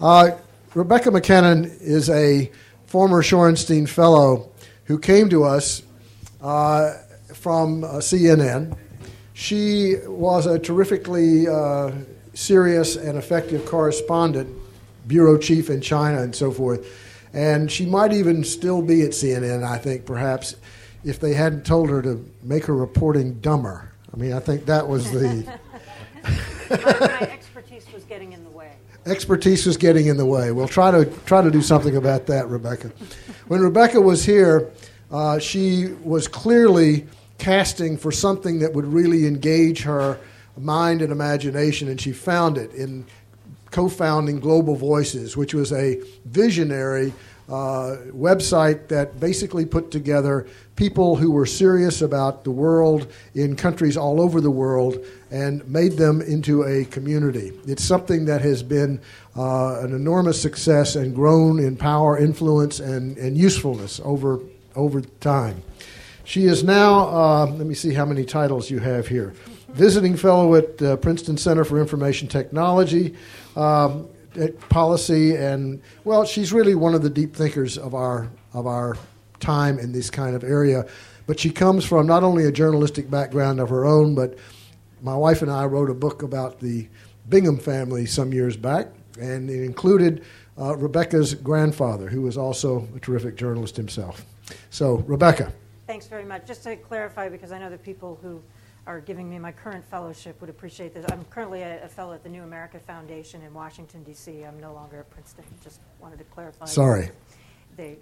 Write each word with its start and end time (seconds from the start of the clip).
Uh, 0.00 0.32
Rebecca 0.74 1.10
MacKinnon 1.10 1.64
is 1.80 2.10
a 2.10 2.50
former 2.86 3.22
Shorenstein 3.22 3.88
Fellow 3.88 4.50
who 4.84 4.98
came 4.98 5.30
to 5.30 5.44
us 5.44 5.82
uh, 6.42 6.98
from 7.32 7.82
uh, 7.82 7.94
CNN. 7.94 8.76
She 9.32 9.94
was 10.06 10.46
a 10.46 10.58
terrifically 10.58 11.48
uh, 11.48 11.92
serious 12.34 12.96
and 12.96 13.16
effective 13.16 13.64
correspondent, 13.64 14.54
bureau 15.06 15.38
chief 15.38 15.70
in 15.70 15.80
China, 15.80 16.22
and 16.22 16.34
so 16.34 16.50
forth. 16.50 16.86
And 17.32 17.70
she 17.70 17.86
might 17.86 18.12
even 18.12 18.44
still 18.44 18.82
be 18.82 19.02
at 19.02 19.10
CNN, 19.10 19.64
I 19.64 19.78
think, 19.78 20.04
perhaps, 20.04 20.56
if 21.04 21.20
they 21.20 21.32
hadn't 21.32 21.64
told 21.64 21.88
her 21.88 22.02
to 22.02 22.24
make 22.42 22.66
her 22.66 22.74
reporting 22.74 23.40
dumber. 23.40 23.92
I 24.12 24.16
mean, 24.16 24.32
I 24.32 24.40
think 24.40 24.66
that 24.66 24.86
was 24.86 25.10
the. 25.10 25.58
my, 26.70 26.76
my 26.76 27.28
expertise 27.30 27.86
was 27.94 28.04
getting 28.04 28.32
in 28.32 28.44
the 28.44 28.50
way. 28.50 28.72
Expertise 29.06 29.64
was 29.66 29.76
getting 29.76 30.06
in 30.06 30.16
the 30.16 30.26
way. 30.26 30.50
We'll 30.50 30.66
try 30.66 30.90
to 30.90 31.04
try 31.26 31.40
to 31.40 31.50
do 31.50 31.62
something 31.62 31.96
about 31.96 32.26
that, 32.26 32.48
Rebecca. 32.48 32.90
When 33.46 33.60
Rebecca 33.60 34.00
was 34.00 34.24
here, 34.24 34.70
uh, 35.12 35.38
she 35.38 35.94
was 36.02 36.26
clearly 36.26 37.06
casting 37.38 37.96
for 37.96 38.10
something 38.10 38.58
that 38.58 38.72
would 38.72 38.86
really 38.86 39.26
engage 39.26 39.82
her 39.82 40.18
mind 40.56 41.02
and 41.02 41.12
imagination, 41.12 41.88
and 41.88 42.00
she 42.00 42.12
found 42.12 42.58
it 42.58 42.72
in 42.72 43.06
co 43.70 43.88
founding 43.88 44.40
Global 44.40 44.74
Voices, 44.74 45.36
which 45.36 45.54
was 45.54 45.72
a 45.72 46.00
visionary 46.24 47.12
uh, 47.48 47.96
website 48.12 48.88
that 48.88 49.20
basically 49.20 49.64
put 49.64 49.90
together 49.90 50.46
people 50.74 51.16
who 51.16 51.30
were 51.30 51.46
serious 51.46 52.02
about 52.02 52.44
the 52.44 52.50
world 52.50 53.10
in 53.34 53.56
countries 53.56 53.96
all 53.96 54.20
over 54.20 54.40
the 54.40 54.50
world 54.50 54.98
and 55.30 55.66
made 55.68 55.92
them 55.92 56.20
into 56.20 56.64
a 56.64 56.84
community. 56.86 57.52
It's 57.66 57.84
something 57.84 58.24
that 58.26 58.42
has 58.42 58.62
been 58.62 59.00
uh, 59.36 59.80
an 59.80 59.94
enormous 59.94 60.40
success 60.40 60.96
and 60.96 61.14
grown 61.14 61.58
in 61.58 61.76
power, 61.76 62.18
influence, 62.18 62.80
and, 62.80 63.16
and 63.16 63.38
usefulness 63.38 64.00
over, 64.04 64.40
over 64.74 65.00
time. 65.00 65.62
She 66.24 66.46
is 66.46 66.64
now, 66.64 67.08
uh, 67.08 67.46
let 67.46 67.66
me 67.66 67.74
see 67.74 67.94
how 67.94 68.04
many 68.04 68.24
titles 68.24 68.68
you 68.68 68.80
have 68.80 69.06
here. 69.06 69.34
Visiting 69.68 70.16
fellow 70.16 70.56
at 70.56 70.82
uh, 70.82 70.96
Princeton 70.96 71.36
Center 71.36 71.64
for 71.64 71.80
Information 71.80 72.26
Technology, 72.26 73.14
um, 73.54 74.08
policy, 74.68 75.36
and 75.36 75.80
well, 76.04 76.24
she's 76.24 76.52
really 76.52 76.74
one 76.74 76.94
of 76.94 77.02
the 77.02 77.10
deep 77.10 77.34
thinkers 77.34 77.78
of 77.78 77.94
our 77.94 78.30
of 78.52 78.66
our 78.66 78.96
time 79.40 79.78
in 79.78 79.92
this 79.92 80.10
kind 80.10 80.34
of 80.34 80.44
area. 80.44 80.86
But 81.26 81.40
she 81.40 81.50
comes 81.50 81.84
from 81.84 82.06
not 82.06 82.22
only 82.22 82.44
a 82.44 82.52
journalistic 82.52 83.10
background 83.10 83.60
of 83.60 83.68
her 83.68 83.84
own, 83.84 84.14
but 84.14 84.38
my 85.02 85.14
wife 85.14 85.42
and 85.42 85.50
I 85.50 85.64
wrote 85.64 85.90
a 85.90 85.94
book 85.94 86.22
about 86.22 86.60
the 86.60 86.88
Bingham 87.28 87.58
family 87.58 88.06
some 88.06 88.32
years 88.32 88.56
back, 88.56 88.88
and 89.20 89.50
it 89.50 89.64
included 89.64 90.24
uh, 90.58 90.76
Rebecca's 90.76 91.34
grandfather, 91.34 92.08
who 92.08 92.22
was 92.22 92.38
also 92.38 92.86
a 92.94 93.00
terrific 93.00 93.36
journalist 93.36 93.76
himself. 93.76 94.24
So, 94.70 94.96
Rebecca. 95.06 95.52
Thanks 95.86 96.06
very 96.06 96.24
much. 96.24 96.46
Just 96.46 96.62
to 96.64 96.76
clarify, 96.76 97.28
because 97.28 97.52
I 97.52 97.58
know 97.58 97.70
the 97.70 97.78
people 97.78 98.18
who 98.22 98.42
are 98.86 99.00
giving 99.00 99.28
me 99.28 99.38
my 99.38 99.52
current 99.52 99.84
fellowship 99.84 100.40
would 100.40 100.50
appreciate 100.50 100.94
this. 100.94 101.04
I'm 101.10 101.24
currently 101.24 101.62
a, 101.62 101.84
a 101.84 101.88
fellow 101.88 102.12
at 102.12 102.22
the 102.22 102.28
New 102.28 102.42
America 102.42 102.78
Foundation 102.78 103.42
in 103.42 103.52
Washington, 103.52 104.02
D.C. 104.04 104.44
I'm 104.44 104.60
no 104.60 104.72
longer 104.72 105.00
at 105.00 105.10
Princeton. 105.10 105.44
Just 105.62 105.80
wanted 106.00 106.18
to 106.18 106.24
clarify. 106.24 106.66
Sorry. 106.66 107.10
They, 107.76 107.98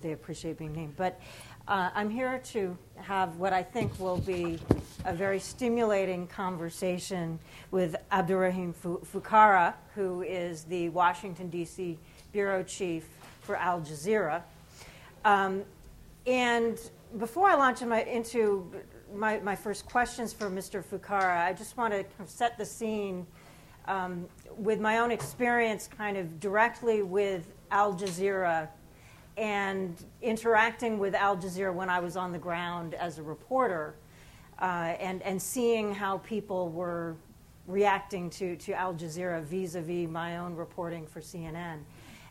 they 0.00 0.12
appreciate 0.12 0.58
being 0.58 0.72
named. 0.72 0.96
But 0.96 1.20
uh, 1.68 1.90
I'm 1.94 2.08
here 2.08 2.40
to 2.52 2.76
have 2.96 3.36
what 3.36 3.52
I 3.52 3.62
think 3.62 3.98
will 4.00 4.18
be 4.18 4.58
a 5.04 5.12
very 5.12 5.38
stimulating 5.38 6.26
conversation 6.26 7.38
with 7.70 7.94
Abderrahim 8.10 8.74
Foukara, 8.74 9.74
who 9.94 10.22
is 10.22 10.64
the 10.64 10.88
Washington, 10.88 11.50
D.C. 11.50 11.98
bureau 12.32 12.62
chief 12.62 13.06
for 13.42 13.56
Al 13.56 13.80
Jazeera. 13.82 14.42
Um, 15.26 15.62
and 16.26 16.78
before 17.18 17.48
I 17.48 17.54
launch 17.54 17.82
my, 17.82 18.02
into 18.04 18.70
my, 19.14 19.38
my 19.40 19.56
first 19.56 19.86
questions 19.86 20.32
for 20.32 20.50
Mr. 20.50 20.82
Foukara, 20.82 21.44
I 21.44 21.52
just 21.52 21.76
want 21.76 21.92
to 21.92 22.04
set 22.26 22.56
the 22.58 22.64
scene 22.64 23.26
um, 23.86 24.26
with 24.56 24.80
my 24.80 24.98
own 24.98 25.10
experience 25.10 25.88
kind 25.88 26.16
of 26.16 26.40
directly 26.40 27.02
with 27.02 27.52
Al 27.70 27.94
Jazeera 27.94 28.68
and 29.36 29.96
interacting 30.22 30.98
with 30.98 31.14
Al 31.14 31.36
Jazeera 31.36 31.72
when 31.72 31.88
I 31.88 32.00
was 32.00 32.16
on 32.16 32.32
the 32.32 32.38
ground 32.38 32.94
as 32.94 33.18
a 33.18 33.22
reporter 33.22 33.94
uh, 34.60 34.94
and, 35.00 35.22
and 35.22 35.40
seeing 35.40 35.94
how 35.94 36.18
people 36.18 36.68
were 36.68 37.16
reacting 37.66 38.28
to, 38.30 38.56
to 38.56 38.72
Al 38.72 38.94
Jazeera 38.94 39.42
vis 39.42 39.74
a 39.74 39.80
vis 39.80 40.08
my 40.08 40.38
own 40.38 40.54
reporting 40.54 41.06
for 41.06 41.20
CNN. 41.20 41.78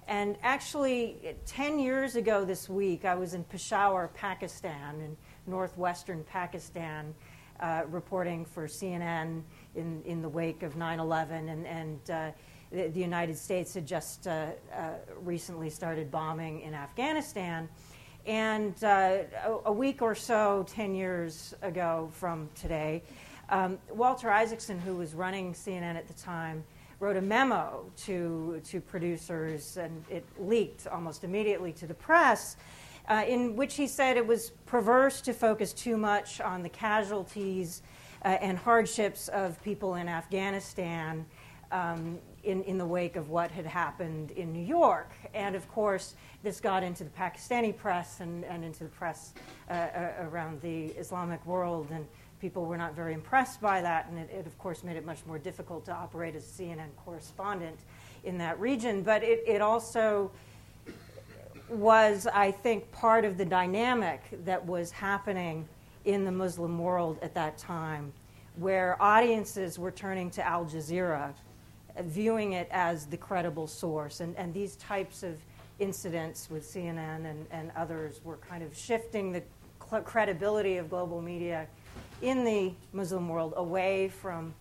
And 0.07 0.37
actually, 0.41 1.35
10 1.45 1.79
years 1.79 2.15
ago 2.15 2.43
this 2.43 2.67
week, 2.67 3.05
I 3.05 3.13
was 3.15 3.35
in 3.35 3.43
Peshawar, 3.43 4.09
Pakistan, 4.09 4.99
in 5.01 5.17
northwestern 5.47 6.23
Pakistan, 6.23 7.13
uh, 7.59 7.83
reporting 7.89 8.45
for 8.45 8.67
CNN 8.67 9.41
in, 9.75 10.01
in 10.05 10.21
the 10.21 10.29
wake 10.29 10.63
of 10.63 10.75
9 10.75 10.99
11. 10.99 11.49
And, 11.49 11.67
and 11.67 11.99
uh, 12.09 12.31
the, 12.71 12.87
the, 12.87 12.99
United 12.99 13.37
States 13.37 13.73
had 13.73 13.85
just 13.85 14.27
uh, 14.27 14.47
uh 14.73 14.91
recently 15.21 15.69
started 15.69 16.11
bombing 16.11 16.61
in 16.61 16.73
Afghanistan. 16.73 17.67
And 18.25 18.75
uh, 18.83 18.87
a, 19.45 19.57
a, 19.65 19.71
week 19.71 20.01
or 20.01 20.13
so, 20.13 20.65
10 20.69 20.93
years 20.93 21.55
ago 21.61 22.09
from 22.13 22.49
today, 22.53 23.03
um, 23.49 23.79
Walter 23.89 24.29
Isaacson, 24.29 24.77
who 24.79 24.95
was 24.95 25.15
running 25.15 25.53
CNN 25.53 25.95
at 25.95 26.07
the 26.07 26.13
time, 26.13 26.63
wrote 26.99 27.15
a 27.15 27.21
memo 27.21 27.85
to, 27.95 28.61
to 28.65 28.81
producers, 28.81 29.77
and 29.77 30.03
it 30.09 30.25
leaked 30.37 30.85
almost 30.87 31.23
immediately 31.23 31.71
to 31.73 31.87
the 31.87 31.93
press, 31.93 32.57
uh, 33.09 33.23
in 33.27 33.55
which 33.55 33.75
he 33.75 33.87
said 33.87 34.17
it 34.17 34.25
was 34.25 34.51
perverse 34.65 35.21
to 35.21 35.33
focus 35.33 35.73
too 35.73 35.97
much 35.97 36.39
on 36.39 36.61
the 36.61 36.69
casualties 36.69 37.81
uh, 38.23 38.27
and 38.27 38.57
hardships 38.57 39.27
of 39.29 39.61
people 39.63 39.95
in 39.95 40.07
Afghanistan 40.07 41.25
um, 41.71 42.19
in, 42.43 42.63
in 42.63 42.77
the 42.77 42.85
wake 42.85 43.15
of 43.15 43.29
what 43.29 43.51
had 43.51 43.65
happened 43.65 44.31
in 44.31 44.53
New 44.53 44.63
York. 44.63 45.11
And 45.33 45.55
of 45.55 45.67
course, 45.69 46.15
this 46.43 46.59
got 46.59 46.83
into 46.83 47.03
the 47.03 47.09
Pakistani 47.09 47.75
press 47.75 48.19
and, 48.21 48.45
and 48.45 48.63
into 48.63 48.83
the 48.83 48.89
press 48.89 49.33
uh, 49.69 49.73
uh 49.73 50.11
around 50.21 50.61
the 50.61 50.85
Islamic 50.87 51.45
world. 51.45 51.87
And 51.91 52.07
people 52.39 52.65
were 52.65 52.77
not 52.77 52.95
very 52.95 53.13
impressed 53.13 53.59
by 53.59 53.81
that, 53.81 54.07
and 54.09 54.17
it, 54.17 54.29
it, 54.31 54.47
of 54.47 54.57
course 54.57 54.83
made 54.83 54.95
it 54.95 55.05
much 55.05 55.25
more 55.25 55.37
difficult 55.37 55.85
to 55.85 55.93
operate 55.93 56.35
as 56.35 56.43
a 56.45 56.63
CNN 56.63 56.95
correspondent 57.03 57.79
in 58.23 58.37
that 58.37 58.59
region. 58.59 59.03
But 59.03 59.23
it, 59.23 59.43
it 59.45 59.61
also 59.61 60.31
was, 61.69 62.27
I 62.27 62.51
think, 62.51 62.91
part 62.91 63.25
of 63.25 63.37
the 63.37 63.45
dynamic 63.45 64.21
that 64.45 64.65
was 64.65 64.91
happening 64.91 65.67
in 66.05 66.25
the 66.25 66.31
Muslim 66.31 66.79
world 66.79 67.17
at 67.21 67.33
that 67.35 67.57
time, 67.57 68.11
where 68.55 69.01
audiences 69.01 69.77
were 69.77 69.91
turning 69.91 70.29
to 70.31 70.45
Al 70.45 70.65
Jazeera, 70.65 71.33
viewing 72.01 72.53
it 72.53 72.67
as 72.71 73.05
the 73.05 73.17
credible 73.17 73.67
source. 73.67 74.19
And, 74.21 74.35
and 74.37 74.53
these 74.53 74.75
types 74.77 75.23
of 75.23 75.37
incidents 75.79 76.49
with 76.49 76.63
CNN 76.63 77.25
and, 77.29 77.45
and 77.51 77.71
others 77.75 78.21
were 78.23 78.37
kind 78.37 78.63
of 78.63 78.75
shifting 78.75 79.31
the 79.31 79.43
credibility 80.03 80.77
of 80.77 80.89
global 80.89 81.21
media 81.21 81.67
in 82.21 82.43
the 82.43 82.73
Muslim 82.93 83.29
world 83.29 83.53
away 83.55 84.09
from 84.09 84.53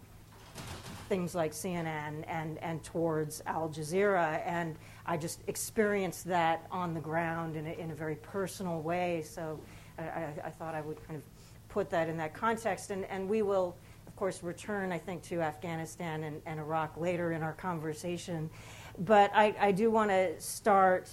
things 1.08 1.34
like 1.34 1.52
CNN 1.52 2.24
and, 2.26 2.58
and 2.58 2.82
towards 2.84 3.42
Al 3.46 3.68
Jazeera. 3.68 4.42
And 4.46 4.76
I 5.08 5.16
just 5.16 5.40
experienced 5.46 6.26
that 6.26 6.66
on 6.70 6.92
the 6.92 7.00
ground 7.00 7.56
in 7.56 7.66
a, 7.66 7.70
in 7.70 7.90
a 7.90 7.94
very 7.94 8.16
personal 8.16 8.82
way. 8.82 9.22
So 9.22 9.58
I, 9.98 10.26
I, 10.44 10.50
thought 10.50 10.74
I 10.74 10.82
would 10.82 11.02
kind 11.06 11.16
of 11.16 11.22
put 11.70 11.88
that 11.90 12.10
in 12.10 12.18
that 12.18 12.34
context. 12.34 12.90
And, 12.90 13.06
and 13.06 13.26
we 13.26 13.40
will, 13.40 13.74
of 14.06 14.14
course, 14.16 14.42
return, 14.42 14.92
I 14.92 14.98
think, 14.98 15.22
to 15.24 15.40
Afghanistan 15.40 16.24
and, 16.24 16.42
and 16.44 16.60
Iraq 16.60 16.98
later 16.98 17.32
in 17.32 17.42
our 17.42 17.54
conversation. 17.54 18.50
But 18.98 19.30
I, 19.34 19.54
I 19.58 19.72
do 19.72 19.90
want 19.90 20.10
to 20.10 20.38
start 20.42 21.08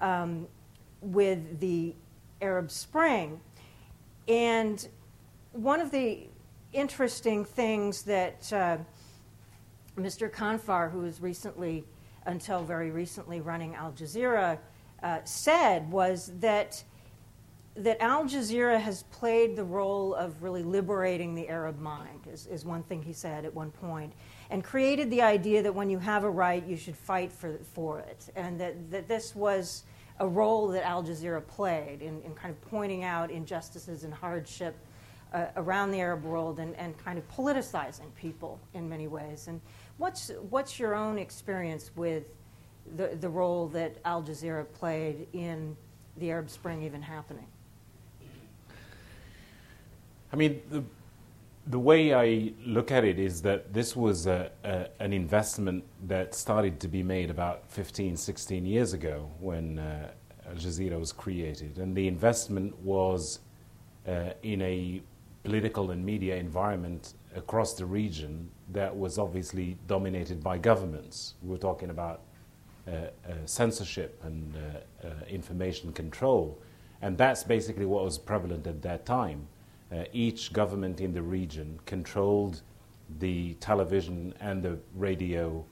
um, 0.00 0.46
with 1.00 1.58
the 1.58 1.96
Arab 2.40 2.70
Spring. 2.70 3.40
And 4.28 4.86
one 5.50 5.80
of 5.80 5.90
the 5.90 6.28
interesting 6.72 7.44
things 7.44 8.02
that 8.02 8.52
uh, 8.52 8.78
Mr. 9.98 10.30
Khanfar, 10.30 10.92
who 10.92 11.00
was 11.00 11.20
recently, 11.20 11.84
until 12.26 12.62
very 12.62 12.90
recently, 12.90 13.40
running 13.40 13.74
Al 13.74 13.92
Jazeera, 13.92 14.58
uh, 15.02 15.18
said 15.24 15.90
was 15.90 16.32
that 16.40 16.82
that 17.74 18.02
Al 18.02 18.24
Jazeera 18.24 18.78
has 18.78 19.04
played 19.04 19.56
the 19.56 19.64
role 19.64 20.14
of 20.14 20.42
really 20.42 20.62
liberating 20.62 21.34
the 21.34 21.48
Arab 21.48 21.80
mind, 21.80 22.26
is, 22.30 22.46
is 22.46 22.66
one 22.66 22.82
thing 22.82 23.02
he 23.02 23.14
said 23.14 23.46
at 23.46 23.54
one 23.54 23.70
point, 23.70 24.12
and 24.50 24.62
created 24.62 25.10
the 25.10 25.22
idea 25.22 25.62
that 25.62 25.74
when 25.74 25.88
you 25.88 25.98
have 25.98 26.24
a 26.24 26.30
right, 26.30 26.66
you 26.66 26.76
should 26.76 26.96
fight 26.96 27.32
for, 27.32 27.58
for 27.72 28.00
it, 28.00 28.28
and 28.36 28.60
that, 28.60 28.90
that 28.90 29.08
this 29.08 29.34
was 29.34 29.84
a 30.20 30.28
role 30.28 30.68
that 30.68 30.84
Al 30.84 31.02
Jazeera 31.02 31.44
played 31.46 32.02
in, 32.02 32.20
in 32.22 32.34
kind 32.34 32.50
of 32.50 32.60
pointing 32.70 33.04
out 33.04 33.30
injustices 33.30 34.04
and 34.04 34.12
hardship 34.12 34.76
uh, 35.32 35.46
around 35.56 35.90
the 35.90 36.00
Arab 36.00 36.24
world 36.24 36.58
and, 36.58 36.76
and 36.76 36.96
kind 36.98 37.18
of 37.18 37.26
politicizing 37.30 38.14
people 38.14 38.60
in 38.74 38.88
many 38.88 39.08
ways. 39.08 39.48
And 39.48 39.60
what's, 40.02 40.32
what's 40.50 40.80
your 40.80 40.96
own 40.96 41.16
experience 41.16 41.92
with 41.94 42.24
the, 42.96 43.16
the 43.20 43.28
role 43.28 43.68
that 43.68 43.98
Al 44.04 44.20
Jazeera 44.20 44.66
played 44.72 45.28
in 45.32 45.76
the 46.16 46.32
Arab 46.32 46.50
Spring 46.50 46.82
even 46.82 47.00
happening? 47.00 47.46
I 50.32 50.36
mean, 50.36 50.60
the, 50.70 50.82
the 51.68 51.78
way 51.78 52.14
I 52.14 52.52
look 52.66 52.90
at 52.90 53.04
it 53.04 53.20
is 53.20 53.42
that 53.42 53.72
this 53.72 53.94
was 53.94 54.26
a, 54.26 54.50
a, 54.64 54.88
an 54.98 55.12
investment 55.12 55.84
that 56.08 56.34
started 56.34 56.80
to 56.80 56.88
be 56.88 57.04
made 57.04 57.30
about 57.30 57.70
15, 57.70 58.16
16 58.16 58.66
years 58.66 58.94
ago 58.94 59.30
when 59.38 59.78
uh, 59.78 60.10
Al 60.48 60.54
Jazeera 60.56 60.98
was 60.98 61.12
created. 61.12 61.78
And 61.78 61.96
the 61.96 62.08
investment 62.08 62.76
was 62.80 63.38
uh, 64.08 64.30
in 64.42 64.62
a 64.62 65.00
political 65.44 65.92
and 65.92 66.04
media 66.04 66.36
environment 66.36 67.14
across 67.34 67.74
the 67.74 67.86
region 67.86 68.50
that 68.72 68.96
was 68.96 69.18
obviously 69.18 69.76
dominated 69.86 70.42
by 70.42 70.58
governments. 70.58 71.34
We're 71.42 71.56
talking 71.56 71.90
about 71.90 72.22
uh, 72.84 72.90
uh, 72.90 73.34
censorship 73.46 74.20
and 74.24 74.56
uh, 74.56 75.06
uh, 75.06 75.10
information 75.28 75.92
control. 75.92 76.58
And 77.00 77.16
that's 77.16 77.44
basically 77.44 77.86
what 77.86 78.02
was 78.02 78.18
prevalent 78.18 78.66
at 78.66 78.82
that 78.82 79.06
time. 79.06 79.46
Uh, 79.92 80.04
each 80.12 80.52
government 80.52 81.00
in 81.00 81.12
the 81.12 81.22
region 81.22 81.78
controlled 81.86 82.62
the 83.20 83.54
television 83.54 84.34
and 84.40 84.64
the 84.64 84.78
radio 84.96 85.64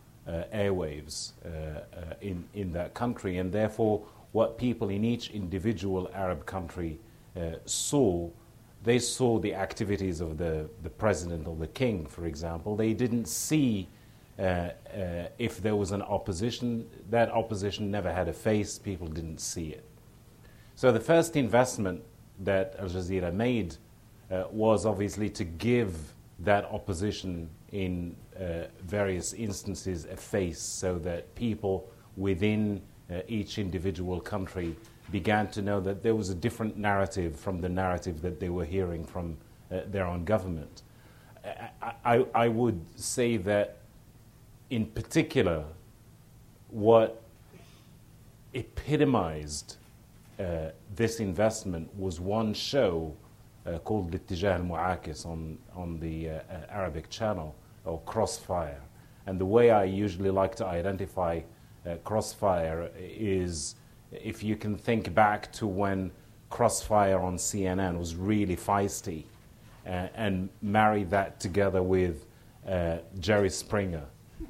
airwaves 0.54 1.32
in, 2.20 2.44
in 2.54 2.70
that 2.70 2.94
country. 2.94 3.38
And 3.38 3.50
therefore, 3.50 4.06
what 4.30 4.56
people 4.56 4.88
in 4.88 5.04
each 5.04 5.30
individual 5.30 6.08
Arab 6.14 6.46
country 6.46 7.00
saw 7.64 8.30
they 8.82 8.98
saw 8.98 9.38
the 9.38 9.54
activities 9.54 10.20
of 10.20 10.38
the, 10.38 10.68
the 10.82 10.90
president 10.90 11.46
or 11.46 11.56
the 11.56 11.66
king, 11.66 12.06
for 12.06 12.26
example. 12.26 12.76
They 12.76 12.94
didn't 12.94 13.26
see 13.26 13.88
uh, 14.38 14.42
uh, 14.42 14.70
if 15.38 15.60
there 15.60 15.76
was 15.76 15.92
an 15.92 16.02
opposition. 16.02 16.88
That 17.10 17.30
opposition 17.30 17.90
never 17.90 18.10
had 18.12 18.28
a 18.28 18.32
face, 18.32 18.78
people 18.78 19.06
didn't 19.06 19.38
see 19.38 19.68
it. 19.68 19.84
So 20.76 20.92
the 20.92 21.00
first 21.00 21.36
investment 21.36 22.02
that 22.38 22.74
Al 22.78 22.88
Jazeera 22.88 23.32
made 23.34 23.76
uh, 24.30 24.44
was 24.50 24.86
obviously 24.86 25.28
to 25.30 25.44
give 25.44 26.14
that 26.38 26.64
opposition 26.66 27.50
in 27.72 28.16
uh, 28.38 28.64
various 28.82 29.34
instances 29.34 30.06
a 30.06 30.16
face 30.16 30.58
so 30.58 30.98
that 31.00 31.34
people 31.34 31.90
within 32.16 32.80
uh, 33.10 33.20
each 33.28 33.58
individual 33.58 34.20
country 34.20 34.74
began 35.10 35.48
to 35.48 35.62
know 35.62 35.80
that 35.80 36.02
there 36.02 36.14
was 36.14 36.30
a 36.30 36.34
different 36.34 36.76
narrative 36.76 37.38
from 37.38 37.60
the 37.60 37.68
narrative 37.68 38.22
that 38.22 38.40
they 38.40 38.48
were 38.48 38.64
hearing 38.64 39.04
from 39.04 39.36
uh, 39.70 39.80
their 39.86 40.06
own 40.06 40.24
government. 40.24 40.82
I, 41.82 41.94
I, 42.04 42.26
I, 42.34 42.48
would 42.48 42.84
say 42.96 43.36
that, 43.38 43.78
in 44.68 44.86
particular, 44.86 45.64
what 46.68 47.22
epitomized 48.52 49.76
uh, 50.38 50.70
this 50.94 51.20
investment 51.20 51.88
was 51.98 52.20
one 52.20 52.52
show 52.52 53.14
uh, 53.66 53.78
called 53.78 54.12
Littijah 54.12 54.54
al 54.54 54.60
Mu'akis 54.60 55.26
on, 55.26 55.58
on 55.74 55.98
the 56.00 56.30
uh, 56.30 56.32
uh, 56.32 56.40
Arabic 56.70 57.08
channel, 57.10 57.54
or 57.84 58.00
Crossfire. 58.00 58.80
And 59.26 59.40
the 59.40 59.46
way 59.46 59.70
I 59.70 59.84
usually 59.84 60.30
like 60.30 60.54
to 60.56 60.66
identify 60.66 61.40
uh, 61.86 61.96
Crossfire 62.04 62.90
is 62.98 63.76
if 64.12 64.42
you 64.42 64.56
can 64.56 64.76
think 64.76 65.14
back 65.14 65.52
to 65.54 65.66
when 65.66 66.10
Crossfire 66.48 67.20
on 67.20 67.36
CNN 67.36 67.98
was 67.98 68.16
really 68.16 68.56
feisty, 68.56 69.24
uh, 69.86 70.08
and 70.14 70.48
marry 70.62 71.04
that 71.04 71.40
together 71.40 71.82
with 71.82 72.26
uh, 72.68 72.98
Jerry 73.18 73.50
Springer, 73.50 74.04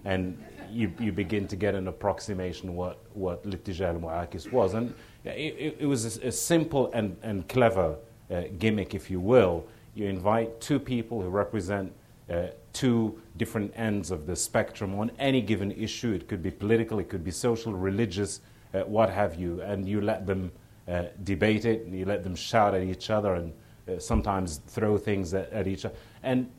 and 0.05 0.43
you, 0.71 0.93
you 0.99 1.13
begin 1.13 1.47
to 1.49 1.57
get 1.57 1.75
an 1.75 1.89
approximation 1.89 2.75
what 2.75 2.99
what 3.15 3.45
Littijah 3.45 3.89
al-Mu'akis 3.89 4.51
was, 4.53 4.75
and 4.75 4.95
it, 5.25 5.77
it 5.81 5.87
was 5.87 6.19
a, 6.19 6.29
a, 6.29 6.33
simple 6.33 6.91
and, 6.93 7.17
and 7.23 7.49
clever 7.49 7.97
uh, 8.31 8.43
gimmick, 8.59 8.95
if 8.95 9.11
you 9.11 9.21
will. 9.21 9.67
You 9.95 10.07
invite 10.07 10.61
two 10.61 10.79
people 10.79 11.21
who 11.21 11.29
represent 11.29 11.93
uh, 12.31 12.49
two 12.73 13.21
different 13.37 13.73
ends 13.77 14.11
of 14.11 14.27
the 14.27 14.37
spectrum 14.37 14.99
on 14.99 15.11
any 15.19 15.41
given 15.41 15.73
issue. 15.73 16.13
It 16.13 16.29
could 16.29 16.43
be 16.43 16.51
political, 16.51 16.99
it 17.01 17.09
could 17.09 17.25
be 17.25 17.33
social, 17.33 17.73
religious, 17.73 18.41
uh, 18.73 18.81
what 18.81 19.11
have 19.11 19.35
you, 19.35 19.61
and 19.63 19.89
you 19.89 20.01
let 20.01 20.27
them 20.27 20.53
uh, 20.89 21.05
debate 21.23 21.65
it, 21.65 21.87
and 21.87 21.99
you 21.99 22.05
let 22.05 22.25
them 22.25 22.35
shout 22.35 22.75
at 22.75 22.83
each 22.83 23.11
other, 23.11 23.35
and 23.35 23.53
uh, 23.89 23.99
sometimes 23.99 24.59
throw 24.67 24.99
things 24.99 25.33
at, 25.35 25.51
at, 25.53 25.67
each 25.67 25.85
other. 25.85 25.95
And 26.23 26.51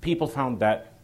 people 0.00 0.26
found 0.26 0.60
that, 0.60 0.94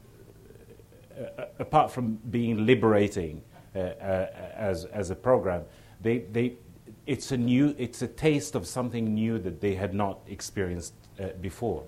uh, 1.18 1.42
uh, 1.42 1.46
apart 1.58 1.90
from 1.90 2.16
being 2.30 2.66
liberating 2.66 3.42
uh, 3.74 3.78
as, 3.78 4.84
as 4.86 5.10
a 5.10 5.16
program, 5.16 5.64
they, 6.00 6.18
they, 6.18 6.54
it's, 7.06 7.32
a 7.32 7.36
new, 7.36 7.74
it's 7.78 8.02
a 8.02 8.08
taste 8.08 8.54
of 8.54 8.66
something 8.66 9.14
new 9.14 9.38
that 9.38 9.60
they 9.60 9.74
had 9.74 9.94
not 9.94 10.20
experienced 10.26 10.94
before. 11.40 11.82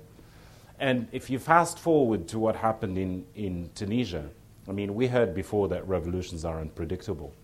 And 0.81 1.07
if 1.13 1.29
you 1.29 1.39
fast 1.39 1.79
forward 1.79 2.29
to 2.29 2.39
what 2.39 2.57
happened 2.57 2.97
in, 2.97 3.27
in 3.35 3.71
Tunisia, 3.75 4.31
I 4.69 4.73
mean, 4.73 4.95
we 4.95 5.07
heard 5.07 5.35
before 5.35 5.69
that 5.69 5.87
revolutions 5.89 6.45
are 6.45 6.61
unpredictable. 6.61 7.35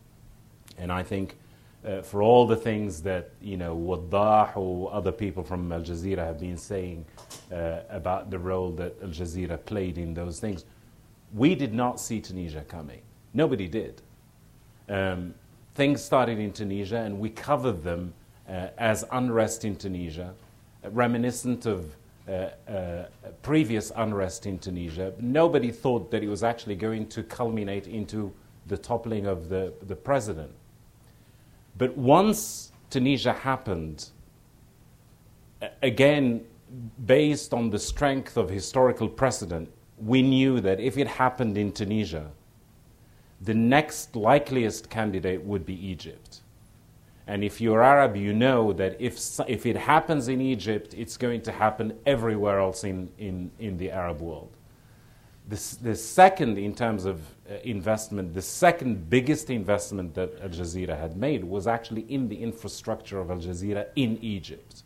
And 0.79 0.93
I 0.93 1.03
think 1.03 1.37
uh, 1.87 2.03
for 2.03 2.23
all 2.23 2.47
the 2.47 2.57
things 2.57 3.03
that 3.03 3.31
you 3.41 3.57
know 3.57 3.75
Waddah 3.75 4.53
or 4.57 4.93
other 4.93 5.13
people 5.13 5.43
from 5.43 5.71
Al 5.73 5.83
Jazeera 5.83 6.19
have 6.19 6.41
been 6.41 6.57
saying 6.57 7.05
uh, 7.53 7.81
about 7.91 8.31
the 8.31 8.39
role 8.39 8.71
that 8.73 8.95
Al 9.03 9.09
Jazeera 9.09 9.63
played 9.65 9.99
in 9.99 10.15
those 10.15 10.41
things, 10.41 10.65
we 11.35 11.55
did 11.55 11.75
not 11.75 12.01
see 12.01 12.21
Tunisia 12.21 12.63
coming. 12.63 13.03
Nobody 13.33 13.69
did. 13.69 14.01
Um, 14.89 15.35
things 15.75 16.03
started 16.03 16.39
in 16.39 16.53
Tunisia, 16.53 16.99
and 16.99 17.19
we 17.19 17.31
covered 17.31 17.83
them 17.83 18.15
uh, 18.49 18.69
as 18.79 19.05
unrest 19.13 19.65
in 19.65 19.77
Tunisia, 19.77 20.35
reminiscent 20.91 21.67
of 21.67 21.97
uh, 22.29 22.49
uh, 22.69 23.05
previous 23.43 23.93
unrest 23.97 24.47
in 24.47 24.59
Tunisia. 24.59 25.13
Nobody 25.21 25.71
thought 25.71 26.11
that 26.11 26.23
it 26.23 26.29
was 26.29 26.43
actually 26.43 26.77
going 26.77 27.07
to 27.09 27.23
culminate 27.23 27.87
into 27.87 28.33
the 28.67 28.79
toppling 28.79 29.27
of 29.27 29.49
the, 29.49 29.75
the 29.83 29.97
president. 29.97 30.51
But 31.77 31.97
once 31.97 32.73
Tunisia 32.91 33.33
happened, 33.33 34.11
again, 35.83 36.45
based 37.05 37.53
on 37.53 37.71
the 37.71 37.79
strength 37.79 38.37
of 38.37 38.49
historical 38.49 39.09
precedent, 39.09 39.71
we 39.99 40.23
knew 40.23 40.61
that 40.61 40.81
if 40.81 40.99
it 40.99 41.07
happened 41.07 41.57
in 41.57 41.73
Tunisia, 41.73 42.31
the 43.41 43.55
next 43.55 44.17
likeliest 44.17 44.91
candidate 44.91 45.45
would 45.45 45.67
be 45.67 45.75
Egypt. 45.87 46.41
And 47.27 47.43
if 47.43 47.61
you're 47.61 47.83
Arab, 47.83 48.17
you 48.17 48.33
know 48.33 48.73
that 48.75 48.97
if, 49.01 49.19
if 49.49 49.67
it 49.67 49.77
happens 49.77 50.29
in 50.29 50.41
Egypt, 50.41 50.95
it's 50.95 51.17
going 51.17 51.41
to 51.43 51.53
happen 51.53 51.97
everywhere 52.05 52.61
else 52.61 52.85
in, 52.85 53.09
in, 53.19 53.51
in 53.59 53.79
the 53.79 53.91
Arab 53.91 54.21
world. 54.21 54.51
The, 55.49 55.77
the 55.83 55.97
second, 55.97 56.59
in 56.59 56.75
terms 56.75 57.05
of 57.05 57.21
investment, 57.63 58.33
the 58.33 58.43
second 58.43 59.11
biggest 59.11 59.51
investment 59.51 60.15
that 60.15 60.41
Al 60.41 60.49
Jazeera 60.49 60.99
had 60.99 61.17
made 61.17 61.45
was 61.45 61.67
actually 61.67 62.03
in 62.09 62.29
the 62.29 62.37
infrastructure 62.37 63.19
of 63.21 63.31
Al 63.31 63.39
Jazeera 63.39 63.87
in 63.97 64.19
Egypt. 64.23 64.83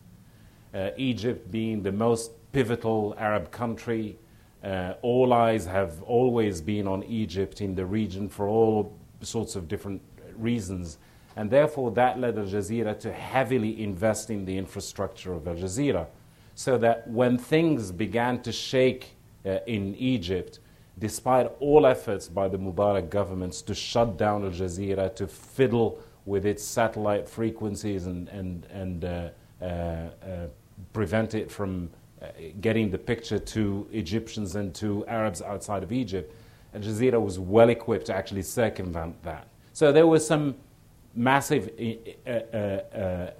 Uh, 0.75 0.91
Egypt 0.97 1.51
being 1.51 1.83
the 1.83 1.93
most 1.93 2.33
pivotal 2.53 3.15
Arab 3.19 3.51
country, 3.51 4.19
uh, 4.65 4.95
all 5.03 5.33
eyes 5.33 5.65
have 5.67 6.03
always 6.03 6.61
been 6.61 6.89
on 6.89 7.05
Egypt 7.05 7.61
in 7.61 7.75
the 7.75 7.87
region 7.87 8.29
for 8.29 8.49
all 8.49 8.93
sorts 9.21 9.55
of 9.55 9.69
different 9.69 10.03
reasons. 10.37 10.99
And 11.37 11.49
therefore, 11.51 11.93
that 11.93 12.19
led 12.19 12.37
Al 12.39 12.45
Jazeera 12.45 12.99
to 13.01 13.13
heavily 13.13 13.83
invest 13.83 14.31
in 14.31 14.45
the 14.45 14.59
infrastructure 14.59 15.33
of 15.33 15.47
Al 15.47 15.55
Jazeera. 15.55 16.07
So 16.57 16.77
that 16.79 17.09
when 17.09 17.39
things 17.39 17.93
began 17.93 18.43
to 18.43 18.51
shake 18.51 19.15
uh, 19.47 19.59
in 19.69 19.95
Egypt, 19.95 20.59
despite 20.99 21.51
all 21.61 21.87
efforts 21.87 22.29
by 22.29 22.49
the 22.49 22.59
Mubarak 22.59 23.11
governments 23.11 23.63
to 23.63 23.75
shut 23.75 24.17
down 24.17 24.45
Al 24.45 24.51
Jazeera, 24.51 25.15
to 25.17 25.27
fiddle 25.27 26.01
with 26.27 26.45
its 26.45 26.63
satellite 26.63 27.29
frequencies 27.29 28.07
and, 28.07 28.29
and, 28.29 28.67
and 28.67 29.05
uh, 29.05 29.29
uh, 29.61 29.65
uh, 29.65 30.09
prevent 30.93 31.35
it 31.35 31.51
from 31.51 31.91
uh, 32.21 32.27
getting 32.61 32.91
the 32.91 32.99
picture 32.99 33.39
to 33.39 33.87
Egyptians 33.93 34.57
and 34.57 34.75
to 34.75 35.07
Arabs 35.07 35.41
outside 35.41 35.83
of 35.83 35.93
Egypt, 35.93 36.35
Al 36.75 36.81
Jazeera 36.81 37.21
was 37.21 37.39
well 37.39 37.69
equipped 37.71 38.07
to 38.07 38.15
actually 38.15 38.43
circumvent 38.43 39.23
that. 39.23 39.49
So 39.73 39.93
there 39.93 40.07
were 40.07 40.19
some 40.21 40.57
massive 41.15 41.71
uh, 42.27 42.31
uh, 42.31 43.31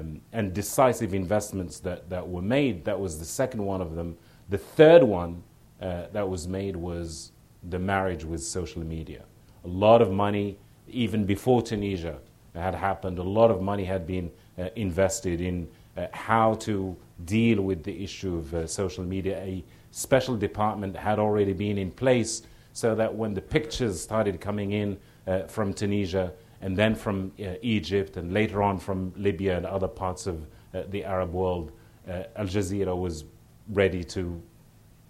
um, 0.00 0.20
and 0.32 0.52
decisive 0.52 1.14
investments 1.14 1.80
that, 1.80 2.08
that 2.10 2.28
were 2.28 2.42
made. 2.42 2.84
That 2.84 2.98
was 2.98 3.18
the 3.18 3.24
second 3.24 3.64
one 3.64 3.80
of 3.80 3.94
them. 3.94 4.16
The 4.48 4.58
third 4.58 5.02
one 5.02 5.42
uh, 5.84 6.06
that 6.12 6.26
was 6.26 6.48
made 6.48 6.74
was 6.74 7.32
the 7.68 7.78
marriage 7.78 8.24
with 8.24 8.42
social 8.42 8.82
media. 8.82 9.22
A 9.64 9.68
lot 9.68 10.00
of 10.00 10.10
money, 10.10 10.56
even 10.88 11.26
before 11.26 11.60
Tunisia 11.60 12.18
had 12.54 12.74
happened, 12.74 13.18
a 13.18 13.22
lot 13.22 13.50
of 13.50 13.60
money 13.60 13.84
had 13.84 14.06
been 14.06 14.30
uh, 14.58 14.70
invested 14.76 15.42
in 15.42 15.68
uh, 15.96 16.06
how 16.12 16.54
to 16.54 16.96
deal 17.26 17.60
with 17.60 17.84
the 17.84 18.02
issue 18.02 18.36
of 18.36 18.54
uh, 18.54 18.66
social 18.66 19.04
media. 19.04 19.38
A 19.42 19.62
special 19.90 20.36
department 20.36 20.96
had 20.96 21.18
already 21.18 21.52
been 21.52 21.76
in 21.76 21.90
place 21.90 22.42
so 22.72 22.94
that 22.94 23.14
when 23.14 23.34
the 23.34 23.42
pictures 23.42 24.00
started 24.00 24.40
coming 24.40 24.72
in, 24.72 24.98
uh, 25.26 25.42
from 25.42 25.74
Tunisia, 25.74 26.32
and 26.62 26.76
then 26.78 26.94
from 26.94 27.30
Egypt, 27.60 28.16
and 28.16 28.32
later 28.32 28.62
on 28.62 28.78
from 28.78 29.12
Libya 29.16 29.54
and 29.58 29.66
other 29.66 29.88
parts 29.88 30.26
of 30.26 30.46
the 30.88 31.04
Arab 31.04 31.30
world, 31.34 31.72
Al 32.08 32.46
Jazeera 32.46 32.96
was 32.96 33.24
ready 33.68 34.02
to 34.02 34.40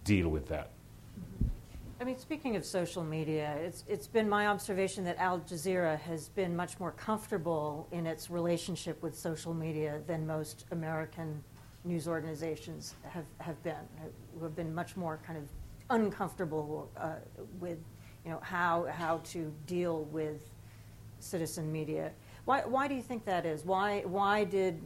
deal 0.04 0.28
with 0.28 0.46
that. 0.48 0.70
I 2.00 2.04
mean, 2.04 2.18
speaking 2.18 2.56
of 2.56 2.64
social 2.66 3.02
media, 3.02 3.56
it's, 3.60 3.84
it's 3.88 4.06
been 4.06 4.28
my 4.28 4.48
observation 4.48 5.04
that 5.04 5.16
Al 5.18 5.40
Jazeera 5.40 5.98
has 6.00 6.28
been 6.28 6.54
much 6.54 6.78
more 6.78 6.92
comfortable 6.92 7.88
in 7.92 8.06
its 8.06 8.28
relationship 8.28 9.02
with 9.02 9.16
social 9.16 9.54
media 9.54 10.00
than 10.06 10.26
most 10.26 10.66
American 10.70 11.42
news 11.84 12.06
organizations 12.06 12.94
have, 13.08 13.24
have 13.38 13.62
been, 13.62 13.76
who 14.36 14.44
have 14.44 14.54
been 14.54 14.74
much 14.74 14.96
more 14.96 15.18
kind 15.26 15.38
of 15.38 15.44
uncomfortable 15.90 16.90
uh, 16.96 17.14
with 17.60 17.78
you 18.24 18.30
know, 18.30 18.40
how, 18.42 18.86
how 18.90 19.18
to 19.24 19.52
deal 19.66 20.04
with 20.04 20.50
citizen 21.20 21.70
media. 21.70 22.10
Why, 22.44 22.62
why 22.66 22.88
do 22.88 22.94
you 22.94 23.02
think 23.02 23.24
that 23.24 23.46
is? 23.46 23.64
Why, 23.64 24.02
why 24.02 24.44
did, 24.44 24.82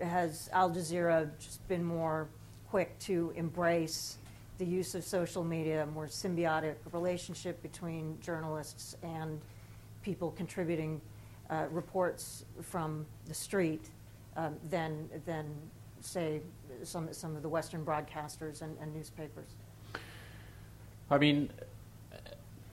has 0.00 0.48
Al 0.52 0.70
Jazeera 0.70 1.30
just 1.38 1.66
been 1.68 1.84
more 1.84 2.28
quick 2.70 2.98
to 3.00 3.32
embrace 3.36 4.18
the 4.64 4.70
use 4.70 4.94
of 4.94 5.02
social 5.02 5.42
media, 5.42 5.82
a 5.82 5.86
more 5.86 6.06
symbiotic 6.06 6.76
relationship 6.92 7.60
between 7.62 8.16
journalists 8.20 8.96
and 9.02 9.40
people 10.02 10.30
contributing 10.30 11.00
uh, 11.50 11.64
reports 11.72 12.44
from 12.62 13.04
the 13.26 13.34
street 13.34 13.90
um, 14.36 14.54
than, 14.70 15.08
than, 15.26 15.46
say, 16.00 16.40
some, 16.84 17.12
some 17.12 17.34
of 17.34 17.42
the 17.42 17.48
Western 17.48 17.84
broadcasters 17.84 18.62
and, 18.62 18.76
and 18.80 18.94
newspapers? 18.94 19.56
I 21.10 21.18
mean, 21.18 21.50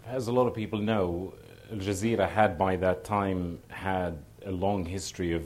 as 0.06 0.28
a 0.28 0.32
lot 0.32 0.46
of 0.46 0.54
people 0.54 0.78
know, 0.78 1.34
Al 1.72 1.80
Jazeera 1.80 2.30
had 2.30 2.56
by 2.56 2.76
that 2.76 3.04
time 3.04 3.58
had 3.70 4.16
a 4.46 4.52
long 4.52 4.86
history 4.86 5.34
of 5.34 5.44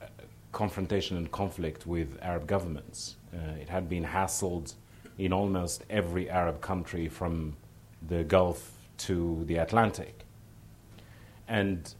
uh, 0.00 0.06
confrontation 0.52 1.16
and 1.16 1.32
conflict 1.32 1.84
with 1.84 2.16
Arab 2.22 2.46
governments. 2.46 3.16
Uh, 3.34 3.60
it 3.60 3.68
had 3.68 3.88
been 3.88 4.04
hassled 4.04 4.74
in 5.18 5.32
almost 5.32 5.84
every 5.88 6.28
Arab 6.28 6.60
country 6.60 7.08
from 7.08 7.56
the 8.08 8.24
Gulf 8.24 8.72
to 8.98 9.44
the 9.46 9.56
Atlantic. 9.56 10.24
And 11.48 11.92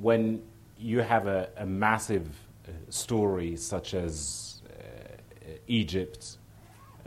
when 0.00 0.42
you 0.78 1.00
have 1.00 1.26
a, 1.26 1.48
a 1.56 1.66
massive 1.66 2.28
uh, 2.66 2.72
story 2.90 3.56
such 3.56 3.94
as 3.94 4.62
uh, 4.68 5.50
Egypt, 5.66 6.38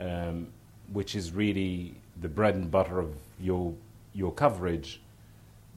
um, 0.00 0.48
which 0.92 1.14
is 1.14 1.32
really 1.32 1.94
the 2.20 2.28
bread 2.28 2.54
and 2.54 2.70
butter 2.70 2.98
of 2.98 3.14
your, 3.40 3.74
your 4.14 4.32
coverage, 4.32 5.00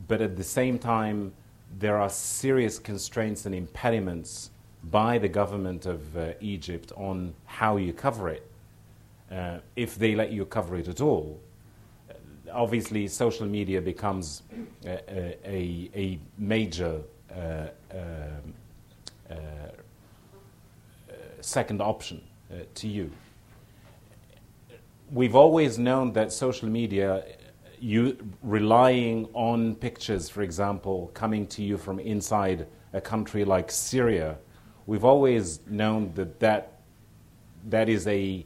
but 0.07 0.21
at 0.21 0.35
the 0.35 0.43
same 0.43 0.79
time, 0.79 1.33
there 1.79 1.97
are 1.97 2.09
serious 2.09 2.79
constraints 2.79 3.45
and 3.45 3.55
impediments 3.55 4.49
by 4.83 5.17
the 5.17 5.29
government 5.29 5.85
of 5.85 6.17
uh, 6.17 6.33
Egypt 6.41 6.91
on 6.97 7.33
how 7.45 7.77
you 7.77 7.93
cover 7.93 8.27
it 8.29 8.50
uh, 9.31 9.59
if 9.75 9.95
they 9.95 10.15
let 10.15 10.31
you 10.31 10.45
cover 10.45 10.75
it 10.75 10.87
at 10.87 11.01
all. 11.01 11.39
Uh, 12.09 12.13
obviously, 12.51 13.07
social 13.07 13.47
media 13.47 13.81
becomes 13.81 14.43
a, 14.85 15.37
a, 15.45 15.89
a 15.95 16.19
major 16.37 17.01
uh, 17.33 17.67
um, 17.93 18.53
uh, 19.29 19.35
second 21.39 21.81
option 21.81 22.21
to 22.75 22.87
you. 22.87 23.09
We've 25.11 25.35
always 25.35 25.79
known 25.79 26.11
that 26.13 26.33
social 26.33 26.67
media 26.67 27.23
you 27.81 28.15
relying 28.43 29.27
on 29.33 29.75
pictures, 29.75 30.29
for 30.29 30.43
example, 30.43 31.09
coming 31.15 31.47
to 31.47 31.63
you 31.63 31.77
from 31.77 31.99
inside 31.99 32.67
a 32.93 33.01
country 33.01 33.43
like 33.43 33.71
Syria, 33.71 34.37
we've 34.85 35.03
always 35.03 35.59
known 35.67 36.13
that 36.13 36.39
that, 36.39 36.81
that 37.69 37.89
is 37.89 38.05
a 38.07 38.45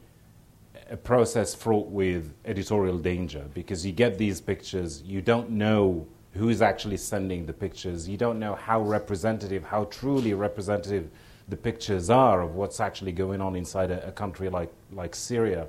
a 0.90 0.96
process 0.96 1.54
fraught 1.54 1.88
with 1.88 2.32
editorial 2.44 2.98
danger 2.98 3.44
because 3.54 3.84
you 3.84 3.92
get 3.92 4.18
these 4.18 4.40
pictures, 4.40 5.02
you 5.02 5.20
don't 5.20 5.50
know 5.50 6.06
who 6.34 6.48
is 6.48 6.62
actually 6.62 6.96
sending 6.96 7.46
the 7.46 7.52
pictures, 7.52 8.08
you 8.08 8.16
don't 8.16 8.38
know 8.38 8.54
how 8.54 8.80
representative, 8.80 9.64
how 9.64 9.84
truly 9.84 10.34
representative 10.34 11.08
the 11.48 11.56
pictures 11.56 12.10
are 12.10 12.42
of 12.42 12.54
what's 12.54 12.80
actually 12.80 13.12
going 13.12 13.40
on 13.40 13.56
inside 13.56 13.90
a, 13.90 14.06
a 14.06 14.12
country 14.12 14.48
like, 14.48 14.70
like 14.92 15.14
Syria. 15.14 15.66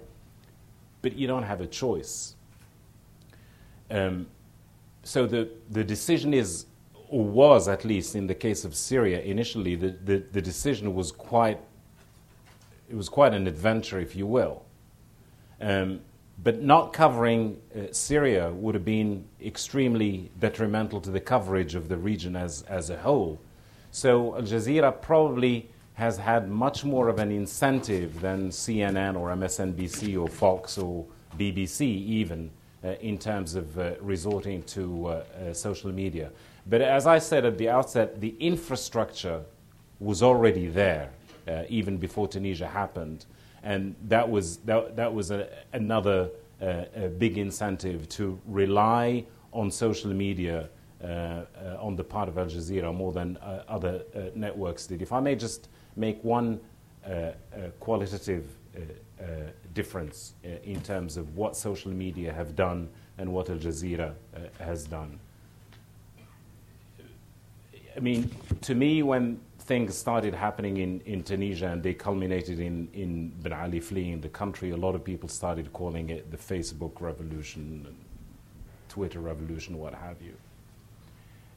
But 1.02 1.16
you 1.16 1.28
don't 1.28 1.44
have 1.44 1.62
a 1.62 1.68
choice. 1.68 2.36
Um, 3.90 4.28
so 5.04 5.26
the, 5.26 5.50
the 5.70 5.84
decision 5.84 6.34
is, 6.34 6.66
or 7.10 7.24
was 7.24 7.68
at 7.68 7.86
least 7.86 8.16
in 8.16 8.28
the 8.28 8.36
case 8.36 8.66
of 8.66 8.76
Syria, 8.76 9.22
initially 9.22 9.76
the, 9.76 9.96
the, 10.04 10.24
the 10.32 10.42
decision 10.42 10.94
was 10.94 11.12
quite, 11.12 11.60
it 12.90 12.96
was 12.96 13.08
quite 13.08 13.34
an 13.34 13.48
adventure, 13.48 14.00
if 14.00 14.16
you 14.16 14.28
will. 14.28 14.67
Um, 15.60 16.02
but 16.44 16.62
not 16.62 16.94
covering 16.94 17.60
uh, 17.76 17.92
Syria 17.92 18.52
would 18.52 18.76
have 18.76 18.86
been 18.86 19.26
extremely 19.44 20.30
detrimental 20.40 21.02
to 21.02 21.10
the 21.10 21.20
coverage 21.20 21.74
of 21.74 21.90
the 21.90 21.98
region 21.98 22.36
as, 22.36 22.62
as 22.64 22.90
a 22.90 22.98
whole. 22.98 23.40
So 23.92 24.36
Al 24.36 24.44
Jazeera 24.44 25.02
probably 25.02 25.70
has 25.96 26.18
had 26.18 26.48
much 26.48 26.86
more 26.86 27.10
of 27.10 27.18
an 27.18 27.32
incentive 27.32 28.22
than 28.22 28.50
CNN 28.50 29.20
or 29.20 29.30
MSNBC 29.30 30.22
or 30.22 30.28
Fox 30.28 30.78
or 30.78 31.06
BBC, 31.40 31.82
even 31.82 32.52
uh, 32.84 32.90
in 33.02 33.18
terms 33.18 33.56
of 33.56 33.80
uh, 33.80 33.94
resorting 34.02 34.62
to 34.64 35.08
uh, 35.08 35.10
uh, 35.10 35.54
social 35.54 35.92
media. 35.92 36.32
But 36.68 36.82
as 36.82 37.08
I 37.08 37.18
said 37.18 37.46
at 37.46 37.58
the 37.58 37.70
outset, 37.70 38.22
the 38.22 38.36
infrastructure 38.40 39.42
was 40.00 40.22
already 40.22 40.68
there 40.68 41.10
uh, 41.48 41.64
even 41.70 41.98
before 41.98 42.28
Tunisia 42.28 42.68
happened 42.68 43.26
and 43.64 43.96
that 44.08 44.30
was 44.30 44.58
that, 44.58 44.96
that 44.96 45.14
was 45.14 45.32
a, 45.32 45.50
another 45.74 46.30
uh, 46.62 46.86
a 46.96 47.08
big 47.08 47.38
incentive 47.38 48.10
to 48.10 48.40
rely 48.46 49.26
on 49.54 49.70
social 49.72 50.12
media 50.12 50.70
uh, 51.04 51.06
uh, 51.06 51.78
on 51.80 51.96
the 51.96 52.04
part 52.04 52.28
of 52.28 52.40
Al 52.40 52.48
Jazeera 52.48 52.92
more 52.92 53.14
than 53.14 53.38
uh, 53.38 53.64
other 53.68 54.02
uh, 54.16 54.22
networks 54.34 54.88
did. 54.88 55.02
If 55.04 55.12
I 55.12 55.20
may 55.20 55.36
just 55.36 55.70
make 55.96 56.24
one 56.24 56.60
qualitative 57.80 58.46
difference 59.74 60.34
in 60.64 60.82
terms 60.82 61.16
of 61.16 61.38
what 61.38 61.56
social 61.56 61.92
media 61.92 62.34
have 62.34 62.56
done 62.56 62.90
and 63.18 63.32
what 63.32 63.50
Al 63.50 63.58
Jazeera 63.58 64.14
has 64.60 64.86
done. 64.86 65.20
I 67.96 68.00
mean, 68.00 68.30
to 68.62 68.76
me, 68.76 69.04
when 69.04 69.40
things 69.68 69.98
started 69.98 70.34
happening 70.34 70.78
in, 70.78 71.02
in 71.02 71.22
Tunisia 71.22 71.68
and 71.68 71.84
they 71.84 71.94
culminated 71.94 72.60
in, 72.62 72.88
in 72.94 73.30
Ben 73.42 73.52
Ali 73.52 73.82
fleeing 73.82 74.22
the 74.22 74.30
country, 74.30 74.72
a 74.72 74.78
lot 74.78 74.96
of 74.96 75.04
people 75.04 75.28
started 75.28 75.74
calling 75.74 76.10
it 76.10 76.32
the 76.32 76.38
Facebook 76.38 77.02
revolution, 77.02 77.86
Twitter 78.88 79.20
revolution, 79.20 79.78
what 79.78 79.94
have 79.94 80.22
you. 80.22 80.34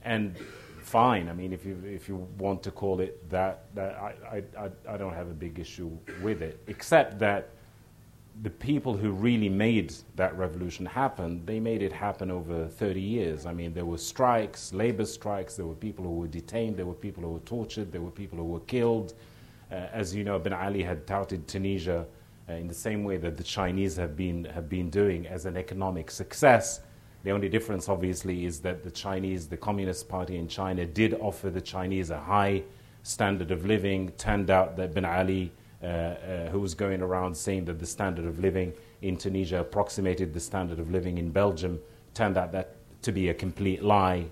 And 0.03 0.37
fine, 0.83 1.29
I 1.29 1.35
mean, 1.35 1.53
if 1.53 1.65
you, 1.65 1.81
if 1.87 2.09
you 2.09 2.17
want 2.37 2.65
to 2.65 2.73
call 2.73 2.99
it 2.99 3.31
that, 3.31 3.67
that 3.77 3.95
I, 3.95 4.43
I, 4.59 4.71
I 4.89 4.97
don't 4.97 5.15
have 5.15 5.29
a 5.29 5.35
big 5.47 5.61
issue 5.61 5.97
with 6.21 6.43
it, 6.43 6.61
except 6.67 7.21
that 7.21 7.51
the 8.43 8.51
people 8.51 8.97
who 8.97 9.11
really 9.11 9.49
made 9.49 9.95
that 10.17 10.37
revolution 10.37 10.87
happen, 10.87 11.45
they 11.45 11.61
made 11.61 11.83
it 11.83 11.93
happen 11.93 12.31
over 12.31 12.67
30 12.67 13.01
years. 13.01 13.45
I 13.45 13.53
mean, 13.53 13.75
there 13.75 13.85
were 13.85 13.99
strikes, 13.99 14.73
labor 14.73 15.05
strikes, 15.05 15.57
there 15.57 15.67
were 15.67 15.75
people 15.75 16.05
who 16.05 16.13
were 16.13 16.27
detained, 16.27 16.77
there 16.77 16.87
were 16.87 16.95
people 16.95 17.23
who 17.23 17.31
were 17.33 17.41
tortured, 17.41 17.93
there 17.93 18.01
were 18.01 18.11
people 18.11 18.39
who 18.39 18.45
were 18.45 18.61
killed. 18.61 19.15
Uh, 19.71 19.75
as 19.93 20.15
you 20.15 20.25
know, 20.25 20.39
Ben 20.39 20.53
Ali 20.53 20.83
had 20.83 21.07
touted 21.07 21.47
Tunisia 21.47 22.07
uh, 22.49 22.55
in 22.55 22.67
the 22.67 22.75
same 22.75 23.05
way 23.05 23.19
that 23.19 23.37
the 23.37 23.45
Chinese 23.45 23.97
have 23.97 24.17
been, 24.17 24.45
have 24.45 24.69
been 24.69 24.91
doing 24.91 25.27
as 25.27 25.45
an 25.45 25.57
economic 25.57 26.11
success. 26.11 26.81
The 27.23 27.31
only 27.33 27.49
difference, 27.51 27.89
obviously, 27.89 28.47
is 28.47 28.61
that 28.61 28.83
the 28.83 28.91
Chinese, 28.91 29.47
the 29.47 29.57
Communist 29.57 30.09
Party 30.09 30.39
in 30.39 30.49
China, 30.49 30.87
did 30.87 31.15
offer 31.15 31.51
the 31.51 31.61
Chinese 31.61 32.11
a 32.11 32.19
high 32.19 32.63
standard 33.03 33.51
of 33.51 33.67
living. 33.67 34.11
Turned 34.13 34.51
out 34.51 34.77
that 34.77 34.95
Ben 34.95 35.05
Ali 35.05 35.53
who 35.81 36.61
was 36.61 36.75
going 36.75 37.03
around 37.03 37.35
saying 37.35 37.65
that 37.67 37.79
the 37.79 37.87
standard 37.87 38.27
of 38.27 38.39
living 38.39 38.73
in 39.03 39.17
Tunisia 39.17 39.61
approximated 39.61 40.35
the 40.35 40.41
standard 40.41 40.79
of 40.79 40.91
living 40.91 41.19
in 41.19 41.31
Belgium. 41.31 41.81
Turned 42.15 42.37
out 42.37 42.53
that 42.53 42.77
to 43.03 43.13
be 43.13 43.29
a 43.29 43.35
complete 43.35 43.83
lie. 43.83 44.27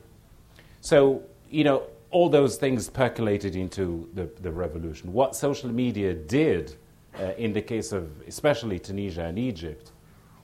So, 0.81 1.23
you 1.50 1.64
know, 1.64 1.85
all 2.11 2.28
those 2.28 2.57
things 2.57 2.88
percolated 2.88 3.57
into 3.57 4.09
the, 4.14 4.28
the 4.40 4.50
revolution. 4.50 5.12
What 5.12 5.37
social 5.37 5.71
media 5.71 6.14
did 6.14 6.76
uh, 7.19 7.33
in 7.37 7.52
the 7.52 7.62
case 7.62 7.93
of 7.93 8.11
especially 8.26 8.78
Tunisia 8.78 9.25
and 9.25 9.38
Egypt 9.38 9.93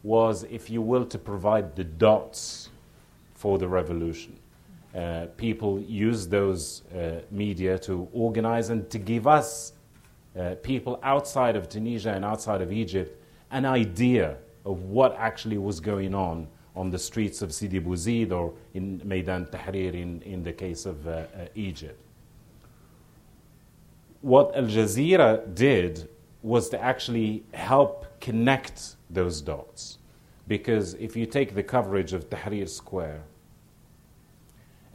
was, 0.02 0.44
if 0.44 0.68
you 0.68 0.82
will, 0.82 1.06
to 1.06 1.18
provide 1.18 1.76
the 1.76 1.84
dots 1.84 2.68
for 3.34 3.58
the 3.58 3.68
revolution. 3.68 4.36
Uh, 4.94 5.26
people 5.36 5.80
used 5.80 6.30
those 6.30 6.82
uh, 6.94 7.20
media 7.30 7.78
to 7.78 8.08
organize 8.12 8.70
and 8.70 8.88
to 8.90 8.98
give 8.98 9.26
us 9.26 9.72
uh, 10.38 10.54
people 10.62 10.98
outside 11.02 11.56
of 11.56 11.68
Tunisia 11.68 12.12
and 12.12 12.24
outside 12.24 12.60
of 12.60 12.72
Egypt 12.72 13.20
an 13.50 13.64
idea 13.64 14.36
of 14.64 14.82
what 14.84 15.14
actually 15.18 15.58
was 15.58 15.80
going 15.80 16.14
on 16.14 16.48
on 16.74 16.90
the 16.90 16.98
streets 16.98 17.40
of 17.40 17.54
Sidi 17.54 17.80
Bouzid 17.80 18.32
or 18.32 18.52
in 18.74 19.00
Maidan 19.04 19.46
Tahrir 19.46 19.94
in, 19.94 20.22
in 20.22 20.42
the 20.42 20.52
case 20.52 20.86
of 20.86 21.06
uh, 21.06 21.10
uh, 21.10 21.46
Egypt. 21.54 22.00
What 24.22 24.56
Al 24.56 24.64
Jazeera 24.64 25.54
did 25.54 26.08
was 26.42 26.68
to 26.70 26.82
actually 26.82 27.44
help 27.54 28.20
connect 28.20 28.96
those 29.08 29.40
dots. 29.40 29.98
Because 30.46 30.94
if 30.94 31.16
you 31.16 31.26
take 31.26 31.54
the 31.54 31.62
coverage 31.62 32.12
of 32.12 32.28
Tahrir 32.28 32.68
Square, 32.68 33.22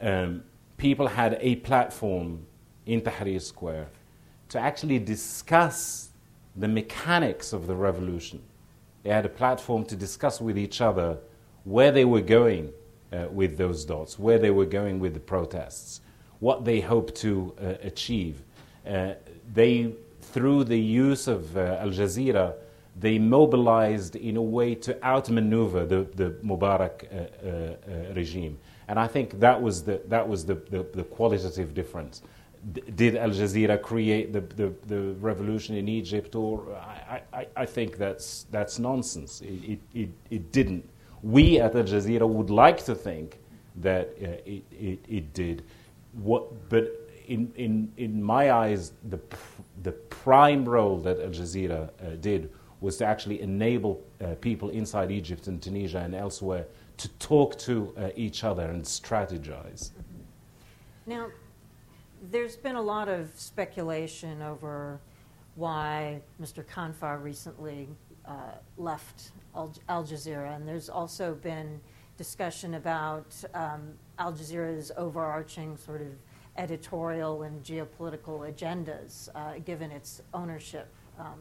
um, 0.00 0.44
people 0.76 1.08
had 1.08 1.38
a 1.40 1.56
platform 1.56 2.46
in 2.86 3.00
Tahrir 3.00 3.40
Square 3.40 3.88
to 4.50 4.58
actually 4.58 4.98
discuss 4.98 6.10
the 6.56 6.68
mechanics 6.68 7.52
of 7.52 7.66
the 7.66 7.74
revolution. 7.74 8.42
They 9.02 9.10
had 9.10 9.24
a 9.24 9.30
platform 9.30 9.84
to 9.86 9.96
discuss 9.96 10.40
with 10.40 10.58
each 10.58 10.80
other 10.80 11.18
where 11.64 11.90
they 11.90 12.04
were 12.04 12.20
going 12.20 12.72
uh, 13.12 13.26
with 13.30 13.56
those 13.56 13.84
dots, 13.84 14.18
where 14.18 14.38
they 14.38 14.50
were 14.50 14.66
going 14.66 15.00
with 15.00 15.14
the 15.14 15.20
protests, 15.20 16.00
what 16.40 16.64
they 16.64 16.80
hoped 16.80 17.14
to 17.16 17.54
uh, 17.60 17.74
achieve. 17.82 18.42
Uh, 18.86 19.14
they, 19.52 19.94
through 20.20 20.64
the 20.64 20.78
use 20.78 21.28
of 21.28 21.56
uh, 21.56 21.78
Al 21.80 21.90
Jazeera, 21.90 22.54
they 22.98 23.18
mobilized 23.18 24.16
in 24.16 24.36
a 24.36 24.42
way 24.42 24.74
to 24.74 25.02
outmaneuver 25.04 25.86
the, 25.86 26.06
the 26.16 26.30
Mubarak 26.44 27.04
uh, 27.04 28.10
uh, 28.10 28.14
regime. 28.14 28.58
And 28.88 28.98
I 28.98 29.06
think 29.06 29.38
that 29.40 29.60
was 29.62 29.84
the, 29.84 30.00
that 30.08 30.28
was 30.28 30.44
the, 30.44 30.54
the, 30.54 30.84
the 30.92 31.04
qualitative 31.04 31.72
difference. 31.74 32.22
Did 32.94 33.16
Al 33.16 33.30
Jazeera 33.30 33.80
create 33.80 34.32
the, 34.32 34.40
the, 34.40 34.74
the, 34.86 35.14
revolution 35.14 35.76
in 35.76 35.88
Egypt? 35.88 36.34
Or 36.34 36.74
I, 36.74 37.22
I, 37.32 37.46
I 37.56 37.66
think 37.66 37.96
that's, 37.96 38.46
that's 38.50 38.78
nonsense. 38.78 39.40
It, 39.40 39.46
it, 39.46 39.80
it, 39.94 40.08
it 40.30 40.52
didn't 40.52 40.84
we 41.22 41.60
at 41.60 41.74
Al 41.74 41.84
Jazeera 41.84 42.28
would 42.28 42.50
like 42.50 42.84
to 42.84 42.94
think 42.94 43.38
that 43.76 44.08
uh, 44.22 44.26
it, 44.46 44.62
it, 44.72 44.98
it, 45.08 45.34
did. 45.34 45.64
What, 46.12 46.68
but 46.68 46.90
in, 47.26 47.52
in, 47.56 47.92
in 47.96 48.22
my 48.22 48.52
eyes, 48.52 48.92
the, 49.08 49.18
pr- 49.18 49.62
the 49.82 49.92
prime 49.92 50.68
role 50.68 50.98
that 50.98 51.20
Al 51.20 51.30
Jazeera 51.30 51.88
uh, 51.88 52.16
did 52.20 52.50
was 52.80 52.96
to 52.96 53.06
actually 53.06 53.42
enable 53.42 54.02
uh, 54.20 54.34
people 54.40 54.70
inside 54.70 55.10
Egypt 55.10 55.46
and 55.46 55.60
Tunisia 55.62 55.98
and 55.98 56.14
elsewhere 56.14 56.66
to 56.96 57.08
talk 57.18 57.58
to 57.58 57.92
uh, 57.96 58.08
each 58.16 58.42
other 58.42 58.64
and 58.64 58.82
strategize. 58.82 59.90
Now, 61.06 61.28
there's 62.22 62.56
been 62.56 62.76
a 62.76 62.82
lot 62.82 63.08
of 63.08 63.30
speculation 63.34 64.42
over 64.42 65.00
why 65.54 66.20
Mr. 66.40 66.64
Khanfar 66.64 67.22
recently 67.22 67.88
uh, 68.26 68.52
left 68.76 69.32
Al, 69.54 69.74
Al, 69.88 70.04
Jazeera, 70.04 70.54
and 70.54 70.68
there's 70.68 70.88
also 70.88 71.34
been 71.34 71.80
discussion 72.16 72.74
about 72.74 73.34
um, 73.54 73.92
Al 74.18 74.32
Jazeera's 74.32 74.92
overarching 74.96 75.76
sort 75.76 76.02
of 76.02 76.08
editorial 76.56 77.44
and 77.44 77.62
geopolitical 77.64 78.52
agendas, 78.52 79.28
uh, 79.34 79.58
given 79.64 79.90
its 79.90 80.20
ownership 80.34 80.92
um, 81.18 81.38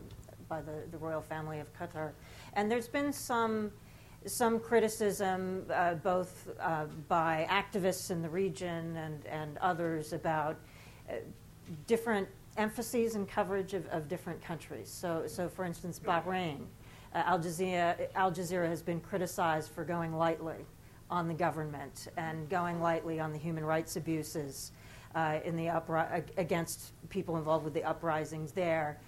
by 0.48 0.62
the, 0.62 0.84
the 0.92 0.98
royal 0.98 1.22
family 1.22 1.60
of 1.60 1.72
Qatar. 1.78 2.12
And 2.54 2.72
there's 2.72 2.88
been 2.88 3.12
some 3.12 3.72
some 4.26 4.60
criticism, 4.60 5.66
uh, 5.74 5.94
both 5.96 6.50
uh, 6.60 6.86
by 7.08 7.48
activists 7.50 8.12
in 8.12 8.22
the 8.22 8.30
region 8.30 8.98
and, 8.98 9.26
and 9.28 9.58
others, 9.60 10.14
about 10.14 10.58
different 11.88 12.28
emphases 12.58 13.16
and 13.16 13.28
coverage 13.28 13.74
of, 13.74 13.86
of 13.88 14.08
different 14.08 14.42
countries. 14.42 14.90
So, 14.90 15.24
so, 15.28 15.48
for 15.48 15.66
instance, 15.66 16.00
Bahrain 16.00 16.60
uh, 17.14 17.24
Al, 17.26 17.40
Jazeera, 17.40 18.08
Al 18.16 18.32
Jazeera 18.32 18.68
has 18.68 18.82
been 18.82 19.00
criticized 19.00 19.72
for 19.72 19.84
going 19.84 20.14
lightly 20.14 20.66
on 21.10 21.28
the 21.28 21.34
government 21.34 22.08
and 22.18 22.50
going 22.50 22.82
lightly 22.82 23.20
on 23.20 23.32
the 23.32 23.38
human 23.38 23.66
rights 23.66 23.96
abuses 23.96 24.72
uh, 25.16 25.40
in 25.44 25.56
the 25.56 25.66
upri- 25.66 26.24
against 26.38 26.92
people 27.10 27.38
involved 27.38 27.66
with 27.66 27.74
the 27.74 27.84
uprisings 27.84 28.52
there. 28.52 29.00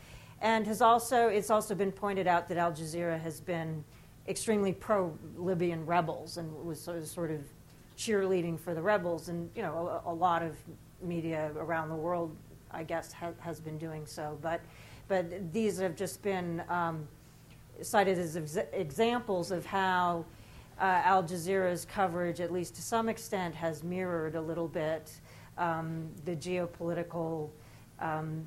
And 0.41 0.65
has 0.65 0.82
also, 0.82 1.28
it's 1.28 1.52
also 1.52 1.76
been 1.76 1.91
pointed 1.91 2.26
out 2.26 2.47
that 2.47 2.58
Al 2.58 2.71
Jazeera 2.71 3.19
has 3.21 3.39
been 3.39 3.84
extremely 4.28 4.73
pro 4.73 5.15
Libyan 5.36 5.86
rebels 5.86 6.38
and 6.38 6.52
was 6.65 6.89
sort 7.04 7.32
of, 7.32 7.41
cheerleading 7.97 8.60
for 8.60 8.73
the 8.73 8.82
rebels. 8.82 9.30
And, 9.30 9.49
you 9.56 9.62
know, 9.62 10.02
a, 10.06 10.12
a 10.12 10.13
lot 10.13 10.41
of 10.41 10.56
media 11.04 11.52
around 11.58 11.90
the 11.90 11.96
world, 11.96 12.36
I 12.72 12.84
guess, 12.84 13.12
ha- 13.12 13.34
has 13.40 13.60
been 13.60 13.78
doing 13.78 14.06
so. 14.06 14.38
But, 14.42 14.62
but 15.08 15.54
these 15.54 15.80
have 15.80 15.96
just 15.96 16.22
been. 16.22 16.64
Um, 16.70 17.08
cited 17.82 18.18
as 18.18 18.38
ex- 18.38 18.58
examples 18.74 19.52
of 19.52 19.66
how 19.66 20.26
uh, 20.80 21.02
Al 21.04 21.24
Jazeera's 21.24 21.86
coverage, 21.86 22.40
at 22.40 22.52
least 22.52 22.76
to 22.76 22.82
some 22.82 23.10
extent, 23.10 23.56
has 23.56 23.84
mirrored 23.84 24.36
a 24.36 24.42
little 24.42 24.68
bit 24.68 25.12
um, 25.58 26.10
the 26.26 26.36
geopolitical 26.36 27.50
um, 28.00 28.46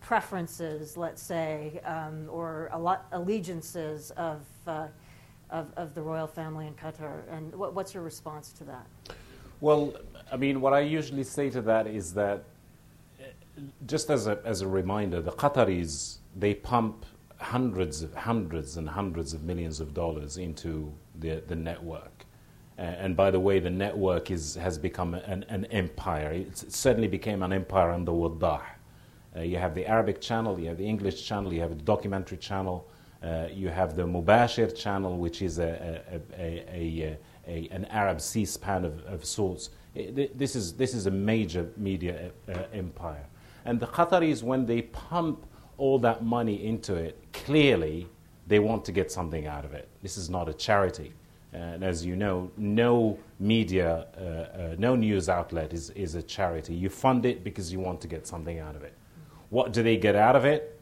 preferences, 0.00 0.96
let's 0.96 1.22
say, 1.22 1.80
um, 1.84 2.26
or 2.28 2.68
allegiances 3.12 4.10
of, 4.12 4.42
uh, 4.66 4.88
of, 5.50 5.72
of, 5.76 5.94
the 5.94 6.02
royal 6.02 6.26
family 6.26 6.66
in 6.66 6.74
Qatar. 6.74 7.22
And 7.30 7.54
what, 7.54 7.72
what's 7.74 7.94
your 7.94 8.02
response 8.02 8.52
to 8.52 8.64
that? 8.64 8.86
Well, 9.60 9.94
I 10.30 10.36
mean, 10.36 10.60
what 10.60 10.72
I 10.72 10.80
usually 10.80 11.24
say 11.24 11.50
to 11.50 11.62
that 11.62 11.86
is 11.86 12.14
that, 12.14 12.44
just 13.86 14.10
as 14.10 14.26
a, 14.26 14.38
as 14.44 14.62
a 14.62 14.68
reminder, 14.68 15.20
the 15.20 15.32
Qataris, 15.32 16.18
they 16.36 16.54
pump 16.54 17.04
hundreds 17.38 18.02
of 18.02 18.14
hundreds 18.14 18.76
and 18.76 18.88
hundreds 18.88 19.34
of 19.34 19.42
millions 19.42 19.80
of 19.80 19.92
dollars 19.94 20.36
into 20.36 20.92
the, 21.18 21.42
the 21.48 21.56
network. 21.56 22.24
And 22.78 23.16
by 23.16 23.30
the 23.30 23.38
way, 23.38 23.60
the 23.60 23.70
network 23.70 24.30
is, 24.30 24.54
has 24.54 24.78
become 24.78 25.14
an, 25.14 25.44
an 25.48 25.66
empire. 25.66 26.32
it 26.32 26.56
certainly 26.56 27.06
became 27.06 27.42
an 27.42 27.52
empire 27.52 27.90
under 27.90 28.12
Waddah. 28.12 28.62
Uh, 29.36 29.40
you 29.40 29.56
have 29.56 29.74
the 29.74 29.86
Arabic 29.86 30.20
channel, 30.20 30.58
you 30.58 30.68
have 30.68 30.78
the 30.78 30.86
English 30.86 31.24
channel, 31.26 31.52
you 31.52 31.60
have 31.60 31.70
the 31.70 31.84
documentary 31.84 32.38
channel, 32.38 32.88
uh, 33.22 33.46
you 33.52 33.68
have 33.68 33.94
the 33.94 34.02
Mubashir 34.02 34.74
channel, 34.74 35.16
which 35.16 35.42
is 35.42 35.58
a, 35.58 36.02
a, 36.36 37.16
a, 37.46 37.68
an 37.70 37.84
Arab 37.86 38.20
C-SPAN 38.20 38.84
of, 38.84 39.00
of 39.04 39.24
sorts. 39.24 39.70
It, 39.94 40.38
this, 40.38 40.56
is, 40.56 40.72
this 40.74 40.94
is 40.94 41.06
a 41.06 41.10
major 41.10 41.70
media 41.76 42.30
uh, 42.48 42.62
empire. 42.72 43.26
And 43.64 43.78
the 43.78 43.86
Qataris, 43.86 44.42
when 44.42 44.66
they 44.66 44.82
pump 44.82 45.46
all 45.76 45.98
that 46.00 46.24
money 46.24 46.64
into 46.64 46.94
it, 46.94 47.22
clearly 47.32 48.08
they 48.46 48.58
want 48.58 48.84
to 48.86 48.92
get 48.92 49.12
something 49.12 49.46
out 49.46 49.64
of 49.64 49.74
it. 49.74 49.88
This 50.02 50.16
is 50.16 50.30
not 50.30 50.48
a 50.48 50.54
charity. 50.54 51.12
And 51.52 51.84
as 51.84 52.04
you 52.04 52.16
know, 52.16 52.50
no 52.56 53.18
media, 53.38 54.06
uh, 54.18 54.22
uh, 54.22 54.76
no 54.78 54.96
news 54.96 55.28
outlet 55.28 55.74
is, 55.74 55.90
is 55.90 56.14
a 56.14 56.22
charity. 56.22 56.74
You 56.74 56.88
fund 56.88 57.26
it 57.26 57.44
because 57.44 57.70
you 57.70 57.78
want 57.78 58.00
to 58.00 58.08
get 58.08 58.26
something 58.26 58.58
out 58.58 58.74
of 58.74 58.82
it. 58.82 58.94
What 59.50 59.72
do 59.72 59.82
they 59.82 59.98
get 59.98 60.16
out 60.16 60.34
of 60.34 60.46
it? 60.46 60.80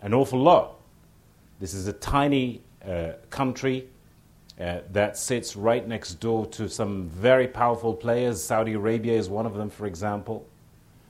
An 0.00 0.14
awful 0.14 0.40
lot. 0.40 0.80
This 1.60 1.74
is 1.74 1.86
a 1.86 1.92
tiny 1.92 2.62
uh, 2.86 3.12
country 3.28 3.88
uh, 4.60 4.78
that 4.92 5.16
sits 5.16 5.56
right 5.56 5.86
next 5.86 6.14
door 6.20 6.46
to 6.46 6.68
some 6.68 7.08
very 7.08 7.48
powerful 7.48 7.92
players. 7.92 8.42
Saudi 8.42 8.74
Arabia 8.74 9.18
is 9.18 9.28
one 9.28 9.46
of 9.46 9.54
them, 9.54 9.68
for 9.68 9.86
example. 9.86 10.46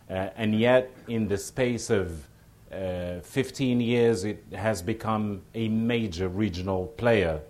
Uh, 0.08 0.30
and 0.36 0.58
yet, 0.58 0.90
in 1.08 1.28
the 1.28 1.36
space 1.36 1.90
of 1.90 2.26
uh, 2.72 3.20
15 3.20 3.80
years, 3.80 4.24
it 4.24 4.42
has 4.54 4.80
become 4.80 5.42
a 5.54 5.68
major 5.68 6.28
regional 6.28 6.86
player, 6.86 7.40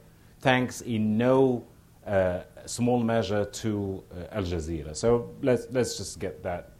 thanks 0.40 0.80
in 0.80 1.16
no 1.16 1.64
uh, 2.06 2.40
small 2.66 3.00
measure 3.00 3.44
to 3.44 4.02
uh, 4.12 4.36
Al 4.36 4.42
Jazeera. 4.42 4.96
So 4.96 5.30
let's, 5.42 5.66
let's 5.70 5.96
just 5.96 6.18
get 6.18 6.42
that 6.42 6.70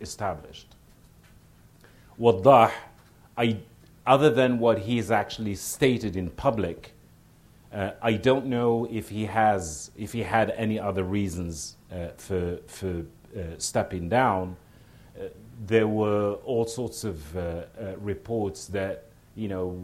established. 0.00 0.74
Waddah, 2.18 2.70
I, 3.36 3.58
other 4.06 4.30
than 4.30 4.58
what 4.58 4.78
he's 4.78 5.10
actually 5.10 5.54
stated 5.56 6.14
in 6.16 6.30
public, 6.30 6.93
uh, 7.74 7.90
I 8.00 8.12
don't 8.14 8.46
know 8.46 8.86
if 8.90 9.08
he 9.08 9.26
has, 9.26 9.90
if 9.96 10.12
he 10.12 10.22
had 10.22 10.50
any 10.52 10.78
other 10.78 11.04
reasons 11.04 11.76
for, 12.16 12.58
for 12.66 13.04
stepping 13.58 14.08
down 14.08 14.56
there 15.66 15.88
were 15.88 16.34
all 16.44 16.66
sorts 16.66 17.04
of 17.04 17.36
uh, 17.36 17.40
uh, 17.40 17.96
reports 17.98 18.66
that, 18.66 19.04
you 19.36 19.48
know, 19.48 19.80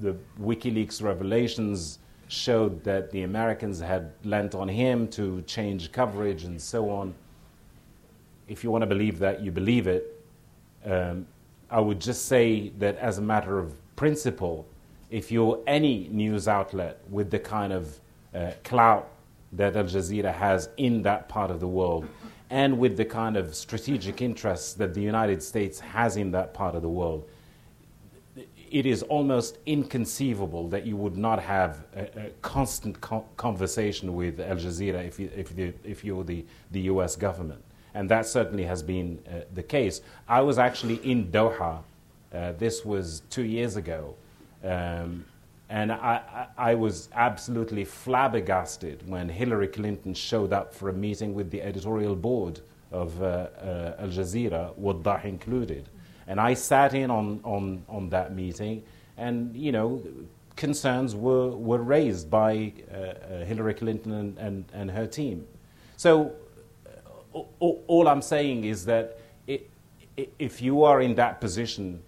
the 0.00 0.16
WikiLeaks 0.40 1.02
revelations 1.02 1.98
showed 2.28 2.82
that 2.84 3.10
the 3.10 3.22
Americans 3.22 3.78
had 3.78 4.12
lent 4.24 4.54
on 4.54 4.68
him 4.68 5.06
to 5.08 5.42
change 5.42 5.92
coverage 5.92 6.44
and 6.44 6.60
so 6.60 6.90
on. 6.90 7.14
If 8.48 8.64
you 8.64 8.70
want 8.70 8.82
to 8.82 8.86
believe 8.86 9.18
that, 9.20 9.42
you 9.42 9.52
believe 9.52 9.86
it. 9.86 10.24
Um, 10.84 11.26
I 11.70 11.80
would 11.80 12.00
just 12.00 12.26
say 12.26 12.70
that 12.78 12.96
as 12.98 13.18
a 13.18 13.22
matter 13.22 13.58
of 13.58 13.74
principle, 13.96 14.66
if 15.12 15.30
you're 15.30 15.60
any 15.66 16.08
news 16.10 16.48
outlet 16.48 16.98
with 17.10 17.30
the 17.30 17.38
kind 17.38 17.72
of 17.72 18.00
uh, 18.34 18.50
clout 18.64 19.10
that 19.52 19.76
Al 19.76 19.84
Jazeera 19.84 20.32
has 20.32 20.70
in 20.78 21.02
that 21.02 21.28
part 21.28 21.50
of 21.50 21.60
the 21.60 21.68
world, 21.68 22.08
and 22.48 22.78
with 22.78 22.96
the 22.96 23.04
kind 23.04 23.36
of 23.36 23.54
strategic 23.54 24.22
interests 24.22 24.72
that 24.72 24.94
the 24.94 25.02
United 25.02 25.42
States 25.42 25.78
has 25.78 26.16
in 26.16 26.30
that 26.30 26.54
part 26.54 26.74
of 26.74 26.80
the 26.80 26.88
world, 26.88 27.28
it 28.70 28.86
is 28.86 29.02
almost 29.02 29.58
inconceivable 29.66 30.66
that 30.68 30.86
you 30.86 30.96
would 30.96 31.18
not 31.18 31.38
have 31.38 31.84
a, 31.94 32.28
a 32.28 32.30
constant 32.40 32.98
co- 33.02 33.26
conversation 33.36 34.14
with 34.14 34.40
Al 34.40 34.56
Jazeera 34.56 35.06
if, 35.06 35.20
you, 35.20 35.30
if, 35.36 35.54
the, 35.54 35.74
if 35.84 36.02
you're 36.02 36.24
the, 36.24 36.42
the 36.70 36.80
US 36.92 37.16
government. 37.16 37.62
And 37.92 38.08
that 38.08 38.24
certainly 38.24 38.64
has 38.64 38.82
been 38.82 39.18
uh, 39.28 39.40
the 39.52 39.62
case. 39.62 40.00
I 40.26 40.40
was 40.40 40.58
actually 40.58 40.96
in 41.04 41.30
Doha, 41.30 41.82
uh, 42.32 42.52
this 42.52 42.82
was 42.82 43.20
two 43.28 43.44
years 43.44 43.76
ago, 43.76 44.14
um, 44.64 45.24
and 45.68 45.90
I, 45.90 46.48
I, 46.58 46.74
was 46.74 47.08
absolutely 47.14 47.84
flabbergasted 47.84 49.08
when 49.08 49.28
Hillary 49.28 49.68
Clinton 49.68 50.12
showed 50.12 50.52
up 50.52 50.74
for 50.74 50.90
a 50.90 50.92
meeting 50.92 51.32
with 51.32 51.50
the 51.50 51.62
editorial 51.62 52.14
board 52.14 52.60
of 52.90 53.22
uh, 53.22 53.24
uh 53.24 53.94
Al 53.98 54.08
Jazeera, 54.08 54.76
Waddah 54.76 55.22
included. 55.24 55.88
And 56.26 56.38
I 56.38 56.54
sat 56.54 56.94
in 56.94 57.10
on, 57.10 57.40
on, 57.42 57.82
on 57.88 58.10
that 58.10 58.34
meeting, 58.34 58.82
and, 59.16 59.56
you 59.56 59.72
know, 59.72 60.02
concerns 60.56 61.14
were, 61.14 61.50
were 61.50 61.82
raised 61.82 62.30
by 62.30 62.72
uh, 62.92 62.96
uh, 62.96 63.44
Hillary 63.44 63.74
Clinton 63.74 64.12
and, 64.12 64.38
and, 64.38 64.64
and, 64.72 64.90
her 64.90 65.06
team. 65.06 65.46
So, 65.96 66.32
uh, 66.86 67.38
all, 67.60 67.82
all 67.86 68.08
I'm 68.08 68.22
saying 68.22 68.64
is 68.64 68.84
that 68.84 69.18
it, 69.46 69.70
if 70.38 70.60
you 70.60 70.84
are 70.84 71.00
in 71.00 71.14
that 71.16 71.40
position, 71.40 72.02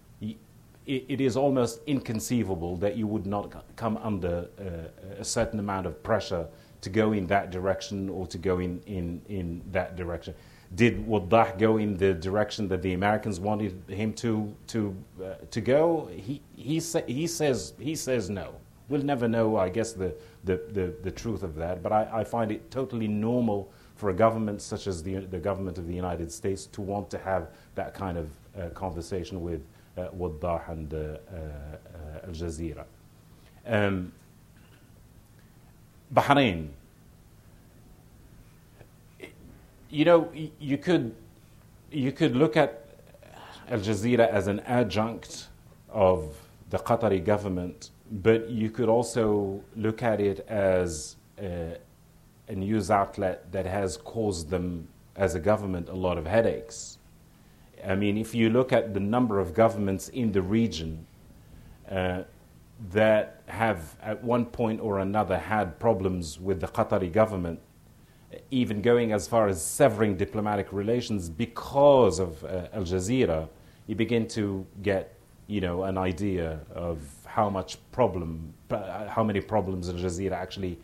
it 0.86 1.20
is 1.20 1.36
almost 1.36 1.80
inconceivable 1.86 2.76
that 2.76 2.96
you 2.96 3.06
would 3.06 3.26
not 3.26 3.64
come 3.76 3.96
under 3.98 4.48
uh, 4.58 5.20
a 5.20 5.24
certain 5.24 5.58
amount 5.58 5.86
of 5.86 6.02
pressure 6.02 6.46
to 6.82 6.90
go 6.90 7.12
in 7.12 7.26
that 7.26 7.50
direction 7.50 8.10
or 8.10 8.26
to 8.26 8.36
go 8.36 8.58
in, 8.58 8.82
in, 8.86 9.22
in 9.28 9.62
that 9.72 9.96
direction 9.96 10.34
did 10.74 11.06
Waddah 11.06 11.54
go 11.58 11.76
in 11.76 11.96
the 11.96 12.14
direction 12.14 12.68
that 12.68 12.82
the 12.82 12.94
Americans 12.94 13.38
wanted 13.38 13.82
him 13.88 14.12
to 14.14 14.54
to 14.68 14.96
uh, 15.22 15.34
to 15.50 15.60
go? 15.60 16.08
He 16.12 16.40
he 16.56 16.80
sa- 16.80 17.06
he 17.06 17.26
says 17.26 17.74
he 17.78 17.94
says 17.94 18.30
no. 18.30 18.54
We'll 18.88 19.02
never 19.02 19.28
know, 19.28 19.56
I 19.56 19.68
guess, 19.68 19.92
the 19.92 20.14
the, 20.44 20.60
the, 20.72 20.94
the 21.02 21.10
truth 21.10 21.42
of 21.42 21.54
that. 21.56 21.82
But 21.82 21.92
I, 21.92 22.20
I, 22.20 22.24
find 22.24 22.52
it 22.52 22.70
totally 22.70 23.08
normal 23.08 23.72
for 23.96 24.10
a 24.10 24.14
government 24.14 24.60
such 24.60 24.86
as 24.86 25.02
the 25.02 25.20
the 25.20 25.38
government 25.38 25.78
of 25.78 25.86
the 25.86 25.94
United 25.94 26.30
States 26.32 26.66
to 26.66 26.80
want 26.80 27.08
to 27.10 27.18
have 27.18 27.48
that 27.76 27.94
kind 27.94 28.18
of 28.18 28.30
uh, 28.58 28.68
conversation 28.70 29.42
with 29.42 29.62
uh, 29.96 30.02
uh, 30.02 30.06
uh, 30.06 30.10
Al 32.26 32.32
Jazeera. 32.32 32.84
Um, 33.66 34.12
Bahrain 36.12 36.68
you 39.94 40.04
know, 40.04 40.28
you 40.58 40.76
could, 40.76 41.14
you 41.92 42.10
could 42.10 42.34
look 42.34 42.56
at 42.56 42.84
Al 43.70 43.78
Jazeera 43.78 44.28
as 44.28 44.48
an 44.48 44.58
adjunct 44.60 45.46
of 45.88 46.34
the 46.70 46.78
Qatari 46.78 47.24
government, 47.24 47.90
but 48.10 48.50
you 48.50 48.70
could 48.70 48.88
also 48.88 49.62
look 49.76 50.02
at 50.02 50.20
it 50.20 50.44
as 50.48 51.14
a, 51.40 51.76
a 52.48 52.54
news 52.56 52.90
outlet 52.90 53.52
that 53.52 53.66
has 53.66 53.96
caused 53.96 54.50
them, 54.50 54.88
as 55.14 55.36
a 55.36 55.40
government, 55.40 55.88
a 55.88 55.94
lot 55.94 56.18
of 56.18 56.26
headaches. 56.26 56.98
I 57.86 57.94
mean, 57.94 58.16
if 58.16 58.34
you 58.34 58.50
look 58.50 58.72
at 58.72 58.94
the 58.94 59.00
number 59.00 59.38
of 59.38 59.54
governments 59.54 60.08
in 60.08 60.32
the 60.32 60.42
region 60.42 61.06
uh, 61.90 62.22
that 62.90 63.42
have, 63.46 63.96
at 64.02 64.22
one 64.22 64.46
point 64.46 64.80
or 64.80 65.00
another, 65.00 65.38
had 65.38 65.78
problems 65.78 66.40
with 66.40 66.60
the 66.60 66.68
Qatari 66.68 67.12
government, 67.12 67.60
even 68.50 68.82
going 68.82 69.12
as 69.12 69.28
far 69.28 69.48
as 69.48 69.64
severing 69.64 70.16
diplomatic 70.16 70.72
relations 70.72 71.28
because 71.28 72.18
of 72.18 72.42
uh, 72.44 72.68
Al 72.72 72.82
Jazeera, 72.82 73.48
you 73.86 73.94
begin 73.94 74.26
to 74.28 74.66
get, 74.82 75.14
you 75.46 75.60
know, 75.60 75.84
an 75.84 75.98
idea 75.98 76.60
of 76.74 77.00
how 77.26 77.50
much 77.50 77.78
problem, 77.92 78.52
uh, 78.70 79.08
how 79.08 79.22
many 79.22 79.40
problems 79.40 79.88
Al 79.88 79.96
Jazeera 79.96 80.32
actually 80.32 80.78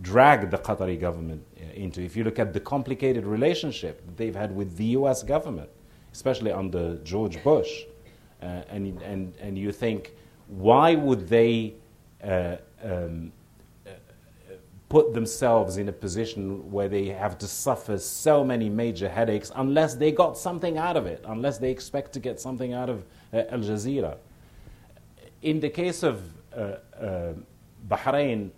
dragged 0.00 0.50
the 0.50 0.58
Qatari 0.58 0.98
government 1.00 1.44
uh, 1.56 1.72
into. 1.74 2.02
If 2.02 2.16
you 2.16 2.24
look 2.24 2.38
at 2.38 2.52
the 2.52 2.60
complicated 2.60 3.24
relationship 3.24 4.02
they've 4.16 4.34
had 4.34 4.54
with 4.54 4.76
the 4.76 4.86
U.S. 4.98 5.22
government, 5.22 5.70
especially 6.12 6.52
under 6.52 6.96
George 6.98 7.42
Bush, 7.42 7.84
uh, 8.42 8.62
and, 8.70 9.00
and, 9.02 9.34
and 9.40 9.58
you 9.58 9.72
think, 9.72 10.12
why 10.48 10.94
would 10.94 11.28
they 11.28 11.74
uh, 12.22 12.56
um, 12.82 13.32
put 14.92 15.14
themselves 15.14 15.78
in 15.78 15.88
a 15.88 15.92
position 15.92 16.70
where 16.70 16.86
they 16.86 17.06
have 17.06 17.38
to 17.38 17.48
suffer 17.48 17.96
so 17.96 18.44
many 18.44 18.68
major 18.68 19.08
headaches 19.08 19.50
unless 19.56 19.94
they 19.94 20.12
got 20.12 20.36
something 20.36 20.76
out 20.76 20.98
of 20.98 21.06
it, 21.06 21.24
unless 21.28 21.56
they 21.56 21.70
expect 21.70 22.12
to 22.12 22.20
get 22.20 22.38
something 22.38 22.74
out 22.74 22.90
of 22.90 23.06
uh, 23.32 23.42
Al 23.48 23.60
Jazeera. 23.60 24.18
In 25.40 25.60
the 25.60 25.70
case 25.70 26.02
of 26.02 26.20
uh, 26.54 26.76
uh, 27.00 27.32
Bahrain, 27.88 28.50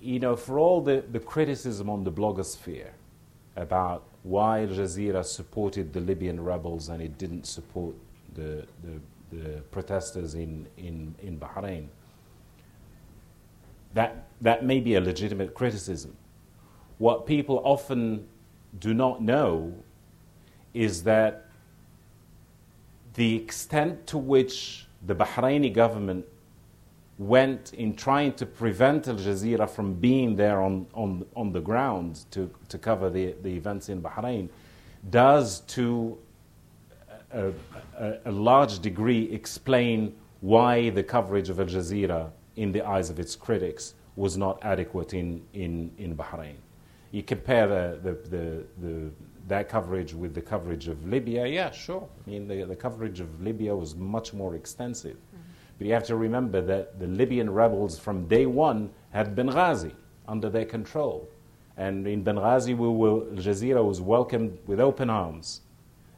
you 0.00 0.18
know, 0.18 0.34
for 0.34 0.58
all 0.58 0.80
the, 0.80 1.04
the 1.12 1.20
criticism 1.20 1.88
on 1.88 2.02
the 2.02 2.10
blogosphere 2.10 2.90
about 3.54 4.02
why 4.24 4.62
Al 4.62 4.68
Jazeera 4.68 5.24
supported 5.24 5.92
the 5.92 6.00
Libyan 6.00 6.42
rebels 6.42 6.88
and 6.88 7.00
it 7.00 7.18
didn't 7.18 7.46
support 7.46 7.94
the, 8.34 8.66
the, 8.82 9.36
the 9.36 9.60
protesters 9.70 10.34
in, 10.34 10.66
in, 10.78 11.14
in 11.22 11.38
Bahrain, 11.38 11.86
that, 13.92 14.26
that 14.40 14.64
may 14.64 14.80
be 14.80 14.94
a 14.94 15.00
legitimate 15.00 15.54
criticism. 15.54 16.16
What 16.98 17.26
people 17.26 17.60
often 17.64 18.26
do 18.80 18.94
not 18.94 19.22
know 19.22 19.74
is 20.72 21.04
that 21.04 21.46
the 23.14 23.36
extent 23.36 24.06
to 24.08 24.18
which 24.18 24.86
the 25.06 25.14
Bahraini 25.14 25.72
government 25.72 26.24
went 27.18 27.72
in 27.74 27.94
trying 27.94 28.32
to 28.32 28.46
prevent 28.46 29.06
Al 29.06 29.14
Jazeera 29.14 29.68
from 29.68 29.94
being 29.94 30.34
there 30.34 30.60
on, 30.60 30.86
on, 30.94 31.24
on 31.36 31.52
the 31.52 31.60
ground 31.60 32.24
to, 32.32 32.50
to 32.68 32.76
cover 32.78 33.08
the, 33.08 33.34
the 33.42 33.50
events 33.50 33.88
in 33.88 34.02
Bahrain 34.02 34.48
does 35.10 35.60
to 35.60 36.18
a, 37.32 37.52
a, 37.98 38.18
a 38.24 38.32
large 38.32 38.80
degree 38.80 39.30
explain 39.30 40.14
why 40.40 40.90
the 40.90 41.02
coverage 41.02 41.48
of 41.48 41.60
Al 41.60 41.66
Jazeera 41.66 42.30
in 42.56 42.72
the 42.72 42.86
eyes 42.86 43.10
of 43.10 43.18
its 43.18 43.34
critics, 43.36 43.94
was 44.16 44.36
not 44.36 44.58
adequate 44.62 45.14
in, 45.14 45.42
in, 45.54 45.90
in 45.98 46.16
Bahrain. 46.16 46.54
You 47.10 47.22
compare 47.22 47.66
the, 47.66 47.98
the, 48.02 48.28
the, 48.28 48.64
the, 48.80 49.10
that 49.48 49.68
coverage 49.68 50.14
with 50.14 50.34
the 50.34 50.40
coverage 50.40 50.88
of 50.88 51.06
Libya, 51.06 51.46
yeah, 51.46 51.70
sure. 51.70 52.08
I 52.26 52.30
mean, 52.30 52.48
the, 52.48 52.64
the 52.64 52.76
coverage 52.76 53.20
of 53.20 53.42
Libya 53.42 53.74
was 53.74 53.94
much 53.94 54.32
more 54.32 54.54
extensive. 54.54 55.16
But 55.78 55.86
you 55.86 55.92
have 55.92 56.04
to 56.04 56.16
remember 56.16 56.60
that 56.60 56.98
the 56.98 57.06
Libyan 57.06 57.50
rebels 57.50 57.98
from 57.98 58.26
day 58.26 58.46
one 58.46 58.90
had 59.10 59.34
Benghazi 59.34 59.92
under 60.28 60.48
their 60.48 60.64
control. 60.64 61.28
And 61.76 62.06
in 62.06 62.24
Benghazi, 62.24 62.76
we 62.76 62.88
were, 62.88 63.28
Al 63.30 63.36
Jazeera 63.36 63.84
was 63.84 64.00
welcomed 64.00 64.58
with 64.66 64.80
open 64.80 65.10
arms. 65.10 65.62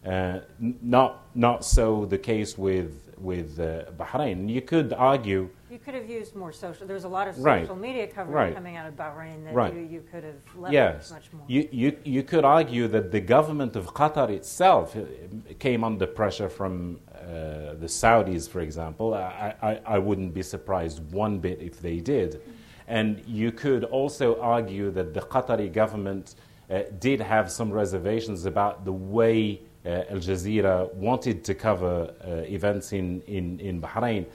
Uh, 0.05 0.41
not, 0.59 1.27
not 1.35 1.65
so 1.65 2.05
the 2.05 2.19
case 2.19 2.57
with, 2.57 3.13
with 3.19 3.59
uh, 3.59 3.91
Bahrain. 3.99 4.49
You 4.49 4.61
could 4.61 4.93
argue 4.93 5.51
you 5.77 5.79
could 5.79 5.95
have 5.95 6.09
used 6.09 6.35
more 6.35 6.53
social. 6.53 6.87
There's 6.87 7.05
a 7.05 7.09
lot 7.09 7.29
of 7.29 7.35
social 7.35 7.45
right. 7.45 7.79
media 7.79 8.07
coverage 8.07 8.35
right. 8.35 8.55
coming 8.55 8.77
out 8.77 8.87
of 8.87 8.95
Bahrain 8.95 9.45
that 9.45 9.55
right. 9.55 9.75
you, 9.75 9.81
you 9.81 10.05
could 10.11 10.25
have 10.25 10.37
leveraged 10.57 10.73
yes. 10.73 11.11
much 11.11 11.33
more. 11.33 11.45
You, 11.49 11.69
you, 11.71 11.99
you 12.05 12.23
could 12.23 12.45
argue 12.45 12.89
that 12.89 13.11
the 13.11 13.21
government 13.21 13.77
of 13.77 13.93
Qatar 13.93 14.31
itself 14.31 14.97
uh, 14.97 15.03
came 15.59 15.85
under 15.85 16.07
pressure 16.07 16.49
from 16.49 17.01
uh, 17.27 17.75
the 17.75 17.87
Saudis, 17.87 18.49
for 18.49 18.61
example. 18.61 19.15
I, 19.15 19.55
I, 19.61 19.81
I 19.85 19.99
wouldn't 19.99 20.33
be 20.33 20.43
surprised 20.43 21.01
one 21.13 21.39
bit 21.39 21.61
if 21.61 21.81
they 21.81 21.99
did. 21.99 22.41
And 22.89 23.23
you 23.27 23.51
could 23.51 23.85
also 23.85 24.41
argue 24.41 24.91
that 24.93 25.13
the 25.13 25.21
Qatari 25.21 25.73
government 25.73 26.37
uh, 26.71 26.83
did 27.01 27.21
have 27.21 27.51
some 27.51 27.73
reservations 27.73 28.47
about 28.47 28.85
the 28.85 28.93
way 28.93 29.61
uh, 29.85 30.05
Al 30.11 30.19
Jazeera 30.19 30.93
wanted 30.95 31.45
to 31.45 31.55
cover 31.55 32.15
uh, 32.25 32.31
events 32.53 32.93
in, 32.93 33.23
in, 33.23 33.61
in 33.61 33.81
Bahrain 33.81 34.27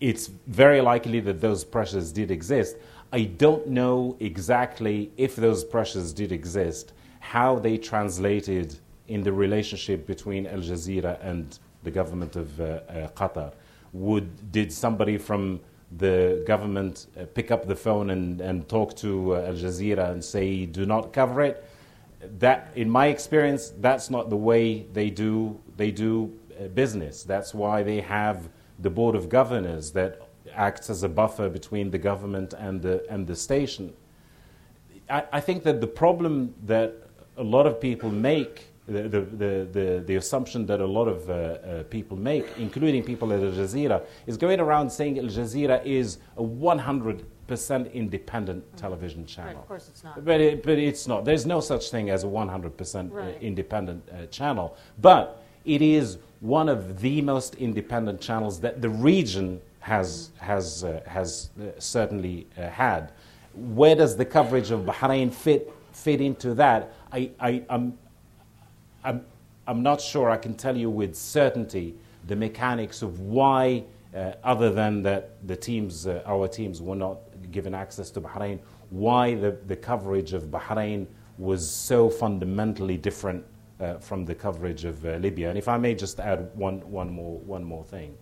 it's 0.00 0.26
very 0.46 0.80
likely 0.80 1.20
that 1.20 1.40
those 1.40 1.64
pressures 1.64 2.12
did 2.12 2.30
exist. 2.30 2.76
I 3.12 3.24
don't 3.24 3.66
know 3.68 4.16
exactly 4.20 5.10
if 5.16 5.36
those 5.36 5.64
pressures 5.64 6.12
did 6.12 6.32
exist, 6.32 6.92
how 7.20 7.58
they 7.58 7.78
translated 7.78 8.78
in 9.08 9.22
the 9.22 9.32
relationship 9.32 10.06
between 10.06 10.46
Al 10.46 10.58
Jazeera 10.58 11.18
and 11.22 11.58
the 11.82 11.90
government 11.90 12.36
of 12.36 12.60
uh, 12.60 12.64
uh, 12.64 13.08
Qatar. 13.08 13.52
Would, 13.92 14.52
did 14.52 14.72
somebody 14.72 15.18
from 15.18 15.60
the 15.98 16.42
government 16.46 17.06
uh, 17.18 17.24
pick 17.34 17.50
up 17.50 17.66
the 17.66 17.76
phone 17.76 18.10
and, 18.10 18.40
and 18.40 18.68
talk 18.68 18.96
to 18.96 19.36
Al 19.36 19.54
Jazeera 19.54 20.10
and 20.10 20.24
say, 20.24 20.66
do 20.66 20.84
not 20.84 21.12
cover 21.12 21.42
it? 21.42 21.64
That, 22.38 22.72
in 22.74 22.90
my 22.90 23.06
experience, 23.06 23.72
that's 23.78 24.10
not 24.10 24.30
the 24.30 24.36
way 24.36 24.86
they 24.92 25.10
do, 25.10 25.60
they 25.76 25.90
do 25.90 26.32
business. 26.74 27.22
That's 27.22 27.54
why 27.54 27.82
they 27.82 28.00
have 28.00 28.48
the 28.78 28.90
board 28.90 29.14
of 29.14 29.28
governors 29.28 29.92
that 29.92 30.22
acts 30.54 30.90
as 30.90 31.02
a 31.02 31.08
buffer 31.08 31.48
between 31.48 31.90
the 31.90 31.98
government 31.98 32.54
and 32.54 32.80
the, 32.82 33.04
and 33.10 33.26
the 33.26 33.36
station. 33.36 33.92
I, 35.08 35.24
I 35.32 35.40
think 35.40 35.62
that 35.64 35.80
the 35.80 35.86
problem 35.86 36.54
that 36.64 36.94
a 37.36 37.42
lot 37.42 37.66
of 37.66 37.80
people 37.80 38.10
make 38.10 38.66
the, 38.86 39.02
the, 39.08 39.68
the, 39.72 40.04
the, 40.06 40.16
assumption 40.16 40.64
that 40.66 40.80
a 40.80 40.86
lot 40.86 41.08
of 41.08 41.28
uh, 41.28 41.32
uh, 41.32 41.82
people 41.84 42.16
make, 42.16 42.46
including 42.56 43.02
people 43.02 43.32
at 43.32 43.40
Al 43.40 43.50
Jazeera, 43.50 44.02
is 44.26 44.36
going 44.36 44.60
around 44.60 44.90
saying 44.90 45.18
Al 45.18 45.24
Jazeera 45.24 45.84
is 45.84 46.18
a 46.36 46.42
100% 46.42 47.92
independent 47.92 48.64
mm-hmm. 48.64 48.76
television 48.76 49.26
channel. 49.26 49.54
Right, 49.54 49.60
of 49.60 49.68
course 49.68 49.88
it's 49.88 50.04
not. 50.04 50.24
But, 50.24 50.40
it, 50.40 50.62
but 50.62 50.78
it's 50.78 51.08
not. 51.08 51.24
There's 51.24 51.46
no 51.46 51.60
such 51.60 51.90
thing 51.90 52.10
as 52.10 52.22
a 52.22 52.28
100% 52.28 53.10
uh, 53.10 53.14
right. 53.14 53.42
independent 53.42 54.08
uh, 54.08 54.26
channel. 54.26 54.76
But 55.00 55.42
it 55.64 55.82
is 55.82 56.18
one 56.38 56.68
of 56.68 57.00
the 57.00 57.20
most 57.22 57.56
independent 57.56 58.20
channels 58.20 58.60
that 58.60 58.80
the 58.80 58.90
region 58.90 59.60
has, 59.80 60.28
mm-hmm. 60.28 60.44
has, 60.44 60.84
uh, 60.84 61.00
has 61.06 61.50
uh, 61.60 61.70
certainly 61.78 62.46
had. 62.54 63.10
Where 63.54 63.96
does 63.96 64.16
the 64.16 64.24
coverage 64.24 64.70
of 64.70 64.80
Bahrain 64.82 65.32
fit, 65.32 65.72
fit 65.90 66.20
into 66.20 66.54
that? 66.54 66.92
I, 67.10 67.30
I, 67.40 67.62
I'm 67.70 67.98
I'm, 69.06 69.24
I'm 69.66 69.82
not 69.82 70.00
sure 70.00 70.28
I 70.28 70.36
can 70.36 70.54
tell 70.54 70.76
you 70.76 70.90
with 70.90 71.14
certainty 71.14 71.94
the 72.26 72.36
mechanics 72.36 73.02
of 73.02 73.20
why, 73.20 73.84
uh, 74.14 74.32
other 74.42 74.70
than 74.72 75.02
that 75.04 75.46
the 75.46 75.56
teams, 75.56 76.06
uh, 76.06 76.22
our 76.26 76.48
teams, 76.48 76.82
were 76.82 76.96
not 76.96 77.20
given 77.52 77.72
access 77.72 78.10
to 78.10 78.20
Bahrain, 78.20 78.58
why 78.90 79.34
the, 79.34 79.52
the 79.66 79.76
coverage 79.76 80.32
of 80.32 80.44
Bahrain 80.44 81.06
was 81.38 81.68
so 81.70 82.10
fundamentally 82.10 82.96
different 82.96 83.44
uh, 83.78 83.98
from 83.98 84.24
the 84.24 84.34
coverage 84.34 84.84
of 84.84 85.04
uh, 85.04 85.16
Libya. 85.16 85.50
And 85.50 85.58
if 85.58 85.68
I 85.68 85.76
may 85.76 85.94
just 85.94 86.18
add 86.18 86.50
one, 86.54 86.80
one, 86.90 87.10
more, 87.10 87.38
one 87.40 87.62
more 87.62 87.84
thing. 87.84 88.16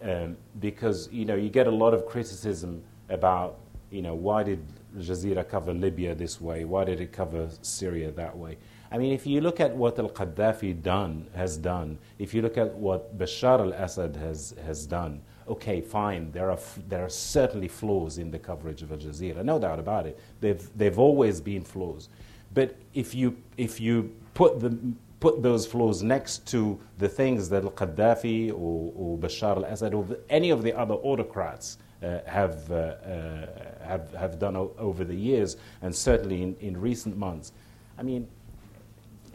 Um, 0.00 0.36
because 0.60 1.08
you 1.10 1.24
know 1.24 1.34
you 1.34 1.48
get 1.48 1.66
a 1.66 1.72
lot 1.72 1.92
of 1.92 2.06
criticism 2.06 2.84
about 3.08 3.58
you 3.90 4.00
know 4.00 4.14
why 4.14 4.44
did 4.44 4.64
Jazeera 4.96 5.48
cover 5.48 5.74
Libya 5.74 6.14
this 6.14 6.40
way? 6.40 6.64
Why 6.64 6.84
did 6.84 7.00
it 7.00 7.10
cover 7.10 7.48
Syria 7.62 8.12
that 8.12 8.36
way? 8.36 8.58
I 8.90 8.96
mean, 8.96 9.12
if 9.12 9.26
you 9.26 9.40
look 9.40 9.60
at 9.60 9.74
what 9.74 9.98
Al 9.98 10.08
Qaddafi 10.08 10.82
done, 10.82 11.26
has 11.34 11.56
done, 11.58 11.98
if 12.18 12.32
you 12.32 12.40
look 12.40 12.56
at 12.56 12.74
what 12.74 13.18
Bashar 13.18 13.60
al 13.60 13.72
Assad 13.72 14.16
has, 14.16 14.54
has 14.64 14.86
done, 14.86 15.20
okay, 15.46 15.80
fine, 15.80 16.32
there 16.32 16.50
are, 16.50 16.58
there 16.88 17.04
are 17.04 17.10
certainly 17.10 17.68
flaws 17.68 18.16
in 18.18 18.30
the 18.30 18.38
coverage 18.38 18.82
of 18.82 18.90
Al 18.92 18.98
Jazeera, 18.98 19.44
no 19.44 19.58
doubt 19.58 19.78
about 19.78 20.06
it. 20.06 20.18
They've, 20.40 20.66
they've 20.76 20.98
always 20.98 21.40
been 21.40 21.64
flaws. 21.64 22.08
But 22.54 22.76
if 22.94 23.14
you, 23.14 23.36
if 23.58 23.78
you 23.78 24.14
put, 24.32 24.58
the, 24.58 24.78
put 25.20 25.42
those 25.42 25.66
flaws 25.66 26.02
next 26.02 26.46
to 26.48 26.80
the 26.96 27.08
things 27.08 27.50
that 27.50 27.64
Al 27.64 27.70
Qaddafi 27.72 28.50
or, 28.52 28.92
or 28.96 29.18
Bashar 29.18 29.56
al 29.56 29.64
Assad 29.64 29.92
or 29.92 30.06
any 30.30 30.48
of 30.48 30.62
the 30.62 30.72
other 30.72 30.94
autocrats 30.94 31.76
uh, 32.02 32.20
have, 32.26 32.70
uh, 32.70 32.74
uh, 32.74 33.46
have, 33.84 34.14
have 34.14 34.38
done 34.38 34.56
o- 34.56 34.72
over 34.78 35.04
the 35.04 35.14
years, 35.14 35.58
and 35.82 35.94
certainly 35.94 36.42
in, 36.42 36.56
in 36.60 36.80
recent 36.80 37.18
months, 37.18 37.52
I 37.98 38.02
mean, 38.02 38.28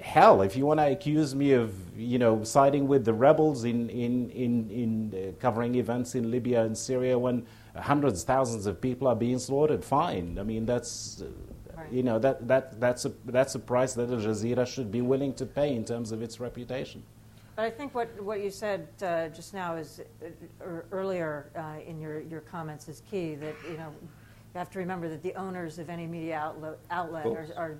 hell, 0.03 0.41
if 0.41 0.55
you 0.57 0.65
want 0.65 0.81
to 0.81 0.91
accuse 0.91 1.33
me 1.33 1.53
of, 1.53 1.73
you 1.97 2.19
know, 2.19 2.43
siding 2.43 2.87
with 2.87 3.05
the 3.05 3.13
rebels 3.13 3.63
in, 3.63 3.89
in, 3.89 4.29
in, 4.31 4.69
in 4.69 5.13
uh, 5.15 5.31
covering 5.41 5.75
events 5.75 6.13
in 6.13 6.29
Libya 6.29 6.63
and 6.63 6.77
Syria 6.77 7.17
when 7.17 7.45
hundreds, 7.75 8.23
thousands 8.23 8.65
of 8.65 8.81
people 8.81 9.07
are 9.07 9.15
being 9.15 9.39
slaughtered, 9.39 9.83
fine. 9.83 10.37
I 10.37 10.43
mean, 10.43 10.65
that's, 10.65 11.21
uh, 11.21 11.27
right. 11.77 11.91
you 11.91 12.03
know, 12.03 12.19
that, 12.19 12.45
that, 12.49 12.81
that's, 12.81 13.05
a, 13.05 13.13
that's 13.25 13.55
a 13.55 13.59
price 13.59 13.93
that 13.93 14.09
Al 14.09 14.17
Jazeera 14.17 14.67
should 14.67 14.91
be 14.91 15.01
willing 15.01 15.33
to 15.35 15.45
pay 15.45 15.73
in 15.73 15.85
terms 15.85 16.11
of 16.11 16.21
its 16.21 16.37
reputation. 16.37 17.01
But 17.55 17.65
I 17.65 17.69
think 17.69 17.95
what, 17.95 18.21
what 18.21 18.43
you 18.43 18.49
said 18.49 18.89
uh, 19.01 19.29
just 19.29 19.53
now 19.53 19.77
is 19.77 20.01
uh, 20.21 20.65
earlier 20.91 21.49
uh, 21.55 21.87
in 21.87 22.01
your, 22.01 22.19
your 22.21 22.41
comments 22.41 22.89
is 22.89 23.03
key. 23.09 23.35
That 23.35 23.55
you 23.69 23.77
know 23.77 23.93
you 24.01 24.57
have 24.57 24.71
to 24.71 24.79
remember 24.79 25.07
that 25.07 25.21
the 25.21 25.35
owners 25.35 25.77
of 25.77 25.87
any 25.87 26.07
media 26.07 26.35
outlet, 26.35 26.79
outlet 26.89 27.27
are, 27.27 27.47
are 27.55 27.77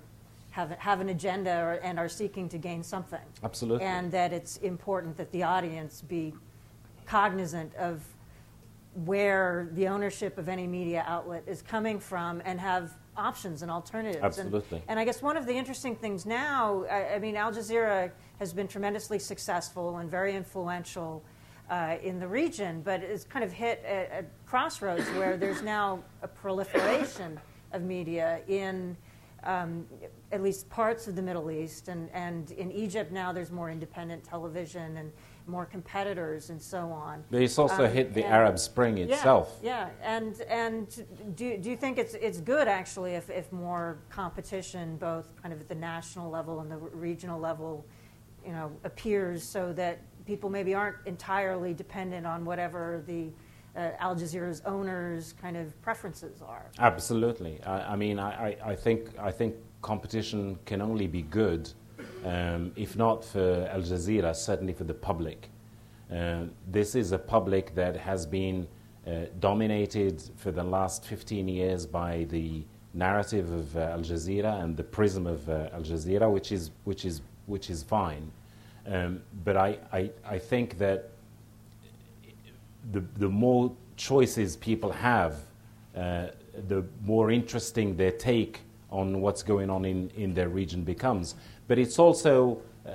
have, 0.54 0.70
have 0.78 1.00
an 1.00 1.08
agenda 1.08 1.50
or, 1.50 1.72
and 1.82 1.98
are 1.98 2.08
seeking 2.08 2.48
to 2.48 2.58
gain 2.58 2.84
something. 2.84 3.18
Absolutely. 3.42 3.84
And 3.84 4.12
that 4.12 4.32
it's 4.32 4.58
important 4.58 5.16
that 5.16 5.32
the 5.32 5.42
audience 5.42 6.00
be 6.00 6.32
cognizant 7.06 7.74
of 7.74 8.04
where 9.04 9.68
the 9.72 9.88
ownership 9.88 10.38
of 10.38 10.48
any 10.48 10.68
media 10.68 11.04
outlet 11.08 11.42
is 11.48 11.60
coming 11.60 11.98
from 11.98 12.40
and 12.44 12.60
have 12.60 12.92
options 13.16 13.62
and 13.62 13.70
alternatives. 13.70 14.22
Absolutely. 14.22 14.78
And, 14.78 14.90
and 14.90 15.00
I 15.00 15.04
guess 15.04 15.20
one 15.20 15.36
of 15.36 15.44
the 15.44 15.52
interesting 15.52 15.96
things 15.96 16.24
now, 16.24 16.84
I, 16.88 17.14
I, 17.14 17.18
mean, 17.18 17.34
Al 17.34 17.52
Jazeera 17.52 18.12
has 18.38 18.52
been 18.52 18.68
tremendously 18.68 19.18
successful 19.18 19.96
and 19.98 20.08
very 20.08 20.36
influential 20.36 21.24
uh, 21.68 21.96
in 22.00 22.20
the 22.20 22.28
region, 22.28 22.80
but 22.82 23.02
it's 23.02 23.24
kind 23.24 23.44
of 23.44 23.50
hit 23.50 23.82
a, 23.84 24.20
a 24.20 24.24
crossroads 24.46 25.08
where 25.18 25.36
there's 25.36 25.62
now 25.62 25.98
a 26.22 26.28
proliferation 26.28 27.40
of 27.72 27.82
media 27.82 28.40
in 28.46 28.96
um, 29.44 29.86
at 30.32 30.42
least 30.42 30.68
parts 30.70 31.06
of 31.06 31.16
the 31.16 31.22
Middle 31.22 31.50
East. 31.50 31.88
And, 31.88 32.10
and 32.12 32.50
in 32.52 32.72
Egypt 32.72 33.12
now, 33.12 33.32
there's 33.32 33.50
more 33.50 33.70
independent 33.70 34.24
television 34.24 34.96
and 34.96 35.12
more 35.46 35.66
competitors 35.66 36.50
and 36.50 36.60
so 36.60 36.78
on. 36.90 37.22
But 37.30 37.42
it's 37.42 37.58
also 37.58 37.84
um, 37.84 37.92
hit 37.92 38.14
the 38.14 38.24
Arab 38.24 38.58
Spring 38.58 38.98
itself. 38.98 39.58
Yeah, 39.62 39.88
yeah. 40.00 40.16
and 40.16 40.40
and 40.42 41.36
do, 41.36 41.58
do 41.58 41.70
you 41.70 41.76
think 41.76 41.98
it's 41.98 42.14
it's 42.14 42.40
good 42.40 42.66
actually 42.66 43.12
if, 43.12 43.28
if 43.28 43.52
more 43.52 43.98
competition, 44.08 44.96
both 44.96 45.28
kind 45.42 45.52
of 45.52 45.60
at 45.60 45.68
the 45.68 45.74
national 45.74 46.30
level 46.30 46.60
and 46.60 46.70
the 46.70 46.78
regional 46.78 47.38
level, 47.38 47.84
you 48.44 48.52
know, 48.52 48.72
appears 48.84 49.42
so 49.42 49.72
that 49.74 50.00
people 50.24 50.48
maybe 50.48 50.74
aren't 50.74 50.96
entirely 51.06 51.74
dependent 51.74 52.26
on 52.26 52.44
whatever 52.44 53.02
the 53.06 53.28
uh, 53.76 53.90
Al 53.98 54.14
Jazeera's 54.14 54.62
owners' 54.64 55.34
kind 55.40 55.56
of 55.56 55.80
preferences 55.82 56.42
are. 56.42 56.70
Absolutely. 56.78 57.60
I, 57.64 57.92
I 57.92 57.96
mean, 57.96 58.18
I, 58.18 58.56
I, 58.64 58.74
think, 58.74 59.10
I 59.18 59.30
think 59.30 59.54
competition 59.82 60.58
can 60.64 60.80
only 60.80 61.06
be 61.06 61.22
good, 61.22 61.70
um, 62.24 62.72
if 62.76 62.96
not 62.96 63.24
for 63.24 63.68
Al 63.70 63.80
Jazeera, 63.80 64.34
certainly 64.34 64.72
for 64.72 64.84
the 64.84 64.94
public. 64.94 65.50
Uh, 66.12 66.44
this 66.68 66.94
is 66.94 67.12
a 67.12 67.18
public 67.18 67.74
that 67.74 67.96
has 67.96 68.26
been 68.26 68.66
uh, 69.06 69.26
dominated 69.40 70.22
for 70.36 70.50
the 70.50 70.62
last 70.62 71.04
15 71.04 71.48
years 71.48 71.86
by 71.86 72.24
the 72.30 72.64
narrative 72.92 73.50
of 73.50 73.76
uh, 73.76 73.80
Al 73.80 74.00
Jazeera 74.00 74.62
and 74.62 74.76
the 74.76 74.84
prism 74.84 75.26
of 75.26 75.48
uh, 75.48 75.68
Al 75.72 75.82
Jazeera, 75.82 76.30
which 76.30 76.52
is, 76.52 76.70
which 76.84 77.04
is, 77.04 77.20
which 77.46 77.70
is 77.70 77.82
fine. 77.82 78.30
Um, 78.86 79.22
but 79.44 79.56
I, 79.56 79.78
I, 79.92 80.10
I 80.24 80.38
think 80.38 80.78
that 80.78 81.10
the, 82.92 83.00
the 83.16 83.28
more 83.28 83.74
choices 83.96 84.56
people 84.56 84.90
have, 84.92 85.36
uh, 85.96 86.26
the 86.68 86.84
more 87.02 87.30
interesting 87.30 87.96
their 87.96 88.10
take 88.10 88.60
on 88.90 89.20
what's 89.20 89.42
going 89.42 89.70
on 89.70 89.84
in, 89.84 90.10
in 90.16 90.34
their 90.34 90.48
region 90.48 90.82
becomes. 90.82 91.34
But 91.66 91.78
it's 91.78 91.98
also, 91.98 92.60
uh, 92.86 92.92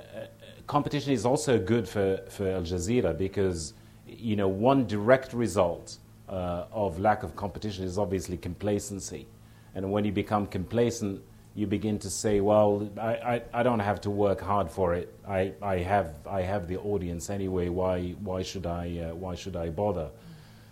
competition 0.68 1.12
is 1.14 1.26
also 1.26 1.60
good 1.60 1.88
for, 1.88 2.22
for 2.30 2.48
Al 2.48 2.62
Jazeera 2.62 3.18
because, 3.18 3.74
you 4.08 4.36
know, 4.36 4.48
one 4.48 4.88
direct 4.88 5.34
result 5.34 5.98
uh, 6.30 6.66
of 6.72 7.00
lack 7.00 7.24
of 7.24 7.36
competition 7.36 7.84
is 7.84 7.98
obviously 7.98 8.38
complacency. 8.38 9.28
And 9.76 9.92
when 9.92 10.06
you 10.06 10.12
become 10.12 10.46
complacent, 10.46 11.22
you 11.60 11.68
begin 11.68 12.00
to 12.00 12.10
say, 12.10 12.40
well, 12.40 12.90
I, 12.98 13.14
I, 13.34 13.42
I, 13.54 13.64
don't 13.64 13.82
have 13.82 14.00
to 14.02 14.10
work 14.10 14.40
hard 14.40 14.72
for 14.72 14.94
it. 14.94 15.14
I, 15.28 15.52
I, 15.62 15.80
have, 15.80 16.16
I 16.26 16.42
have 16.42 16.70
the 16.70 16.78
audience 16.78 17.30
anyway. 17.30 17.68
Why, 17.68 18.12
why, 18.24 18.44
should, 18.44 18.66
I, 18.66 19.10
uh, 19.10 19.16
why 19.16 19.36
should 19.36 19.58
I 19.58 19.70
bother? 19.70 20.10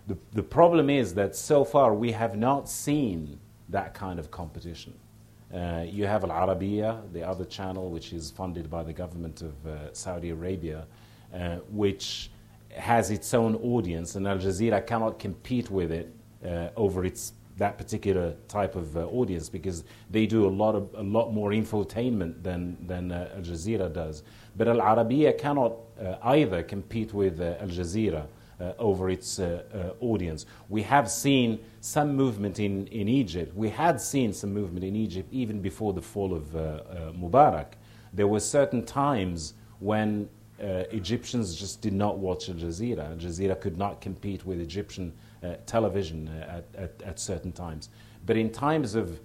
The, 0.08 0.18
the 0.32 0.44
problem 0.44 0.90
is 0.90 1.14
that 1.16 1.36
so 1.36 1.66
far 1.66 1.94
we 1.94 2.14
have 2.14 2.38
not 2.38 2.70
seen 2.70 3.38
that 3.68 3.94
kind 3.94 4.18
of 4.18 4.32
competition. 4.32 4.94
Uh, 5.54 5.84
you 5.86 6.06
have 6.06 6.24
Al 6.24 6.30
Arabiya, 6.30 7.02
the 7.12 7.24
other 7.24 7.44
channel, 7.44 7.90
which 7.90 8.14
is 8.14 8.32
funded 8.32 8.70
by 8.70 8.82
the 8.82 8.94
government 8.94 9.42
of 9.42 9.68
uh, 9.68 9.94
Saudi 9.94 10.30
Arabia, 10.30 10.86
uh, 11.34 11.58
which 11.70 12.32
has 12.72 13.12
its 13.12 13.34
own 13.34 13.56
audience, 13.58 14.16
and 14.16 14.26
Al 14.26 14.38
Jazeera 14.38 14.86
cannot 14.88 15.20
compete 15.20 15.70
with 15.70 15.92
it 15.92 16.14
uh, 16.46 16.70
over 16.78 17.04
its 17.04 17.34
that 17.58 17.78
particular 17.78 18.36
type 18.48 18.76
of 18.76 18.96
uh, 18.96 19.06
audience 19.08 19.50
because 19.50 19.84
they 20.10 20.26
do 20.26 20.46
a 20.46 20.50
lot 20.50 20.76
of 20.76 20.94
a 20.96 21.02
lot 21.02 21.34
more 21.34 21.50
infotainment 21.52 22.44
than 22.44 22.78
than 22.88 23.12
uh, 23.12 23.30
Al 23.36 23.42
Jazeera 23.42 23.92
does. 23.92 24.24
But 24.56 24.68
Al 24.68 24.78
Arabiya 24.78 25.38
cannot 25.38 25.74
uh, 26.00 26.16
either 26.24 26.64
compete 26.64 27.14
with 27.14 27.42
uh, 27.42 27.56
Al 27.60 27.68
Jazeera 27.68 28.28
uh, 28.60 28.74
over 28.80 29.10
its 29.10 29.40
uh, 29.40 29.94
audience. 30.00 30.46
We 30.70 30.84
have 30.84 31.10
seen 31.10 31.60
some 31.82 32.16
movement 32.16 32.60
in, 32.60 32.88
in 32.88 33.08
Egypt. 33.08 33.56
We 33.56 33.70
had 33.70 34.00
seen 34.00 34.34
some 34.34 34.54
movement 34.54 34.84
in 34.84 34.96
Egypt 34.96 35.30
even 35.32 35.62
before 35.62 35.94
the 35.94 36.02
fall 36.02 36.34
of 36.34 36.44
Mubarak. 37.16 37.74
There 38.14 38.28
were 38.28 38.40
certain 38.40 38.84
times 38.86 39.54
when 39.80 40.28
Egyptians 40.60 41.56
just 41.56 41.82
did 41.82 41.94
not 41.94 42.18
watch 42.18 42.50
Al 42.50 42.56
Jazeera. 42.56 43.12
Al 43.12 43.18
Jazeera 43.18 43.60
could 43.60 43.78
not 43.78 44.02
compete 44.02 44.44
with 44.44 44.60
Egyptian 44.60 45.14
television 45.66 46.28
uh, 46.28 46.58
at, 46.58 46.82
at, 46.82 47.02
at, 47.04 47.20
certain 47.20 47.52
times. 47.52 47.90
But 48.26 48.38
in 48.38 48.52
times 48.52 48.96
of 48.96 49.20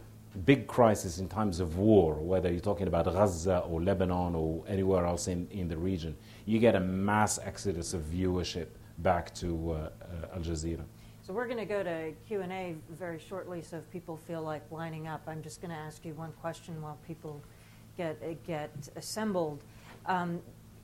big 0.44 0.66
crisis, 0.66 1.18
in 1.18 1.28
times 1.28 1.60
of 1.60 1.76
war, 1.76 2.14
whether 2.14 2.50
you're 2.50 2.60
talking 2.60 2.88
about 2.88 3.04
Gaza 3.04 3.58
or 3.58 3.82
Lebanon 3.82 4.34
or 4.34 4.64
anywhere 4.66 5.04
else 5.04 5.28
in, 5.28 5.48
in 5.50 5.68
the 5.68 5.76
region, 5.76 6.16
you 6.46 6.58
get 6.58 6.74
a 6.74 6.80
mass 6.80 7.38
exodus 7.38 7.94
of 7.94 8.02
viewership 8.02 8.68
back 8.98 9.34
to 9.34 9.72
uh, 9.72 9.74
uh 9.74 10.34
Al 10.34 10.40
Jazeera. 10.40 10.84
So 11.22 11.32
we're 11.32 11.46
going 11.46 11.58
to 11.58 11.64
go 11.64 11.82
to 11.84 12.12
Q&A 12.26 12.74
very 12.90 13.18
shortly, 13.18 13.62
so 13.62 13.76
if 13.76 13.88
people 13.90 14.16
feel 14.16 14.42
like 14.42 14.62
lining 14.72 15.06
up, 15.06 15.22
I'm 15.28 15.40
just 15.40 15.60
going 15.60 15.70
to 15.70 15.76
ask 15.76 16.04
you 16.04 16.14
one 16.14 16.32
question 16.40 16.82
while 16.82 16.98
people 17.06 17.40
get 17.96 18.44
get 18.44 18.70
assembled. 18.96 19.62
Um, 20.06 20.42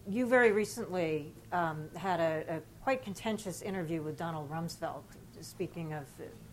you 0.09 0.27
very 0.27 0.53
recently 0.53 1.33
um, 1.53 1.89
had 1.97 2.21
a, 2.21 2.45
a, 2.49 2.61
quite 2.83 3.03
contentious 3.03 3.61
interview 3.63 4.01
with 4.01 4.17
Donald 4.17 4.51
Rumsfeld, 4.51 5.03
speaking 5.41 5.93
of 5.93 6.05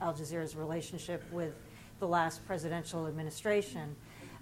Al 0.02 0.14
Jazeera's 0.14 0.56
relationship 0.56 1.24
with 1.32 1.54
the 2.00 2.08
last 2.08 2.46
presidential 2.46 3.08
administration, 3.08 3.96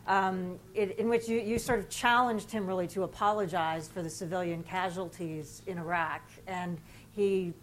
um, 0.07 0.59
it, 0.73 0.97
in 0.99 1.07
which 1.07 1.29
you, 1.29 1.39
you 1.39 1.57
sort 1.57 1.79
of 1.79 1.89
challenged 1.89 2.51
him 2.51 2.67
really 2.67 2.87
to 2.87 3.03
apologize 3.03 3.87
for 3.87 4.01
the 4.01 4.09
civilian 4.09 4.63
casualties 4.63 5.61
in 5.65 5.77
Iraq. 5.77 6.21
And 6.45 6.77
he 7.15 7.53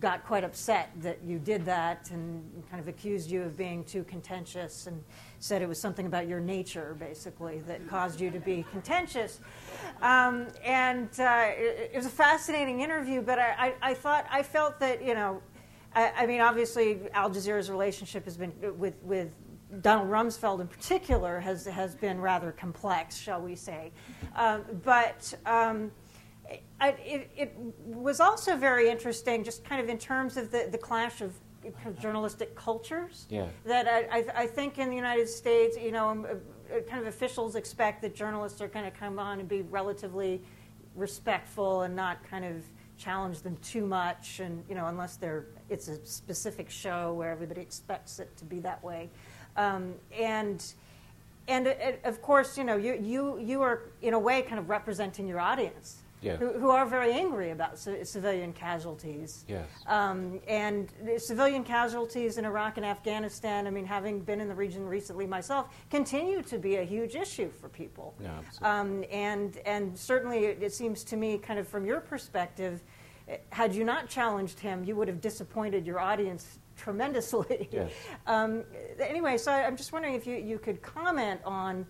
got 0.00 0.24
quite 0.24 0.44
upset 0.44 0.90
that 1.00 1.18
you 1.24 1.38
did 1.38 1.64
that 1.64 2.10
and 2.10 2.42
kind 2.70 2.80
of 2.80 2.88
accused 2.88 3.30
you 3.30 3.42
of 3.42 3.56
being 3.56 3.84
too 3.84 4.04
contentious 4.04 4.86
and 4.86 5.02
said 5.38 5.62
it 5.62 5.68
was 5.68 5.80
something 5.80 6.06
about 6.06 6.28
your 6.28 6.40
nature, 6.40 6.96
basically, 6.98 7.60
that 7.60 7.86
caused 7.88 8.20
you 8.20 8.30
to 8.30 8.40
be 8.40 8.64
contentious. 8.70 9.40
Um, 10.02 10.48
and 10.64 11.08
uh, 11.18 11.46
it, 11.48 11.90
it, 11.92 11.96
was 11.96 12.06
a 12.06 12.10
fascinating 12.10 12.80
interview, 12.80 13.22
but 13.22 13.38
I, 13.38 13.74
I, 13.82 13.90
I, 13.90 13.94
thought, 13.94 14.26
I 14.30 14.42
felt 14.42 14.80
that, 14.80 15.04
you 15.04 15.14
know, 15.14 15.40
I, 15.96 16.12
I, 16.18 16.26
mean, 16.26 16.40
obviously, 16.40 17.00
Al 17.14 17.30
Jazeera's 17.30 17.70
relationship 17.70 18.26
has 18.26 18.36
been 18.36 18.52
with, 18.78 19.02
with 19.02 19.34
Donald 19.80 20.08
Rumsfeld 20.08 20.60
in 20.60 20.68
particular 20.68 21.40
has, 21.40 21.64
has 21.64 21.94
been 21.94 22.20
rather 22.20 22.52
complex, 22.52 23.16
shall 23.16 23.40
we 23.40 23.56
say. 23.56 23.92
Um, 24.36 24.62
but 24.84 25.34
um, 25.46 25.90
I, 26.80 26.90
it, 26.90 27.30
it, 27.36 27.56
was 27.84 28.20
also 28.20 28.56
very 28.56 28.88
interesting, 28.90 29.42
just 29.42 29.64
kind 29.64 29.80
of 29.80 29.88
in 29.88 29.98
terms 29.98 30.36
of 30.36 30.50
the, 30.50 30.68
the 30.70 30.78
clash 30.78 31.20
of 31.22 31.34
journalistic 32.00 32.54
cultures. 32.54 33.26
Yeah. 33.28 33.46
That 33.64 33.88
I, 33.88 34.18
I, 34.18 34.42
I, 34.42 34.46
think 34.46 34.78
in 34.78 34.88
the 34.88 34.94
United 34.94 35.28
States, 35.28 35.76
you 35.76 35.90
know, 35.90 36.08
um, 36.08 36.26
uh, 36.26 36.80
kind 36.88 37.00
of 37.00 37.08
officials 37.08 37.56
expect 37.56 38.02
that 38.02 38.14
journalists 38.14 38.60
are 38.60 38.68
going 38.68 38.84
to 38.84 38.90
come 38.90 39.18
on 39.18 39.40
and 39.40 39.48
be 39.48 39.62
relatively 39.62 40.42
respectful 40.94 41.82
and 41.82 41.96
not 41.96 42.22
kind 42.28 42.44
of 42.44 42.64
challenge 42.98 43.42
them 43.42 43.56
too 43.62 43.86
much, 43.86 44.40
and 44.40 44.64
you 44.68 44.74
know, 44.74 44.86
unless 44.86 45.16
they're 45.16 45.46
it's 45.68 45.88
a 45.88 46.04
specific 46.04 46.70
show 46.70 47.12
where 47.14 47.30
everybody 47.30 47.60
expects 47.60 48.18
it 48.18 48.36
to 48.36 48.44
be 48.44 48.60
that 48.60 48.82
way, 48.82 49.10
um, 49.56 49.94
and 50.16 50.64
and 51.48 51.66
it, 51.66 52.00
uh, 52.04 52.08
of 52.08 52.22
course, 52.22 52.56
you 52.58 52.64
know, 52.64 52.76
you 52.76 52.98
you 53.00 53.38
you 53.38 53.62
are 53.62 53.90
in 54.02 54.14
a 54.14 54.18
way 54.18 54.42
kind 54.42 54.58
of 54.58 54.68
representing 54.68 55.26
your 55.26 55.40
audience 55.40 56.02
yeah. 56.26 56.36
who, 56.36 56.52
who, 56.58 56.70
are 56.70 56.86
very 56.86 57.12
angry 57.12 57.50
about 57.50 57.78
c- 57.78 58.04
civilian 58.04 58.52
casualties. 58.52 59.44
Yes. 59.48 59.68
Um, 59.86 60.40
and 60.48 60.92
civilian 61.18 61.64
casualties 61.64 62.38
in 62.38 62.44
Iraq 62.44 62.76
and 62.76 62.86
Afghanistan, 62.86 63.66
I 63.66 63.70
mean, 63.70 63.86
having 63.86 64.20
been 64.20 64.40
in 64.40 64.48
the 64.48 64.54
region 64.54 64.86
recently 64.86 65.26
myself, 65.26 65.68
continue 65.90 66.42
to 66.42 66.58
be 66.58 66.76
a 66.76 66.84
huge 66.84 67.14
issue 67.14 67.50
for 67.50 67.68
people. 67.68 68.14
Yeah, 68.20 68.40
um, 68.62 69.04
and, 69.10 69.58
and 69.66 69.96
certainly 69.98 70.46
it, 70.46 70.62
it 70.62 70.74
seems 70.74 71.04
to 71.04 71.16
me, 71.16 71.38
kind 71.38 71.58
of 71.58 71.68
from 71.68 71.86
your 71.86 72.00
perspective, 72.00 72.82
had 73.50 73.74
you 73.74 73.84
not 73.84 74.08
challenged 74.08 74.58
him, 74.60 74.84
you 74.84 74.96
would 74.96 75.08
have 75.08 75.20
disappointed 75.20 75.86
your 75.86 75.98
audience 75.98 76.58
tremendously. 76.76 77.68
Yes. 77.72 77.90
um, 78.26 78.64
anyway, 79.00 79.38
so 79.38 79.52
I'm 79.52 79.76
just 79.76 79.92
wondering 79.92 80.14
if 80.14 80.26
you, 80.26 80.36
you 80.36 80.58
could 80.58 80.82
comment 80.82 81.40
on 81.44 81.86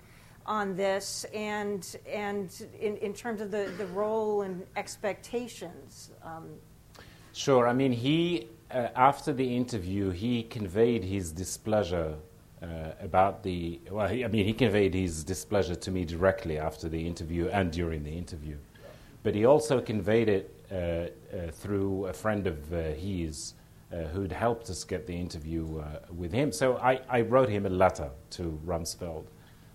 on 0.46 0.76
this 0.76 1.24
and, 1.34 1.96
and 2.10 2.66
in, 2.80 2.96
in 2.98 3.12
terms 3.12 3.40
of 3.40 3.50
the, 3.50 3.72
the 3.78 3.86
role 3.86 4.42
and 4.42 4.64
expectations? 4.76 6.10
Um, 6.22 6.48
sure. 7.32 7.66
I 7.66 7.72
mean, 7.72 7.92
he, 7.92 8.48
uh, 8.70 8.88
after 8.94 9.32
the 9.32 9.56
interview, 9.56 10.10
he 10.10 10.44
conveyed 10.44 11.04
his 11.04 11.32
displeasure 11.32 12.14
uh, 12.62 12.66
about 13.00 13.42
the. 13.42 13.80
Well, 13.90 14.08
he, 14.08 14.24
I 14.24 14.28
mean, 14.28 14.44
he 14.44 14.52
conveyed 14.52 14.94
his 14.94 15.24
displeasure 15.24 15.74
to 15.74 15.90
me 15.90 16.04
directly 16.04 16.58
after 16.58 16.88
the 16.88 17.06
interview 17.06 17.48
and 17.48 17.70
during 17.70 18.02
the 18.02 18.16
interview. 18.16 18.56
But 19.22 19.34
he 19.34 19.44
also 19.44 19.80
conveyed 19.80 20.28
it 20.28 20.52
uh, 20.70 20.74
uh 20.74 21.50
through 21.52 22.06
a 22.06 22.12
friend 22.12 22.46
of 22.46 22.72
uh, 22.72 22.92
his. 22.92 23.54
Uh, 23.92 23.98
who'd 24.08 24.32
helped 24.32 24.68
us 24.68 24.82
get 24.82 25.06
the 25.06 25.14
interview 25.14 25.80
with 26.10 26.32
him. 26.32 26.50
So 26.50 26.76
I, 26.78 27.00
I 27.08 27.20
wrote 27.20 27.48
him 27.48 27.66
a 27.66 27.68
letter 27.68 28.10
to 28.30 28.60
Rumsfeld 28.66 29.26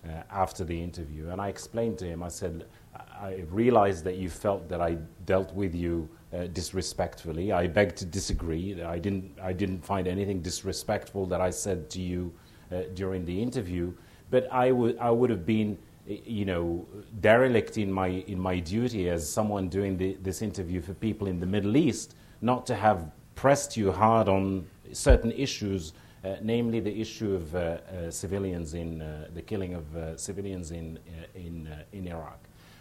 uh, 0.05 0.23
after 0.31 0.63
the 0.63 0.81
interview. 0.81 1.29
And 1.29 1.39
I 1.39 1.49
explained 1.49 1.97
to 1.99 2.05
him, 2.05 2.23
I 2.23 2.29
said, 2.29 2.65
I 2.95 3.43
realized 3.49 4.03
that 4.05 4.17
you 4.17 4.29
felt 4.29 4.67
that 4.69 4.81
I 4.81 4.97
dealt 5.25 5.53
with 5.53 5.75
you 5.75 6.09
uh, 6.33 6.47
disrespectfully. 6.47 7.51
I 7.51 7.67
beg 7.67 7.95
to 7.97 8.05
disagree. 8.05 8.81
I 8.81 8.97
didn't, 8.99 9.37
I 9.41 9.53
didn't 9.53 9.85
find 9.85 10.07
anything 10.07 10.41
disrespectful 10.41 11.25
that 11.27 11.41
I 11.41 11.49
said 11.51 11.89
to 11.91 12.01
you 12.01 12.33
uh, 12.71 12.83
during 12.93 13.25
the 13.25 13.41
interview. 13.41 13.93
But 14.29 14.51
I 14.51 14.71
would, 14.71 14.97
I 14.97 15.11
would 15.11 15.29
have 15.29 15.45
been, 15.45 15.77
you 16.07 16.45
know, 16.45 16.87
derelict 17.19 17.77
in 17.77 17.91
my, 17.91 18.07
in 18.07 18.39
my 18.39 18.59
duty 18.59 19.09
as 19.09 19.29
someone 19.29 19.69
doing 19.69 19.97
the, 19.97 20.17
this 20.21 20.41
interview 20.41 20.81
for 20.81 20.93
people 20.95 21.27
in 21.27 21.39
the 21.39 21.45
Middle 21.45 21.77
East, 21.77 22.15
not 22.41 22.65
to 22.67 22.75
have 22.75 23.11
pressed 23.35 23.77
you 23.77 23.91
hard 23.91 24.27
on 24.27 24.65
certain 24.93 25.31
issues 25.31 25.93
namely 26.41 26.79
the 26.79 27.01
issue 27.01 27.35
of 27.35 27.55
uh, 27.55 27.57
uh, 27.57 28.11
civilians 28.11 28.73
in 28.73 28.99
the 29.33 29.41
killing 29.41 29.73
of 29.73 30.19
civilians 30.19 30.71
in, 30.71 30.99
in, 31.35 31.69
in 31.93 32.07
Iraq. 32.07 32.39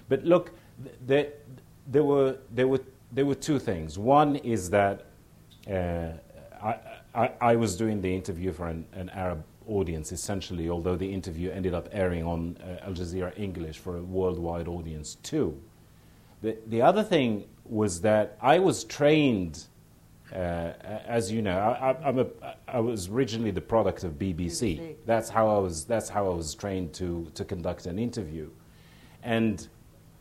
But 0.09 0.25
look, 0.25 0.53
th- 1.07 1.31
there, 1.87 2.03
were, 2.03 2.37
there, 2.51 2.69
were, 2.69 2.81
there 3.13 3.27
were 3.27 3.35
two 3.35 3.59
things. 3.59 3.99
One 3.99 4.37
is 4.37 4.71
that 4.71 5.07
I, 5.69 6.77
I, 7.15 7.31
I, 7.41 7.57
was 7.57 7.77
doing 7.77 8.01
the 8.01 8.15
interview 8.15 8.53
for 8.53 8.69
an, 8.69 8.85
an, 8.93 9.09
Arab 9.11 9.43
audience, 9.67 10.13
essentially, 10.13 10.69
although 10.69 10.97
the 10.97 11.11
interview 11.11 11.51
ended 11.51 11.75
up 11.75 11.89
airing 11.93 12.25
on 12.25 12.57
uh, 12.63 12.87
Al 12.87 12.93
Jazeera 12.93 13.33
English 13.39 13.79
for 13.79 13.97
a 13.97 14.03
worldwide 14.03 14.69
audience 14.69 15.17
too. 15.23 15.59
The, 16.43 16.57
the 16.67 16.83
other 16.83 17.03
thing 17.03 17.45
was 17.65 18.01
that 18.03 18.37
I 18.41 18.59
was 18.59 18.85
trained 18.85 19.65
uh, 20.33 20.73
as 21.07 21.31
you 21.31 21.43
know, 21.43 21.59
I, 21.59 22.09
am 22.09 22.19
a, 22.21 22.27
I 22.69 22.79
was 22.81 23.09
originally 23.09 23.51
the 23.51 23.61
product 23.61 24.05
of 24.05 24.13
BBC. 24.13 24.79
BBC. 24.79 24.97
That's 25.05 25.29
how 25.29 25.49
I 25.49 25.59
was. 25.59 25.85
That's 25.85 26.09
how 26.09 26.27
I 26.27 26.35
was 26.35 26.55
trained 26.55 26.93
to 26.95 27.31
to 27.35 27.45
conduct 27.45 27.87
an 27.87 27.99
interview, 27.99 28.51
and 29.23 29.67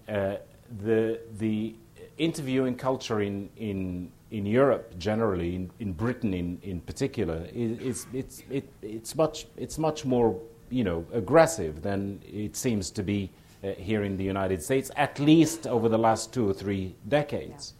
uh, 0.07 0.37
the 0.83 1.19
the 1.37 1.75
interviewing 2.17 2.75
culture 2.75 3.21
in 3.21 3.49
in 3.57 4.11
in 4.31 4.45
Europe 4.45 4.97
generally, 4.97 5.55
in, 5.55 5.71
in 5.79 5.93
Britain 5.93 6.33
in, 6.33 6.59
in 6.61 6.79
particular, 6.81 7.47
is, 7.51 8.05
it's 8.13 8.43
it, 8.49 8.69
it's 8.81 9.15
much 9.15 9.47
it's 9.57 9.77
much 9.77 10.05
more 10.05 10.39
you 10.69 10.83
know 10.83 11.05
aggressive 11.13 11.81
than 11.81 12.21
it 12.31 12.55
seems 12.55 12.91
to 12.91 13.03
be 13.03 13.29
uh, 13.63 13.71
here 13.71 14.03
in 14.03 14.17
the 14.17 14.23
United 14.23 14.61
States, 14.61 14.91
at 14.95 15.19
least 15.19 15.67
over 15.67 15.89
the 15.89 15.97
last 15.97 16.33
two 16.33 16.47
or 16.47 16.53
three 16.53 16.95
decades, 17.07 17.73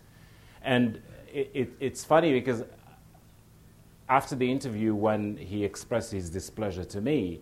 yeah. 0.61 0.75
and 0.75 1.01
it, 1.33 1.51
it, 1.53 1.69
it's 1.79 2.03
funny 2.03 2.33
because 2.33 2.63
after 4.07 4.35
the 4.35 4.49
interview, 4.49 4.95
when 4.95 5.37
he 5.37 5.63
expressed 5.63 6.11
his 6.11 6.29
displeasure 6.29 6.83
to 6.83 7.01
me, 7.01 7.39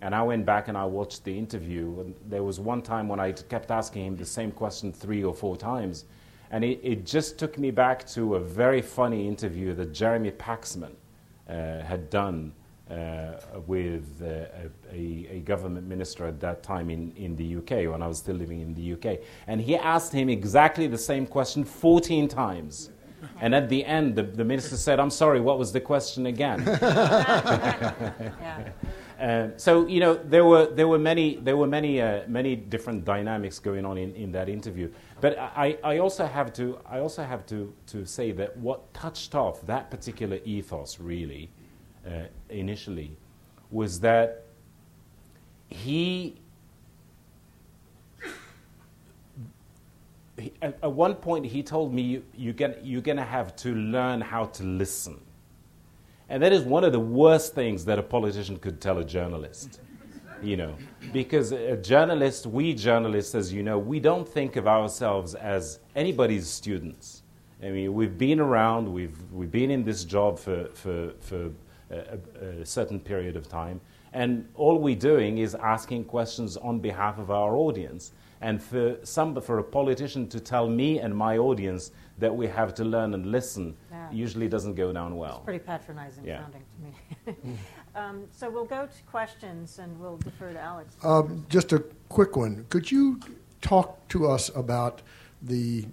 and 0.00 0.14
I 0.14 0.22
went 0.22 0.46
back 0.46 0.68
and 0.68 0.76
I 0.76 0.84
watched 0.84 1.24
the 1.24 1.36
interview, 1.36 2.00
and 2.00 2.14
there 2.28 2.42
was 2.42 2.60
one 2.60 2.82
time 2.82 3.08
when 3.08 3.20
I 3.20 3.32
kept 3.32 3.70
asking 3.70 4.06
him 4.06 4.16
the 4.16 4.24
same 4.24 4.52
question 4.52 4.92
three 4.92 5.24
or 5.24 5.34
four 5.34 5.56
times, 5.56 6.04
and 6.50 6.64
it, 6.64 6.80
it 6.82 7.06
just 7.06 7.38
took 7.38 7.58
me 7.58 7.70
back 7.70 8.06
to 8.08 8.36
a 8.36 8.40
very 8.40 8.80
funny 8.82 9.26
interview 9.26 9.74
that 9.74 9.92
Jeremy 9.92 10.30
Paxman 10.30 10.92
uh, 11.48 11.80
had 11.82 12.10
done 12.10 12.52
uh, 12.90 13.34
with 13.66 14.22
uh, 14.22 14.68
a, 14.90 15.28
a, 15.30 15.40
government 15.40 15.86
minister 15.86 16.26
at 16.26 16.40
that 16.40 16.62
time 16.62 16.88
in, 16.88 17.12
in 17.16 17.36
the 17.36 17.56
UK 17.56 17.92
when 17.92 18.00
I 18.00 18.06
was 18.06 18.16
still 18.16 18.36
living 18.36 18.60
in 18.60 18.72
the 18.72 18.94
UK. 18.94 19.20
And 19.46 19.60
he 19.60 19.76
asked 19.76 20.10
him 20.10 20.30
exactly 20.30 20.86
the 20.86 20.96
same 20.96 21.26
question 21.26 21.64
14 21.64 22.28
times. 22.28 22.88
And 23.40 23.54
at 23.54 23.68
the 23.68 23.84
end, 23.84 24.16
the, 24.16 24.22
the 24.22 24.44
minister 24.44 24.76
said, 24.76 25.00
I'm 25.00 25.10
sorry, 25.10 25.40
what 25.40 25.58
was 25.58 25.72
the 25.72 25.80
question 25.80 26.26
again? 26.26 26.62
yeah. 26.66 28.70
Uh, 29.20 29.48
so 29.56 29.84
you 29.86 29.98
know 29.98 30.14
there 30.14 30.44
were 30.44 30.66
there 30.66 30.86
were 30.86 30.98
many 30.98 31.36
there 31.36 31.56
were 31.56 31.66
many 31.66 32.00
uh, 32.00 32.22
many 32.28 32.54
different 32.54 33.04
dynamics 33.04 33.58
going 33.58 33.84
on 33.84 33.98
in, 33.98 34.14
in 34.14 34.30
that 34.30 34.48
interview. 34.48 34.88
But 35.20 35.36
I, 35.38 35.76
I 35.82 35.98
also 35.98 36.24
have 36.24 36.52
to 36.52 36.78
I 36.88 37.00
also 37.00 37.24
have 37.24 37.44
to, 37.46 37.74
to 37.88 38.06
say 38.06 38.30
that 38.32 38.56
what 38.56 38.94
touched 38.94 39.34
off 39.34 39.66
that 39.66 39.90
particular 39.90 40.38
ethos 40.44 41.00
really 41.00 41.50
uh, 42.06 42.26
initially 42.48 43.16
was 43.72 43.98
that 44.00 44.44
he 45.68 46.40
at, 50.62 50.78
at, 50.82 50.92
one 50.92 51.14
point 51.14 51.46
he 51.46 51.62
told 51.62 51.92
me 51.92 52.22
you're 52.34 52.52
going 52.52 53.16
to 53.16 53.24
have 53.24 53.56
to 53.56 53.74
learn 53.74 54.20
how 54.20 54.44
to 54.44 54.62
listen. 54.64 55.20
And 56.28 56.42
that 56.42 56.52
is 56.52 56.62
one 56.62 56.84
of 56.84 56.92
the 56.92 57.00
worst 57.00 57.54
things 57.54 57.84
that 57.86 57.98
a 57.98 58.02
politician 58.02 58.58
could 58.58 58.80
tell 58.80 58.98
a 58.98 59.04
journalist. 59.04 59.80
You 60.42 60.56
know, 60.56 60.74
because 61.12 61.50
a 61.50 61.76
journalist, 61.76 62.46
we 62.46 62.72
journalists, 62.72 63.34
as 63.34 63.52
you 63.52 63.64
know, 63.64 63.76
we 63.76 63.98
don't 63.98 64.28
think 64.28 64.54
of 64.54 64.68
ourselves 64.68 65.34
as 65.34 65.80
anybody's 65.96 66.46
students. 66.46 67.22
I 67.60 67.70
mean, 67.70 67.92
we've 67.92 68.16
been 68.16 68.38
around, 68.38 68.92
we've, 68.92 69.18
we've 69.32 69.50
been 69.50 69.72
in 69.72 69.82
this 69.82 70.04
job 70.04 70.38
for, 70.38 70.66
for, 70.74 71.12
for 71.20 71.50
a, 71.90 72.18
a, 72.60 72.64
certain 72.64 73.00
period 73.00 73.36
of 73.36 73.48
time, 73.48 73.80
And 74.12 74.48
all 74.54 74.78
we're 74.78 74.94
doing 74.94 75.38
is 75.38 75.56
asking 75.56 76.04
questions 76.04 76.56
on 76.56 76.78
behalf 76.78 77.18
of 77.18 77.30
our 77.30 77.56
audience. 77.56 78.12
And 78.40 78.62
for, 78.62 78.96
some, 79.02 79.40
for 79.40 79.58
a 79.58 79.64
politician 79.64 80.28
to 80.28 80.40
tell 80.40 80.68
me 80.68 81.00
and 81.00 81.14
my 81.14 81.38
audience 81.38 81.90
that 82.18 82.34
we 82.34 82.46
have 82.46 82.74
to 82.74 82.84
learn 82.84 83.14
and 83.14 83.26
listen 83.26 83.76
Yeah. 83.90 84.10
usually 84.10 84.48
doesn't 84.48 84.74
go 84.74 84.92
down 84.92 85.16
well. 85.16 85.36
It's 85.38 85.44
pretty 85.44 85.58
patronizing 85.64 86.24
Yeah. 86.24 86.42
sounding 86.42 86.62
to 87.26 87.32
me. 87.32 87.58
um, 87.94 88.24
so 88.32 88.48
we'll 88.50 88.64
go 88.64 88.86
to 88.86 89.02
questions 89.10 89.78
and 89.78 89.98
we'll 90.00 90.18
defer 90.18 90.52
to 90.52 90.60
Alex. 90.60 90.96
Um, 91.02 91.46
just 91.48 91.72
a 91.72 91.84
quick 92.08 92.36
one. 92.36 92.66
Could 92.70 92.90
you 92.90 93.20
talk 93.60 94.06
to 94.08 94.28
us 94.28 94.50
about 94.54 95.02
the 95.42 95.86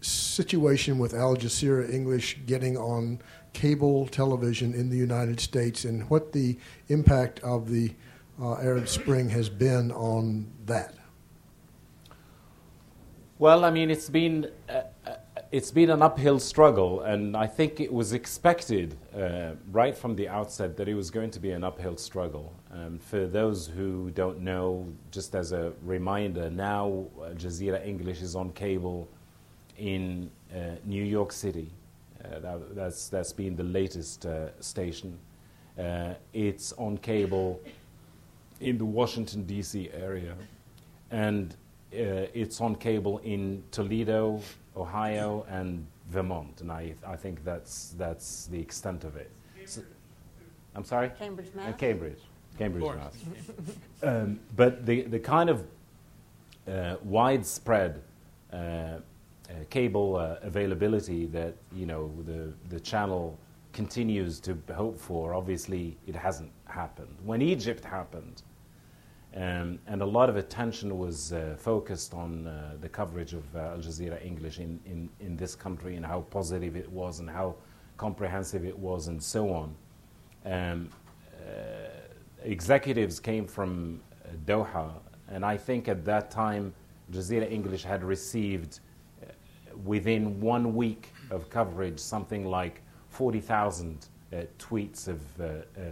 situation 0.00 0.98
with 0.98 1.14
Al 1.14 1.36
Jazeera 1.36 1.92
English 1.92 2.38
getting 2.46 2.76
on 2.76 3.20
cable 3.52 4.06
television 4.06 4.74
in 4.74 4.88
the 4.90 4.96
United 4.96 5.40
States 5.40 5.84
and 5.84 6.08
what 6.10 6.32
the 6.32 6.56
impact 6.88 7.40
of 7.40 7.68
the 7.70 7.92
uh, 8.40 8.54
Arab 8.54 8.88
Spring 8.88 9.28
has 9.30 9.48
been 9.48 9.90
on 9.92 10.46
that? 10.66 10.94
Well, 13.40 13.64
I 13.64 13.70
mean, 13.70 13.88
it's 13.88 14.10
been 14.10 14.50
uh, 14.68 14.82
uh, 15.06 15.14
it's 15.52 15.70
been 15.70 15.90
an 15.90 16.02
uphill 16.02 16.40
struggle, 16.40 17.02
and 17.02 17.36
I 17.36 17.46
think 17.46 17.78
it 17.78 17.92
was 17.92 18.12
expected 18.12 18.96
uh, 19.16 19.52
right 19.70 19.96
from 19.96 20.16
the 20.16 20.28
outset 20.28 20.76
that 20.76 20.88
it 20.88 20.94
was 20.94 21.12
going 21.12 21.30
to 21.30 21.38
be 21.38 21.52
an 21.52 21.62
uphill 21.62 21.96
struggle. 21.96 22.52
Um, 22.72 22.98
for 22.98 23.28
those 23.28 23.68
who 23.68 24.10
don't 24.10 24.40
know, 24.40 24.92
just 25.12 25.36
as 25.36 25.52
a 25.52 25.72
reminder, 25.84 26.50
now 26.50 27.06
Al 27.22 27.34
Jazeera 27.34 27.86
English 27.86 28.22
is 28.22 28.34
on 28.34 28.50
cable 28.50 29.08
in 29.76 30.28
uh, 30.52 30.74
New 30.84 31.04
York 31.04 31.30
City. 31.30 31.70
Uh, 32.24 32.40
that, 32.40 32.74
that's 32.74 33.08
that's 33.08 33.32
been 33.32 33.54
the 33.54 33.62
latest 33.62 34.26
uh, 34.26 34.48
station. 34.60 35.16
Uh, 35.78 36.14
it's 36.32 36.72
on 36.72 36.98
cable 36.98 37.60
in 38.60 38.78
the 38.78 38.84
Washington 38.84 39.44
D.C. 39.44 39.90
area, 39.94 40.34
and 41.12 41.52
uh, 41.52 41.67
it's 41.92 42.60
on 42.60 42.74
cable 42.76 43.18
in 43.18 43.62
Toledo, 43.70 44.40
Ohio, 44.76 45.46
and 45.48 45.86
Vermont, 46.10 46.60
and 46.60 46.72
I, 46.72 46.94
I 47.06 47.16
think 47.16 47.44
that's 47.44 47.94
that's 47.98 48.46
the 48.46 48.60
extent 48.60 49.04
of 49.04 49.16
it. 49.16 49.30
So- 49.66 49.82
I'm 50.74 50.84
sorry. 50.84 51.10
Cambridge, 51.18 51.48
Uh, 51.58 51.72
Cambridge, 51.72 52.20
Cambridge. 52.56 52.84
Mass. 52.84 53.14
um, 54.02 54.38
but 54.56 54.86
the 54.86 55.02
the 55.02 55.18
kind 55.18 55.50
of 55.50 55.64
uh, 56.68 56.96
widespread 57.02 58.00
uh, 58.52 58.56
uh, 58.56 59.00
cable 59.70 60.16
uh, 60.16 60.36
availability 60.42 61.26
that 61.26 61.54
you 61.74 61.86
know 61.86 62.10
the 62.26 62.52
the 62.68 62.78
channel 62.80 63.36
continues 63.72 64.38
to 64.40 64.56
hope 64.74 64.98
for. 65.00 65.34
Obviously, 65.34 65.96
it 66.06 66.14
hasn't 66.14 66.50
happened. 66.66 67.14
When 67.24 67.42
Egypt 67.42 67.84
happened, 67.84 68.42
um, 69.36 69.78
and 69.86 70.00
a 70.00 70.06
lot 70.06 70.30
of 70.30 70.36
attention 70.36 70.98
was 70.98 71.32
uh, 71.32 71.54
focused 71.58 72.14
on 72.14 72.46
uh, 72.46 72.76
the 72.80 72.88
coverage 72.88 73.34
of 73.34 73.44
uh, 73.54 73.58
Al 73.60 73.78
Jazeera 73.78 74.24
English 74.24 74.58
in, 74.58 74.80
in, 74.86 75.08
in 75.20 75.36
this 75.36 75.54
country 75.54 75.96
and 75.96 76.04
how 76.04 76.22
positive 76.30 76.76
it 76.76 76.90
was 76.90 77.20
and 77.20 77.28
how 77.28 77.54
comprehensive 77.98 78.64
it 78.64 78.78
was 78.78 79.08
and 79.08 79.22
so 79.22 79.52
on. 79.52 79.74
Um, 80.46 80.88
uh, 81.46 81.52
executives 82.42 83.20
came 83.20 83.46
from 83.46 84.00
uh, 84.24 84.30
Doha, 84.46 84.92
and 85.28 85.44
I 85.44 85.58
think 85.58 85.88
at 85.88 86.04
that 86.06 86.30
time, 86.30 86.72
Jazeera 87.12 87.50
English 87.50 87.84
had 87.84 88.02
received 88.02 88.80
uh, 89.22 89.26
within 89.84 90.40
one 90.40 90.74
week 90.74 91.12
of 91.30 91.50
coverage 91.50 91.98
something 91.98 92.46
like 92.46 92.80
40,000 93.10 94.06
uh, 94.32 94.36
tweets 94.58 95.06
of 95.08 95.20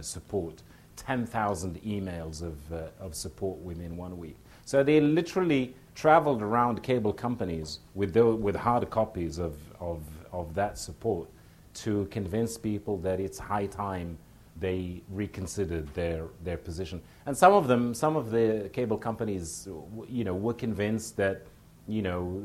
support, 0.03 0.63
10,000 0.97 1.81
emails 1.83 2.41
of, 2.41 2.73
uh, 2.73 2.87
of 2.99 3.15
support 3.15 3.57
within 3.59 3.95
one 3.95 4.17
week. 4.17 4.35
So 4.65 4.83
they 4.83 4.99
literally 4.99 5.73
traveled 5.95 6.41
around 6.41 6.83
cable 6.83 7.13
companies 7.13 7.79
with, 7.95 8.13
tho- 8.13 8.35
with 8.35 8.55
hard 8.55 8.89
copies 8.89 9.37
of, 9.37 9.55
of, 9.79 10.03
of 10.31 10.53
that 10.55 10.77
support 10.77 11.29
to 11.75 12.05
convince 12.11 12.57
people 12.57 12.97
that 12.97 13.19
it's 13.19 13.39
high 13.39 13.67
time 13.67 14.17
they 14.59 15.01
reconsidered 15.09 15.87
their, 15.93 16.25
their 16.43 16.57
position. 16.57 17.01
And 17.25 17.37
some 17.37 17.53
of 17.53 17.67
them, 17.67 17.93
some 17.93 18.15
of 18.15 18.31
the 18.31 18.69
cable 18.73 18.97
companies, 18.97 19.67
you 20.09 20.23
know, 20.23 20.33
were 20.33 20.53
convinced 20.53 21.15
that, 21.17 21.43
you 21.87 22.01
know, 22.01 22.43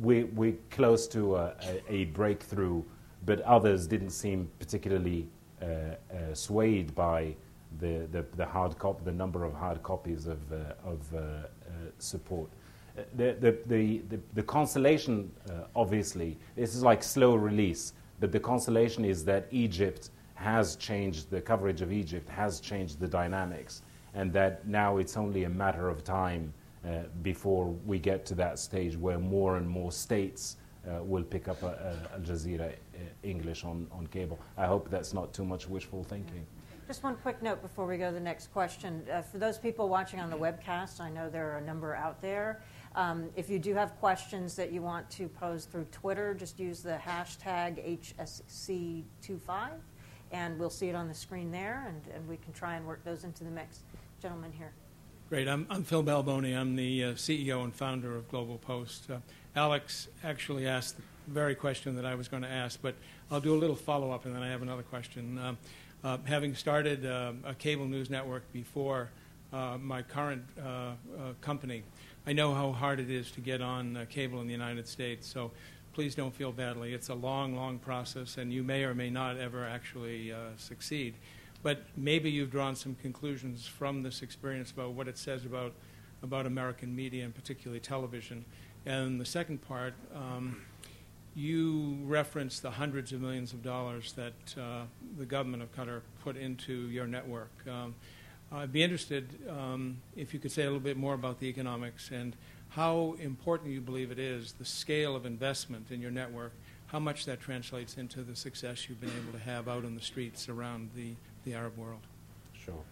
we, 0.00 0.24
we're 0.24 0.56
close 0.70 1.08
to 1.08 1.36
a, 1.36 1.54
a, 1.62 1.92
a 1.92 2.04
breakthrough, 2.06 2.82
but 3.24 3.40
others 3.42 3.86
didn't 3.86 4.10
seem 4.10 4.50
particularly 4.58 5.26
swayed 6.32 6.94
by 6.94 7.34
the, 7.78 8.06
the, 8.10 8.24
the 8.36 8.46
hard 8.46 8.78
cop, 8.78 9.04
the 9.04 9.12
number 9.12 9.44
of 9.44 9.54
hard 9.54 9.82
copies 9.82 10.26
of, 10.26 10.40
uh, 10.52 10.74
of 10.84 11.00
uh, 11.14 11.18
uh, 11.18 11.46
support. 11.98 12.50
Uh, 12.96 13.02
The, 13.16 13.36
the, 13.40 13.58
the, 13.66 14.18
the, 14.34 14.42
consolation, 14.42 15.30
uh, 15.50 15.64
obviously, 15.74 16.38
this 16.56 16.74
is 16.74 16.82
like 16.82 17.02
slow 17.02 17.34
release, 17.34 17.92
but 18.20 18.30
the 18.30 18.40
consolation 18.40 19.04
is 19.04 19.24
that 19.24 19.46
Egypt 19.50 20.10
has 20.34 20.76
changed, 20.76 21.30
the 21.30 21.40
coverage 21.40 21.82
of 21.82 21.92
Egypt 21.92 22.28
has 22.28 22.60
changed 22.60 23.00
the 23.00 23.08
dynamics, 23.08 23.82
and 24.14 24.32
that 24.32 24.66
now 24.66 24.98
it's 24.98 25.16
only 25.16 25.44
a 25.44 25.48
matter 25.48 25.88
of 25.88 26.04
time 26.04 26.52
uh, 26.86 27.02
before 27.22 27.66
we 27.86 27.98
get 27.98 28.26
to 28.26 28.34
that 28.34 28.58
stage 28.58 28.96
where 28.96 29.18
more 29.18 29.56
and 29.56 29.68
more 29.68 29.90
states 29.90 30.56
uh, 30.88 31.02
will 31.02 31.22
pick 31.22 31.48
up 31.48 31.62
a, 31.62 31.66
a 32.12 32.14
Al 32.14 32.20
Jazeera 32.20 32.72
uh, 32.72 32.98
English 33.22 33.64
on, 33.64 33.86
on 33.92 34.06
cable. 34.08 34.38
I 34.56 34.66
hope 34.66 34.90
that's 34.90 35.12
not 35.12 35.32
too 35.32 35.44
much 35.44 35.68
wishful 35.68 36.04
thinking. 36.04 36.46
Just 36.86 37.02
one 37.02 37.16
quick 37.16 37.42
note 37.42 37.62
before 37.62 37.86
we 37.86 37.96
go 37.96 38.08
to 38.08 38.14
the 38.14 38.20
next 38.20 38.52
question. 38.52 39.02
Uh, 39.10 39.22
for 39.22 39.38
those 39.38 39.56
people 39.56 39.88
watching 39.88 40.20
on 40.20 40.28
the 40.28 40.36
webcast, 40.36 41.00
I 41.00 41.08
know 41.08 41.30
there 41.30 41.50
are 41.52 41.56
a 41.56 41.64
number 41.64 41.94
out 41.94 42.20
there. 42.20 42.60
Um, 42.94 43.30
if 43.36 43.48
you 43.48 43.58
do 43.58 43.74
have 43.74 43.98
questions 43.98 44.54
that 44.56 44.70
you 44.70 44.82
want 44.82 45.08
to 45.12 45.26
pose 45.28 45.64
through 45.64 45.86
Twitter, 45.90 46.34
just 46.34 46.60
use 46.60 46.82
the 46.82 46.98
hashtag 47.02 48.00
HSC25, 48.18 49.70
and 50.30 50.58
we'll 50.58 50.68
see 50.68 50.90
it 50.90 50.94
on 50.94 51.08
the 51.08 51.14
screen 51.14 51.50
there, 51.50 51.86
and, 51.88 52.14
and 52.14 52.28
we 52.28 52.36
can 52.36 52.52
try 52.52 52.76
and 52.76 52.86
work 52.86 53.02
those 53.02 53.24
into 53.24 53.44
the 53.44 53.50
mix. 53.50 53.80
Gentlemen 54.20 54.52
here. 54.52 54.72
Great. 55.30 55.48
I'm, 55.48 55.66
I'm 55.70 55.84
Phil 55.84 56.04
Balboni. 56.04 56.54
I'm 56.56 56.76
the 56.76 57.04
uh, 57.04 57.12
CEO 57.14 57.64
and 57.64 57.74
founder 57.74 58.14
of 58.14 58.28
Global 58.28 58.58
Post. 58.58 59.10
Uh, 59.10 59.16
Alex 59.56 60.08
actually 60.24 60.66
asked 60.66 60.96
the 60.96 61.02
very 61.28 61.54
question 61.54 61.94
that 61.94 62.04
I 62.04 62.16
was 62.16 62.26
going 62.26 62.42
to 62.42 62.48
ask, 62.48 62.80
but 62.82 62.96
I'll 63.30 63.40
do 63.40 63.54
a 63.54 63.56
little 63.56 63.76
follow 63.76 64.10
up 64.10 64.24
and 64.24 64.34
then 64.34 64.42
I 64.42 64.48
have 64.48 64.62
another 64.62 64.82
question. 64.82 65.38
Um, 65.38 65.58
uh, 66.02 66.18
having 66.24 66.56
started 66.56 67.06
uh, 67.06 67.32
a 67.44 67.54
cable 67.54 67.86
news 67.86 68.10
network 68.10 68.50
before 68.52 69.10
uh, 69.52 69.78
my 69.80 70.02
current 70.02 70.42
uh, 70.58 70.66
uh, 70.68 70.92
company, 71.40 71.84
I 72.26 72.32
know 72.32 72.52
how 72.52 72.72
hard 72.72 72.98
it 72.98 73.10
is 73.10 73.30
to 73.32 73.40
get 73.40 73.62
on 73.62 73.96
uh, 73.96 74.06
cable 74.10 74.40
in 74.40 74.48
the 74.48 74.52
United 74.52 74.88
States. 74.88 75.24
So 75.26 75.52
please 75.92 76.16
don't 76.16 76.34
feel 76.34 76.50
badly. 76.50 76.92
It's 76.92 77.08
a 77.08 77.14
long, 77.14 77.54
long 77.54 77.78
process, 77.78 78.38
and 78.38 78.52
you 78.52 78.64
may 78.64 78.82
or 78.82 78.92
may 78.92 79.08
not 79.08 79.38
ever 79.38 79.64
actually 79.64 80.34
succeed. 80.56 81.14
But 81.62 81.84
maybe 81.96 82.28
you've 82.28 82.50
drawn 82.50 82.74
some 82.74 82.96
conclusions 82.96 83.66
from 83.66 84.02
this 84.02 84.20
experience 84.20 84.72
about 84.72 84.92
what 84.92 85.06
it 85.06 85.16
says 85.16 85.44
about, 85.44 85.72
about 86.24 86.44
American 86.44 86.94
media, 86.94 87.24
and 87.24 87.32
particularly 87.32 87.78
television. 87.78 88.44
And 88.86 89.20
the 89.20 89.24
second 89.24 89.66
part, 89.66 89.94
um, 90.14 90.62
you 91.34 91.98
referenced 92.04 92.62
the 92.62 92.70
hundreds 92.70 93.12
of 93.12 93.20
millions 93.20 93.52
of 93.52 93.62
dollars 93.62 94.12
that 94.12 94.32
uh, 94.60 94.82
the 95.18 95.26
government 95.26 95.62
of 95.62 95.74
Qatar 95.74 96.02
put 96.22 96.36
into 96.36 96.88
your 96.88 97.06
network. 97.06 97.50
Um, 97.68 97.94
I'd 98.52 98.72
be 98.72 98.82
interested 98.82 99.28
um, 99.48 99.98
if 100.16 100.32
you 100.32 100.38
could 100.38 100.52
say 100.52 100.62
a 100.62 100.66
little 100.66 100.78
bit 100.80 100.96
more 100.96 101.14
about 101.14 101.40
the 101.40 101.46
economics 101.46 102.10
and 102.10 102.36
how 102.68 103.16
important 103.20 103.70
you 103.70 103.80
believe 103.80 104.10
it 104.10 104.18
is, 104.18 104.52
the 104.52 104.64
scale 104.64 105.16
of 105.16 105.26
investment 105.26 105.90
in 105.90 106.00
your 106.00 106.10
network, 106.10 106.52
how 106.86 106.98
much 106.98 107.24
that 107.24 107.40
translates 107.40 107.96
into 107.96 108.22
the 108.22 108.36
success 108.36 108.88
you've 108.88 109.00
been 109.00 109.10
able 109.10 109.32
to 109.32 109.44
have 109.44 109.68
out 109.68 109.84
on 109.84 109.94
the 109.94 110.00
streets 110.00 110.48
around 110.48 110.90
the, 110.94 111.14
the 111.44 111.54
Arab 111.54 111.76
world. 111.76 112.00
Sure. 112.52 112.82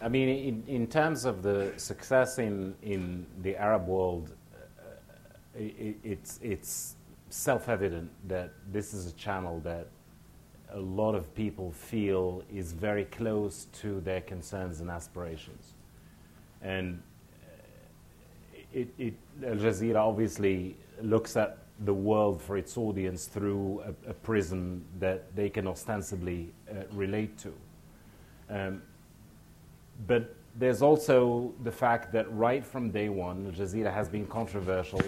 I 0.00 0.08
mean, 0.08 0.28
in, 0.28 0.64
in 0.68 0.86
terms 0.86 1.24
of 1.24 1.42
the 1.42 1.72
success 1.76 2.38
in, 2.38 2.74
in 2.82 3.26
the 3.42 3.56
Arab 3.56 3.86
world, 3.86 4.32
it, 5.54 5.96
it's, 6.02 6.38
it's 6.42 6.96
self 7.28 7.68
evident 7.68 8.10
that 8.28 8.52
this 8.70 8.94
is 8.94 9.06
a 9.06 9.12
channel 9.12 9.60
that 9.60 9.88
a 10.74 10.80
lot 10.80 11.14
of 11.14 11.34
people 11.34 11.70
feel 11.70 12.42
is 12.52 12.72
very 12.72 13.04
close 13.06 13.66
to 13.72 14.00
their 14.00 14.20
concerns 14.20 14.80
and 14.80 14.90
aspirations. 14.90 15.74
And 16.62 17.02
uh, 17.44 18.58
it, 18.72 18.88
it, 18.98 19.14
Al 19.46 19.56
Jazeera 19.56 19.96
obviously 19.96 20.76
looks 21.00 21.36
at 21.36 21.58
the 21.84 21.92
world 21.92 22.40
for 22.40 22.56
its 22.56 22.76
audience 22.76 23.26
through 23.26 23.82
a, 24.06 24.10
a 24.10 24.14
prism 24.14 24.84
that 24.98 25.34
they 25.34 25.50
can 25.50 25.66
ostensibly 25.66 26.52
uh, 26.70 26.84
relate 26.92 27.36
to. 27.38 27.52
Um, 28.48 28.82
but 30.06 30.34
there's 30.56 30.82
also 30.82 31.52
the 31.62 31.72
fact 31.72 32.12
that 32.12 32.32
right 32.32 32.64
from 32.64 32.90
day 32.90 33.08
one, 33.08 33.46
Al 33.46 33.52
Jazeera 33.52 33.92
has 33.92 34.08
been 34.08 34.26
controversial, 34.26 35.00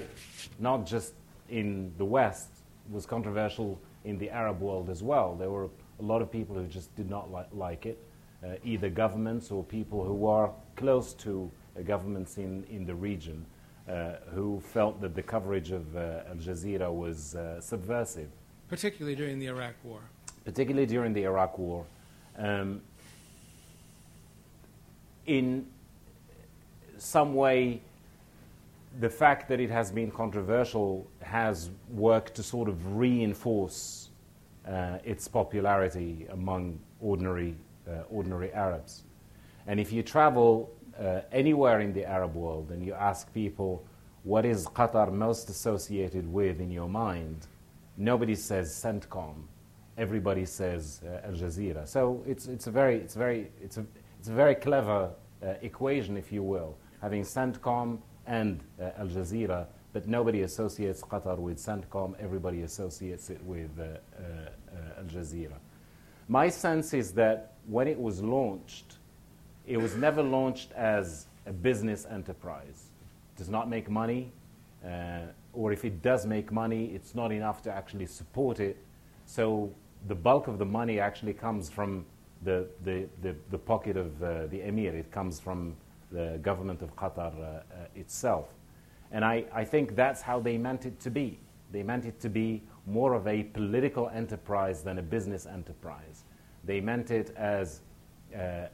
not 0.59 0.86
just 0.86 1.14
in 1.51 1.92
the 1.99 2.05
West, 2.05 2.49
was 2.90 3.07
controversial 3.07 3.78
in 4.05 4.18
the 4.18 4.30
Arab 4.30 4.61
world 4.61 4.88
as 4.90 5.03
well. 5.03 5.34
There 5.34 5.51
were 5.51 5.68
a 6.01 6.03
lot 6.03 6.22
of 6.22 6.30
people 6.30 6.57
who 6.57 6.66
just 6.66 6.95
did 6.97 7.09
not 7.11 7.32
li- 7.32 7.45
like 7.53 7.86
it. 7.86 7.99
uh, 8.45 8.57
either 8.64 8.88
governments 8.90 9.51
or 9.51 9.62
people 9.64 10.05
who 10.05 10.26
are 10.26 10.51
close 10.76 11.14
to 11.14 11.51
uh, 11.78 11.82
governments 11.82 12.36
in, 12.38 12.64
in 12.70 12.84
the 12.84 12.95
region 12.95 13.45
uh, 13.88 14.12
who 14.34 14.61
felt 14.61 15.01
that 15.01 15.14
the 15.14 15.22
coverage 15.22 15.70
of 15.70 15.97
uh, 15.97 16.22
Al 16.28 16.36
Jazeera 16.36 16.92
was 16.92 17.34
uh, 17.34 17.61
subversive. 17.61 18.28
Particularly 18.68 19.14
during 19.16 19.38
the 19.38 19.47
Iraq 19.47 19.74
War. 19.82 20.01
Particularly 20.45 20.86
during 20.86 21.12
the 21.12 21.22
Iraq 21.24 21.59
War. 21.59 21.84
Um, 22.36 22.82
in 25.26 25.66
some 26.98 27.34
way, 27.34 27.80
the 29.00 29.10
fact 29.10 29.48
that 29.48 29.60
it 29.60 29.70
has 29.70 29.90
been 29.90 30.10
controversial 30.10 31.06
has 31.20 31.70
worked 31.90 32.34
to 32.36 32.42
sort 32.42 32.68
of 32.68 32.96
reinforce 32.96 34.10
uh, 34.66 34.98
its 35.04 35.26
popularity 35.28 36.26
among 36.30 36.78
ordinary, 37.00 37.54
uh, 37.88 38.02
ordinary 38.10 38.52
Arabs. 38.52 39.02
And 39.66 39.80
if 39.80 39.92
you 39.92 40.02
travel 40.02 40.70
uh, 40.98 41.20
anywhere 41.32 41.80
in 41.80 41.92
the 41.92 42.04
Arab 42.04 42.34
world 42.34 42.70
and 42.70 42.84
you 42.84 42.94
ask 42.94 43.32
people, 43.34 43.84
what 44.22 44.44
is 44.44 44.66
Qatar 44.66 45.12
most 45.12 45.50
associated 45.50 46.32
with 46.32 46.60
in 46.60 46.70
your 46.70 46.88
mind? 46.88 47.46
Nobody 47.96 48.34
says 48.34 48.70
CENTCOM. 48.70 49.34
Everybody 49.98 50.44
says 50.44 51.02
uh, 51.04 51.26
Al 51.26 51.34
Jazeera. 51.34 51.86
So 51.86 52.22
it's, 52.26 52.46
it's, 52.46 52.66
a 52.66 52.70
very, 52.70 52.96
it's, 52.96 53.14
very, 53.14 53.50
it's, 53.62 53.76
a, 53.76 53.84
it's 54.24 54.30
a 54.30 54.32
very 54.32 54.54
clever 54.54 55.10
uh, 55.42 55.52
equation, 55.60 56.16
if 56.16 56.32
you 56.32 56.42
will, 56.42 56.78
having 57.02 57.24
CENTCOM 57.24 57.98
and 58.26 58.64
uh, 58.80 58.88
Al 58.96 59.08
Jazeera, 59.08 59.66
but 59.92 60.08
nobody 60.08 60.40
associates 60.44 61.02
Qatar 61.02 61.36
with 61.36 61.58
CENTCOM. 61.58 62.14
Everybody 62.18 62.62
associates 62.62 63.28
it 63.28 63.44
with 63.44 63.68
uh, 63.78 63.98
Al 64.96 65.04
Jazeera. 65.04 65.58
My 66.26 66.48
sense 66.48 66.94
is 66.94 67.12
that 67.12 67.52
when 67.66 67.86
it 67.86 68.00
was 68.00 68.22
launched, 68.22 68.96
it 69.66 69.76
was 69.76 69.94
never 69.94 70.22
launched 70.22 70.72
as 70.72 71.26
a 71.44 71.52
business 71.52 72.06
enterprise. 72.10 72.86
It 73.34 73.36
does 73.36 73.50
not 73.50 73.68
make 73.68 73.90
money, 73.90 74.32
uh, 74.82 75.26
or 75.52 75.70
if 75.70 75.84
it 75.84 76.00
does 76.00 76.24
make 76.24 76.50
money, 76.50 76.86
it's 76.94 77.14
not 77.14 77.30
enough 77.30 77.60
to 77.64 77.70
actually 77.70 78.06
support 78.06 78.58
it. 78.58 78.78
So 79.26 79.70
the 80.08 80.14
bulk 80.14 80.48
of 80.48 80.56
the 80.56 80.64
money 80.64 80.98
actually 80.98 81.34
comes 81.34 81.68
from 81.68 82.06
the, 82.43 82.66
the, 82.85 83.07
the, 83.22 83.35
the 83.51 83.59
pocket 83.59 83.97
of 83.97 84.22
uh, 84.22 84.47
the 84.47 84.62
emir. 84.62 84.95
It 84.95 85.11
comes 85.11 85.41
from 85.41 85.76
the 86.12 86.39
government 86.43 86.82
of 86.82 86.95
Qatar 86.97 87.35
uh, 87.35 87.43
uh, 87.43 87.61
itself. 87.95 88.49
And 89.12 89.24
I, 89.24 89.45
I 89.53 89.64
think 89.64 89.97
that's 89.97 90.22
how 90.22 90.41
they 90.41 90.59
meant 90.59 90.87
it 90.87 91.01
to 91.01 91.11
be. 91.11 91.39
They 91.72 91.82
meant 91.82 92.05
it 92.05 92.20
to 92.20 92.28
be 92.28 92.62
more 92.87 93.14
of 93.14 93.26
a 93.26 93.45
political 93.45 94.09
enterprise 94.11 94.82
than 94.82 94.99
a 94.99 95.03
business 95.03 95.47
enterprise. 95.47 96.24
They 96.64 96.80
meant 96.80 97.11
it 97.11 97.35
as 97.37 97.80
uh, 98.35 98.39
uh, 98.39 98.68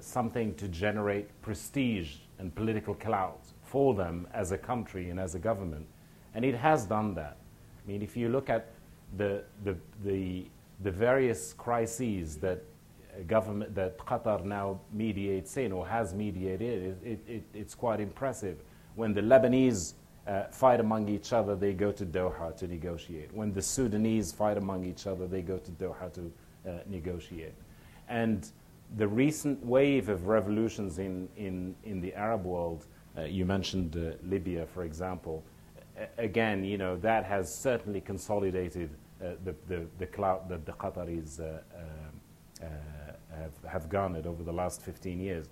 something 0.00 0.54
to 0.54 0.68
generate 0.68 1.28
prestige 1.42 2.16
and 2.38 2.54
political 2.54 2.94
clout 2.94 3.40
for 3.62 3.94
them 3.94 4.26
as 4.32 4.52
a 4.52 4.58
country 4.58 5.10
and 5.10 5.20
as 5.20 5.34
a 5.34 5.38
government. 5.38 5.86
And 6.34 6.44
it 6.44 6.54
has 6.54 6.84
done 6.84 7.14
that. 7.14 7.36
I 7.84 7.90
mean, 7.90 8.02
if 8.02 8.16
you 8.16 8.28
look 8.28 8.50
at 8.50 8.70
the, 9.16 9.44
the, 9.64 9.76
the, 10.04 10.46
the 10.82 10.90
various 10.90 11.52
crises 11.52 12.36
that 12.38 12.62
government 13.24 13.74
that 13.74 13.98
Qatar 13.98 14.44
now 14.44 14.80
mediates 14.92 15.56
in 15.56 15.72
or 15.72 15.86
has 15.86 16.14
mediated, 16.14 16.96
it, 17.02 17.20
it, 17.26 17.42
it's 17.54 17.74
quite 17.74 18.00
impressive. 18.00 18.58
When 18.94 19.14
the 19.14 19.20
Lebanese 19.20 19.94
uh, 20.26 20.44
fight 20.50 20.80
among 20.80 21.08
each 21.08 21.32
other, 21.32 21.54
they 21.54 21.72
go 21.72 21.92
to 21.92 22.04
Doha 22.04 22.56
to 22.56 22.66
negotiate. 22.66 23.32
When 23.32 23.52
the 23.52 23.62
Sudanese 23.62 24.32
fight 24.32 24.56
among 24.56 24.84
each 24.84 25.06
other, 25.06 25.26
they 25.26 25.42
go 25.42 25.58
to 25.58 25.70
Doha 25.72 26.12
to 26.14 26.32
uh, 26.68 26.72
negotiate. 26.86 27.54
And 28.08 28.50
the 28.96 29.08
recent 29.08 29.64
wave 29.64 30.08
of 30.08 30.26
revolutions 30.26 30.98
in, 30.98 31.28
in, 31.36 31.74
in 31.84 32.00
the 32.00 32.14
Arab 32.14 32.44
world, 32.44 32.86
uh, 33.16 33.22
you 33.22 33.44
mentioned 33.44 33.96
uh, 33.96 34.16
Libya, 34.22 34.66
for 34.66 34.84
example, 34.84 35.44
again, 36.18 36.64
you 36.64 36.78
know, 36.78 36.96
that 36.96 37.24
has 37.24 37.52
certainly 37.52 38.00
consolidated 38.00 38.90
uh, 39.22 39.30
the, 39.44 39.54
the, 39.68 39.86
the 39.98 40.06
clout 40.06 40.48
that 40.48 40.66
the 40.66 40.72
Qataris 40.72 41.40
uh, 41.40 41.44
uh, 41.44 42.64
uh, 42.64 42.66
have, 43.36 43.70
have 43.70 43.88
garnered 43.88 44.26
over 44.26 44.42
the 44.42 44.52
last 44.52 44.82
15 44.82 45.20
years. 45.20 45.46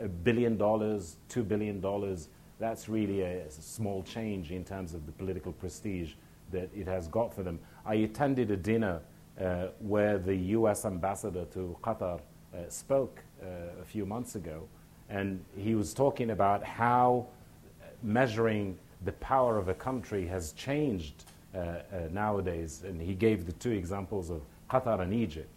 A 0.00 0.08
billion 0.08 0.56
dollars, 0.56 1.16
two 1.28 1.44
billion 1.44 1.80
dollars, 1.80 2.28
that's 2.58 2.88
really 2.88 3.20
a, 3.22 3.42
a 3.44 3.50
small 3.50 4.02
change 4.02 4.50
in 4.50 4.64
terms 4.64 4.94
of 4.94 5.04
the 5.06 5.12
political 5.12 5.52
prestige 5.52 6.12
that 6.52 6.70
it 6.74 6.86
has 6.86 7.08
got 7.08 7.34
for 7.34 7.42
them. 7.42 7.58
I 7.84 7.96
attended 7.96 8.50
a 8.50 8.56
dinner 8.56 9.00
uh, 9.40 9.68
where 9.80 10.18
the 10.18 10.34
U.S. 10.34 10.84
ambassador 10.84 11.44
to 11.52 11.76
Qatar 11.82 12.18
uh, 12.18 12.58
spoke 12.68 13.22
uh, 13.42 13.46
a 13.82 13.84
few 13.84 14.06
months 14.06 14.34
ago, 14.34 14.66
and 15.10 15.44
he 15.56 15.74
was 15.74 15.92
talking 15.92 16.30
about 16.30 16.64
how 16.64 17.26
measuring 18.02 18.78
the 19.04 19.12
power 19.12 19.58
of 19.58 19.68
a 19.68 19.74
country 19.74 20.26
has 20.26 20.52
changed 20.52 21.24
uh, 21.54 21.58
uh, 21.58 21.82
nowadays. 22.10 22.82
And 22.86 23.00
he 23.00 23.14
gave 23.14 23.46
the 23.46 23.52
two 23.52 23.72
examples 23.72 24.30
of 24.30 24.42
Qatar 24.70 25.00
and 25.00 25.12
Egypt. 25.12 25.48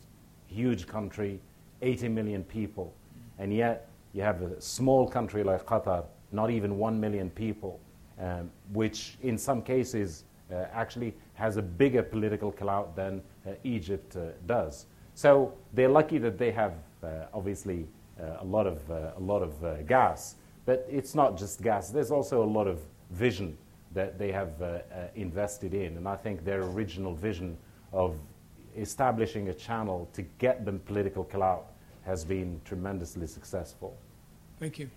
Huge 0.48 0.88
country, 0.88 1.40
80 1.82 2.10
million 2.10 2.44
people, 2.44 2.94
and 3.38 3.54
yet 3.54 3.90
you 4.14 4.22
have 4.22 4.42
a 4.42 4.60
small 4.62 5.08
country 5.08 5.44
like 5.44 5.66
Qatar, 5.66 6.06
not 6.32 6.50
even 6.50 6.78
1 6.78 7.00
million 7.00 7.30
people, 7.30 7.80
um, 8.20 8.52
which 8.74 9.18
in 9.22 9.38
some 9.38 9.62
cases 9.62 10.26
uh, 10.52 10.66
actually 10.74 11.14
has 11.34 11.58
a 11.58 11.62
bigger 11.62 12.04
political 12.04 12.52
clout 12.52 12.96
than 12.96 13.22
uh, 13.48 13.52
Egypt 13.64 14.16
uh, 14.16 14.32
does. 14.46 14.86
So 15.14 15.54
they're 15.74 15.90
lucky 15.90 16.18
that 16.18 16.38
they 16.38 16.52
have 16.52 16.74
uh, 17.04 17.26
obviously 17.34 17.88
uh, 18.20 18.38
a 18.40 18.46
lot 18.46 18.68
of, 18.68 18.90
uh, 18.92 19.12
a 19.16 19.20
lot 19.20 19.42
of 19.42 19.88
gas, 19.88 20.36
but 20.66 20.86
it's 20.90 21.16
not 21.16 21.38
just 21.38 21.62
gas, 21.62 21.90
there's 21.90 22.12
also 22.12 22.44
a 22.44 22.46
lot 22.46 22.68
of 22.68 22.80
vision 23.12 23.58
that 23.94 24.20
they 24.20 24.32
have 24.32 24.52
invested 25.16 25.74
in, 25.74 25.98
and 25.98 26.08
I 26.08 26.16
think 26.16 26.46
their 26.46 26.62
original 26.62 27.16
vision 27.16 27.58
of 27.92 28.18
establishing 28.80 29.50
a 29.50 29.54
channel 29.54 30.10
to 30.14 30.22
get 30.38 30.66
them 30.66 30.80
political 30.80 31.24
clout 31.24 31.74
has 32.06 32.24
been 32.26 32.62
tremendously 32.66 33.28
successful. 33.28 33.98
Thank 34.60 34.80
you. 34.80 34.90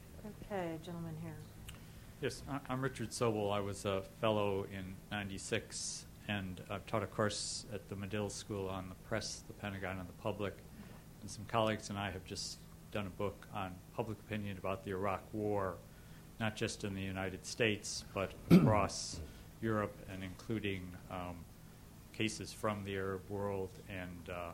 Okay, 0.46 0.78
gentleman 0.84 1.14
here. 1.22 1.34
Yes, 2.20 2.42
I'm 2.68 2.80
Richard 2.80 3.10
Sobel. 3.10 3.52
I 3.52 3.60
was 3.60 3.84
a 3.84 4.02
fellow 4.20 4.66
in 4.72 4.94
96, 5.10 6.06
and 6.28 6.60
I've 6.70 6.86
taught 6.86 7.02
a 7.02 7.06
course 7.06 7.66
at 7.72 7.88
the 7.88 7.96
Medill 7.96 8.30
School 8.30 8.68
on 8.68 8.88
the 8.88 8.94
press, 9.08 9.42
the 9.46 9.52
Pentagon, 9.54 9.98
and 9.98 10.08
the 10.08 10.22
public. 10.22 10.56
And 11.20 11.30
some 11.30 11.44
colleagues 11.46 11.90
and 11.90 11.98
I 11.98 12.10
have 12.10 12.24
just 12.24 12.58
done 12.92 13.06
a 13.06 13.10
book 13.10 13.48
on 13.54 13.72
public 13.96 14.18
opinion 14.20 14.56
about 14.58 14.84
the 14.84 14.92
Iraq 14.92 15.22
War, 15.32 15.74
not 16.38 16.54
just 16.54 16.84
in 16.84 16.94
the 16.94 17.02
United 17.02 17.44
States, 17.44 18.04
but 18.14 18.30
across 18.50 19.20
Europe 19.60 19.94
and 20.12 20.22
including 20.22 20.82
um, 21.10 21.36
cases 22.12 22.52
from 22.52 22.84
the 22.84 22.94
Arab 22.94 23.22
world 23.28 23.70
and 23.88 24.30
uh, 24.30 24.50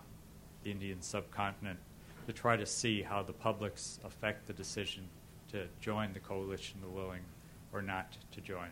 the 0.62 0.70
Indian 0.70 1.00
subcontinent 1.00 1.78
to 2.26 2.32
try 2.32 2.56
to 2.56 2.66
see 2.66 3.02
how 3.02 3.22
the 3.22 3.32
publics 3.32 3.98
affect 4.04 4.46
the 4.46 4.52
decision 4.52 5.04
to 5.50 5.66
join 5.80 6.12
the 6.12 6.20
coalition, 6.20 6.78
the 6.82 6.88
willing 6.88 7.22
or 7.72 7.82
not 7.82 8.16
to 8.32 8.40
join. 8.40 8.68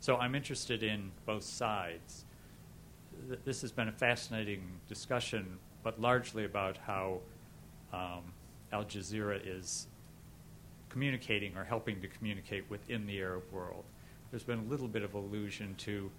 So 0.00 0.16
I'm 0.16 0.34
interested 0.34 0.82
in 0.82 1.10
both 1.24 1.42
sides. 1.42 2.24
This 3.44 3.60
has 3.62 3.72
been 3.72 3.88
a 3.88 3.92
fascinating 3.92 4.62
discussion, 4.88 5.58
but 5.82 6.00
largely 6.00 6.44
about 6.44 6.76
how 6.78 7.20
um, 7.92 8.22
Al 8.72 8.84
Jazeera 8.84 9.40
is 9.44 9.86
communicating 10.88 11.56
or 11.56 11.64
helping 11.64 12.00
to 12.00 12.08
communicate 12.08 12.64
within 12.70 13.06
the 13.06 13.18
Arab 13.20 13.44
world. 13.52 13.84
There's 14.30 14.44
been 14.44 14.58
a 14.58 14.70
little 14.70 14.88
bit 14.88 15.02
of 15.02 15.14
allusion 15.14 15.74
to 15.78 16.10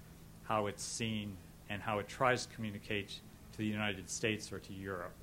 how 0.43 0.67
it's 0.67 0.83
seen 0.83 1.35
and 1.69 1.81
how 1.81 1.99
it 1.99 2.07
tries 2.07 2.45
to 2.45 2.55
communicate 2.55 3.19
to 3.51 3.57
the 3.57 3.65
United 3.65 4.09
States 4.09 4.51
or 4.51 4.59
to 4.59 4.73
Europe. 4.73 5.13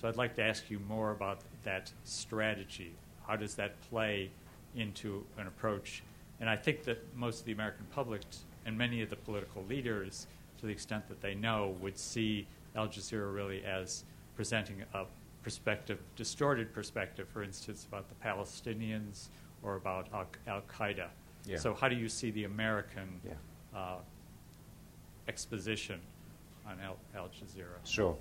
So 0.00 0.08
I'd 0.08 0.16
like 0.16 0.34
to 0.36 0.42
ask 0.42 0.70
you 0.70 0.80
more 0.80 1.10
about 1.10 1.40
that 1.64 1.92
strategy. 2.04 2.92
How 3.26 3.36
does 3.36 3.54
that 3.56 3.80
play 3.90 4.30
into 4.74 5.24
an 5.36 5.46
approach? 5.46 6.02
And 6.40 6.48
I 6.48 6.56
think 6.56 6.84
that 6.84 7.04
most 7.14 7.40
of 7.40 7.44
the 7.44 7.52
American 7.52 7.86
public 7.94 8.22
and 8.64 8.76
many 8.76 9.02
of 9.02 9.10
the 9.10 9.16
political 9.16 9.64
leaders, 9.68 10.26
to 10.58 10.66
the 10.66 10.72
extent 10.72 11.06
that 11.08 11.20
they 11.20 11.34
know, 11.34 11.76
would 11.80 11.98
see 11.98 12.46
Al 12.76 12.88
Jazeera 12.88 13.32
really 13.32 13.64
as 13.64 14.04
presenting 14.36 14.82
a 14.94 15.04
perspective, 15.42 15.98
distorted 16.16 16.72
perspective, 16.72 17.28
for 17.28 17.42
instance, 17.42 17.86
about 17.86 18.06
the 18.08 18.14
Palestinians 18.26 19.28
or 19.62 19.76
about 19.76 20.08
Al 20.46 20.62
Qaeda. 20.62 21.08
Yeah. 21.46 21.58
So, 21.58 21.74
how 21.74 21.88
do 21.88 21.96
you 21.96 22.08
see 22.08 22.30
the 22.30 22.44
American 22.44 23.20
yeah. 23.24 23.32
uh, 23.78 23.96
exposition 25.30 25.98
on 26.68 26.74
Al, 26.88 26.96
Al 27.14 27.28
Jazeera? 27.36 27.78
Sure. 27.84 28.16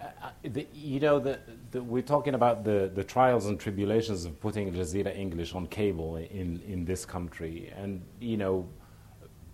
Uh, 0.00 0.30
the, 0.56 0.66
you 0.74 1.00
know, 1.06 1.16
the, 1.18 1.34
the, 1.72 1.80
we're 1.82 2.08
talking 2.14 2.34
about 2.34 2.56
the, 2.70 2.90
the 2.94 3.04
trials 3.14 3.44
and 3.46 3.58
tribulations 3.66 4.24
of 4.24 4.32
putting 4.40 4.72
Jazeera 4.72 5.12
English 5.24 5.54
on 5.58 5.66
cable 5.66 6.10
in, 6.16 6.48
in 6.72 6.84
this 6.84 7.02
country. 7.04 7.56
And, 7.76 8.00
you 8.20 8.36
know, 8.42 8.66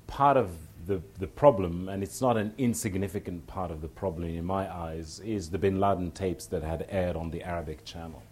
part 0.07 0.37
of 0.37 0.49
the, 0.87 1.01
the 1.19 1.27
problem, 1.27 1.89
and 1.89 2.03
it's 2.03 2.21
not 2.21 2.37
an 2.37 2.51
insignificant 2.57 3.47
part 3.47 3.71
of 3.71 3.81
the 3.81 3.89
problem 3.89 4.29
in 4.29 4.45
my 4.45 4.65
eyes, 4.87 5.21
is 5.37 5.51
the 5.51 5.59
bin 5.59 5.77
Laden 5.81 6.11
tapes 6.13 6.47
that 6.47 6.63
had 6.63 6.87
aired 6.89 7.17
on 7.17 7.31
the 7.31 7.43
Arabic 7.43 7.85
channel. 7.85 8.23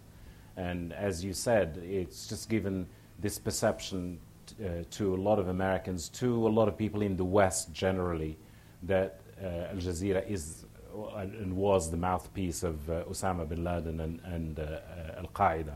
And 0.55 0.93
as 0.93 1.23
you 1.23 1.33
said, 1.33 1.69
it's 1.83 2.27
just 2.27 2.49
given 2.49 2.87
this 3.19 3.37
perception 3.37 4.19
uh, 4.59 4.83
to 4.97 5.13
a 5.13 5.19
lot 5.29 5.37
of 5.39 5.47
Americans, 5.49 6.09
to 6.09 6.47
a 6.47 6.53
lot 6.59 6.67
of 6.67 6.75
people 6.77 7.01
in 7.01 7.15
the 7.15 7.29
West 7.39 7.73
generally, 7.73 8.37
that 8.83 9.21
uh, 9.41 9.71
Al 9.71 9.75
Jazeera 9.75 10.27
is 10.29 10.65
uh, 10.95 11.17
and 11.17 11.55
was 11.55 11.91
the 11.91 11.97
mouthpiece 11.97 12.63
of 12.63 12.89
uh, 12.89 13.03
Osama 13.03 13.47
bin 13.47 13.63
Laden 13.63 13.99
and, 13.99 14.19
and 14.25 14.59
Al 14.59 15.29
Qaeda. 15.33 15.75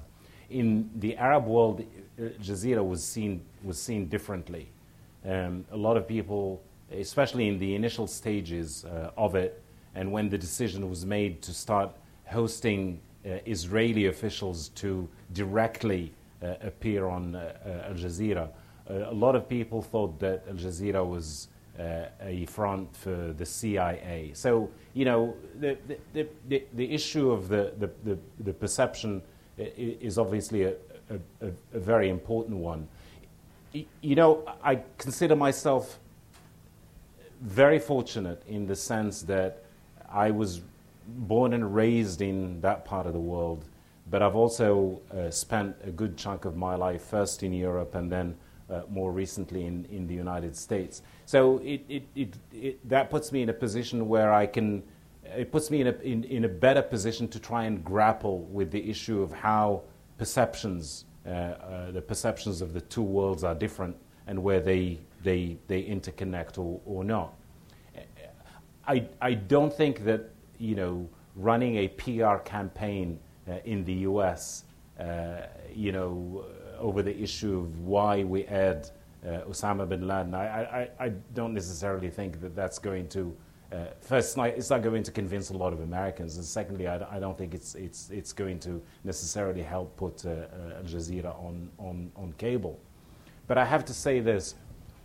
In 0.49 0.89
the 0.95 1.15
Arab 1.17 1.45
world, 1.45 1.83
Al 2.19 2.29
Jazeera 2.41 2.85
was 2.85 3.03
seen, 3.03 3.41
was 3.63 3.79
seen 3.79 4.07
differently. 4.07 4.69
Um, 5.25 5.65
a 5.71 5.77
lot 5.77 5.97
of 5.97 6.07
people, 6.07 6.61
especially 6.91 7.47
in 7.47 7.59
the 7.59 7.75
initial 7.75 8.07
stages 8.07 8.85
of 9.15 9.35
it, 9.35 9.61
and 9.93 10.11
when 10.11 10.29
the 10.29 10.37
decision 10.37 10.89
was 10.89 11.05
made 11.05 11.41
to 11.43 11.53
start 11.53 11.91
hosting 12.25 12.99
uh, 13.25 13.37
Israeli 13.45 14.07
officials 14.07 14.69
to 14.69 15.07
directly 15.33 16.11
uh, 16.41 16.55
appear 16.61 17.07
on 17.07 17.35
uh, 17.35 17.85
Al 17.87 17.93
Jazeera, 17.93 18.49
a 18.89 19.13
lot 19.13 19.35
of 19.35 19.47
people 19.47 19.81
thought 19.81 20.19
that 20.19 20.43
Al 20.49 20.55
Jazeera 20.55 21.05
was 21.05 21.47
uh, 21.79 22.05
a 22.21 22.45
front 22.45 22.95
for 22.95 23.33
the 23.37 23.45
CIA. 23.45 24.31
So, 24.33 24.69
you 24.93 25.05
know, 25.05 25.35
the, 25.59 25.77
the, 26.13 26.27
the, 26.47 26.63
the 26.73 26.91
issue 26.93 27.31
of 27.31 27.47
the, 27.47 27.73
the, 27.79 27.89
the, 28.03 28.17
the 28.39 28.53
perception 28.53 29.21
is 29.57 30.17
obviously 30.17 30.63
a, 30.63 30.73
a, 31.09 31.47
a, 31.47 31.51
a 31.73 31.79
very 31.79 32.09
important 32.09 32.57
one. 32.57 32.87
You 33.73 34.15
know, 34.15 34.43
I 34.63 34.81
consider 34.97 35.35
myself 35.35 35.99
very 37.41 37.79
fortunate 37.79 38.43
in 38.47 38.67
the 38.67 38.75
sense 38.75 39.21
that 39.23 39.63
I 40.11 40.31
was 40.31 40.61
born 41.07 41.53
and 41.53 41.73
raised 41.73 42.21
in 42.21 42.61
that 42.61 42.85
part 42.85 43.07
of 43.07 43.13
the 43.13 43.19
world, 43.19 43.65
but 44.09 44.21
I've 44.21 44.35
also 44.35 45.01
uh, 45.13 45.29
spent 45.31 45.75
a 45.83 45.91
good 45.91 46.17
chunk 46.17 46.45
of 46.45 46.55
my 46.55 46.75
life 46.75 47.01
first 47.01 47.43
in 47.43 47.53
Europe 47.53 47.95
and 47.95 48.11
then 48.11 48.35
uh, 48.71 48.81
more 48.89 49.11
recently 49.11 49.65
in, 49.65 49.85
in 49.91 50.07
the 50.07 50.13
United 50.13 50.55
States. 50.55 51.01
So 51.25 51.57
it, 51.59 51.81
it, 51.89 52.03
it, 52.15 52.33
it, 52.53 52.89
that 52.89 53.09
puts 53.09 53.31
me 53.31 53.41
in 53.41 53.49
a 53.49 53.53
position 53.53 54.07
where 54.07 54.33
I 54.33 54.45
can, 54.45 54.83
it 55.23 55.51
puts 55.51 55.69
me 55.69 55.81
in 55.81 55.87
a, 55.87 55.93
in, 56.01 56.23
in 56.23 56.45
a 56.45 56.49
better 56.49 56.81
position 56.81 57.27
to 57.29 57.39
try 57.39 57.65
and 57.65 57.83
grapple 57.83 58.43
with 58.43 58.71
the 58.71 58.89
issue 58.89 59.21
of 59.21 59.31
how 59.31 59.83
perceptions, 60.17 61.05
uh, 61.25 61.29
uh, 61.29 61.91
the 61.91 62.01
perceptions 62.01 62.61
of 62.61 62.73
the 62.73 62.81
two 62.81 63.03
worlds 63.03 63.43
are 63.43 63.55
different 63.55 63.95
and 64.27 64.41
where 64.41 64.59
they, 64.59 64.99
they, 65.23 65.57
they 65.67 65.83
interconnect 65.83 66.57
or, 66.57 66.79
or 66.85 67.03
not. 67.03 67.33
I, 68.87 69.07
I 69.21 69.33
don't 69.35 69.73
think 69.73 70.05
that 70.05 70.29
you 70.57 70.75
know 70.75 71.07
running 71.35 71.77
a 71.77 71.87
PR 71.87 72.37
campaign 72.43 73.19
uh, 73.47 73.57
in 73.65 73.85
the 73.85 73.93
U.S. 74.09 74.65
Uh, 74.99 75.41
you 75.73 75.91
know 75.91 76.45
over 76.81 77.01
the 77.01 77.17
issue 77.17 77.59
of 77.59 77.79
why 77.79 78.23
we 78.23 78.45
aired 78.47 78.89
uh, 79.25 79.41
Osama 79.47 79.87
bin 79.87 80.07
Laden. 80.07 80.33
I, 80.33 80.63
I, 80.81 80.89
I 80.99 81.09
don't 81.33 81.53
necessarily 81.53 82.09
think 82.09 82.41
that 82.41 82.55
that's 82.55 82.79
going 82.79 83.07
to. 83.09 83.35
Uh, 83.71 83.85
first, 84.01 84.37
it's 84.37 84.69
not, 84.69 84.81
going 84.81 85.01
to 85.01 85.11
convince 85.11 85.49
a 85.49 85.55
lot 85.55 85.71
of 85.71 85.79
Americans, 85.79 86.35
and 86.35 86.43
secondly, 86.43 86.89
I 86.89 87.19
don't 87.21 87.37
think 87.37 87.53
it's, 87.53 87.73
it's, 87.75 88.09
it's 88.09 88.33
going 88.33 88.59
to 88.59 88.81
necessarily 89.05 89.61
help 89.61 89.95
put 89.95 90.25
uh, 90.25 90.29
uh, 90.29 90.75
Al 90.75 90.83
Jazeera 90.83 91.33
on, 91.39 91.69
on, 91.77 92.11
on 92.17 92.33
cable. 92.33 92.77
But 93.47 93.57
I 93.57 93.63
have 93.63 93.85
to 93.85 93.93
say 93.93 94.19
this 94.19 94.55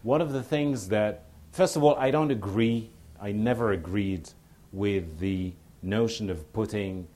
one 0.03 0.21
of 0.21 0.33
the 0.33 0.43
things 0.43 0.89
that, 0.89 1.27
first 1.53 1.77
of 1.77 1.85
all, 1.85 1.95
I 1.95 2.11
don't 2.11 2.33
agree, 2.33 2.91
I 3.21 3.31
never 3.31 3.71
agreed 3.71 4.31
with 4.73 5.21
the 5.21 5.53
notion 5.83 6.29
of 6.29 6.53
putting 6.53 7.07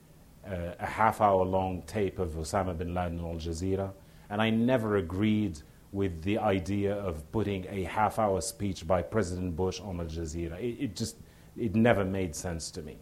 uh, 0.46 0.74
a 0.78 0.86
half 0.86 1.20
hour 1.20 1.44
long 1.44 1.82
tape 1.82 2.18
of 2.18 2.30
Osama 2.30 2.76
bin 2.76 2.94
Laden 2.94 3.18
on 3.20 3.26
Al 3.26 3.36
Jazeera, 3.36 3.92
and 4.30 4.40
I 4.40 4.50
never 4.50 4.96
agreed 4.96 5.60
with 5.92 6.22
the 6.22 6.38
idea 6.38 6.94
of 6.94 7.30
putting 7.32 7.66
a 7.68 7.82
half 7.84 8.18
hour 8.18 8.40
speech 8.40 8.86
by 8.86 9.02
President 9.02 9.56
Bush 9.56 9.80
on 9.80 10.00
Al 10.00 10.06
Jazeera. 10.06 10.58
It, 10.60 10.84
it 10.84 10.96
just, 10.96 11.16
it 11.56 11.74
never 11.74 12.04
made 12.04 12.34
sense 12.34 12.70
to 12.72 12.82
me. 12.82 12.98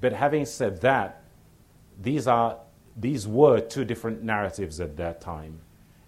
But 0.00 0.12
having 0.12 0.46
said 0.46 0.80
that, 0.80 1.22
these, 2.00 2.26
are, 2.26 2.58
these 2.96 3.28
were 3.28 3.60
two 3.60 3.84
different 3.84 4.22
narratives 4.22 4.80
at 4.80 4.96
that 4.96 5.20
time. 5.20 5.60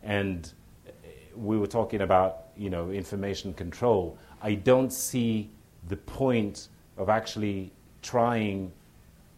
And 0.03 0.51
uh, 0.87 0.91
we 1.37 1.59
were 1.59 1.67
talking 1.67 2.01
about 2.01 2.47
you 2.57 2.71
know, 2.71 2.91
information 2.91 3.53
control. 3.53 4.19
I 4.43 4.55
don't 4.55 4.93
see 4.93 5.51
the 5.89 5.97
point 5.97 6.69
of 6.97 7.09
actually 7.09 7.73
trying 8.03 8.73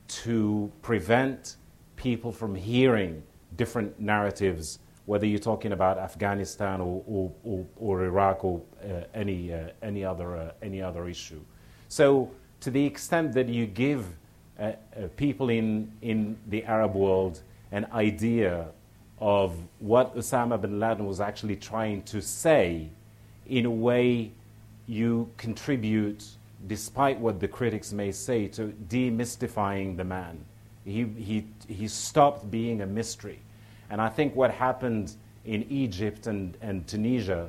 to 0.07 0.71
prevent 0.83 1.57
people 1.97 2.33
from 2.33 2.55
hearing 2.55 3.23
different 3.57 3.99
narratives, 3.99 4.79
whether 5.09 5.25
you're 5.25 5.39
talking 5.39 5.73
about 5.73 5.97
Afghanistan 5.97 6.83
or, 6.83 7.03
or, 7.07 7.33
or, 7.43 7.67
or 7.79 8.05
Iraq 8.05 8.45
or 8.45 8.61
uh, 8.85 9.05
any, 9.15 9.55
uh, 9.55 9.69
any, 9.83 10.05
other, 10.05 10.37
uh, 10.37 10.51
any 10.61 10.83
other 10.83 11.09
issue. 11.09 11.41
So, 11.89 12.31
to 12.61 12.71
the 12.71 12.85
extent 12.85 13.33
that 13.33 13.49
you 13.49 13.65
give 13.65 14.05
uh, 14.59 14.63
uh, 14.63 14.73
people 15.17 15.49
in, 15.49 15.91
in 16.03 16.37
the 16.49 16.63
Arab 16.65 16.95
world 16.95 17.41
an 17.73 17.87
idea 17.95 18.67
of 19.19 19.57
what 19.79 20.15
Osama 20.15 20.61
bin 20.61 20.79
Laden 20.79 21.07
was 21.07 21.23
actually 21.23 21.57
trying 21.57 22.03
to 22.03 22.21
say, 22.21 22.91
in 23.47 23.65
a 23.65 23.71
way, 23.71 24.31
you 24.87 25.31
contribute, 25.39 26.23
despite 26.67 27.19
what 27.19 27.41
the 27.41 27.49
critics 27.49 27.95
may 27.95 28.13
say, 28.13 28.47
to 28.49 28.75
demystifying 28.91 29.97
the 29.97 30.05
man. 30.05 30.45
He, 30.85 31.05
he, 31.05 31.47
he 31.67 31.89
stopped 31.89 32.51
being 32.51 32.83
a 32.83 32.87
mystery. 32.87 33.41
And 33.91 34.01
I 34.01 34.09
think 34.09 34.35
what 34.37 34.51
happened 34.51 35.15
in 35.45 35.65
Egypt 35.71 36.27
and, 36.27 36.57
and 36.61 36.87
Tunisia, 36.87 37.49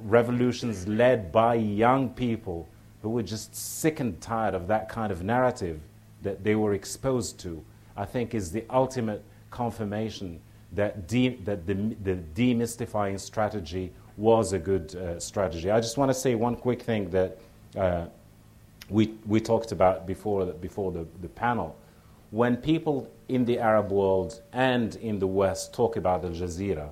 revolutions 0.00 0.86
led 0.86 1.32
by 1.32 1.54
young 1.54 2.10
people 2.10 2.68
who 3.02 3.10
were 3.10 3.22
just 3.22 3.54
sick 3.54 4.00
and 4.00 4.20
tired 4.20 4.54
of 4.54 4.68
that 4.68 4.88
kind 4.88 5.10
of 5.12 5.22
narrative 5.22 5.80
that 6.22 6.44
they 6.44 6.54
were 6.54 6.74
exposed 6.74 7.38
to, 7.40 7.62
I 7.96 8.04
think 8.04 8.34
is 8.34 8.52
the 8.52 8.64
ultimate 8.70 9.22
confirmation 9.50 10.40
that, 10.72 11.08
de- 11.08 11.36
that 11.44 11.66
the, 11.66 11.74
the 12.02 12.16
demystifying 12.34 13.18
strategy 13.18 13.92
was 14.16 14.52
a 14.52 14.58
good 14.58 14.94
uh, 14.94 15.20
strategy. 15.20 15.70
I 15.70 15.80
just 15.80 15.98
want 15.98 16.10
to 16.10 16.14
say 16.14 16.34
one 16.34 16.56
quick 16.56 16.82
thing 16.82 17.10
that 17.10 17.38
uh, 17.76 18.06
we, 18.88 19.14
we 19.26 19.40
talked 19.40 19.72
about 19.72 20.06
before, 20.06 20.46
before 20.46 20.92
the, 20.92 21.06
the 21.22 21.28
panel. 21.28 21.76
When 22.30 22.56
people 22.56 23.10
in 23.28 23.44
the 23.44 23.58
Arab 23.58 23.90
world 23.90 24.42
and 24.52 24.94
in 24.96 25.18
the 25.18 25.26
West 25.26 25.72
talk 25.72 25.96
about 25.96 26.24
Al 26.24 26.30
Jazeera, 26.30 26.90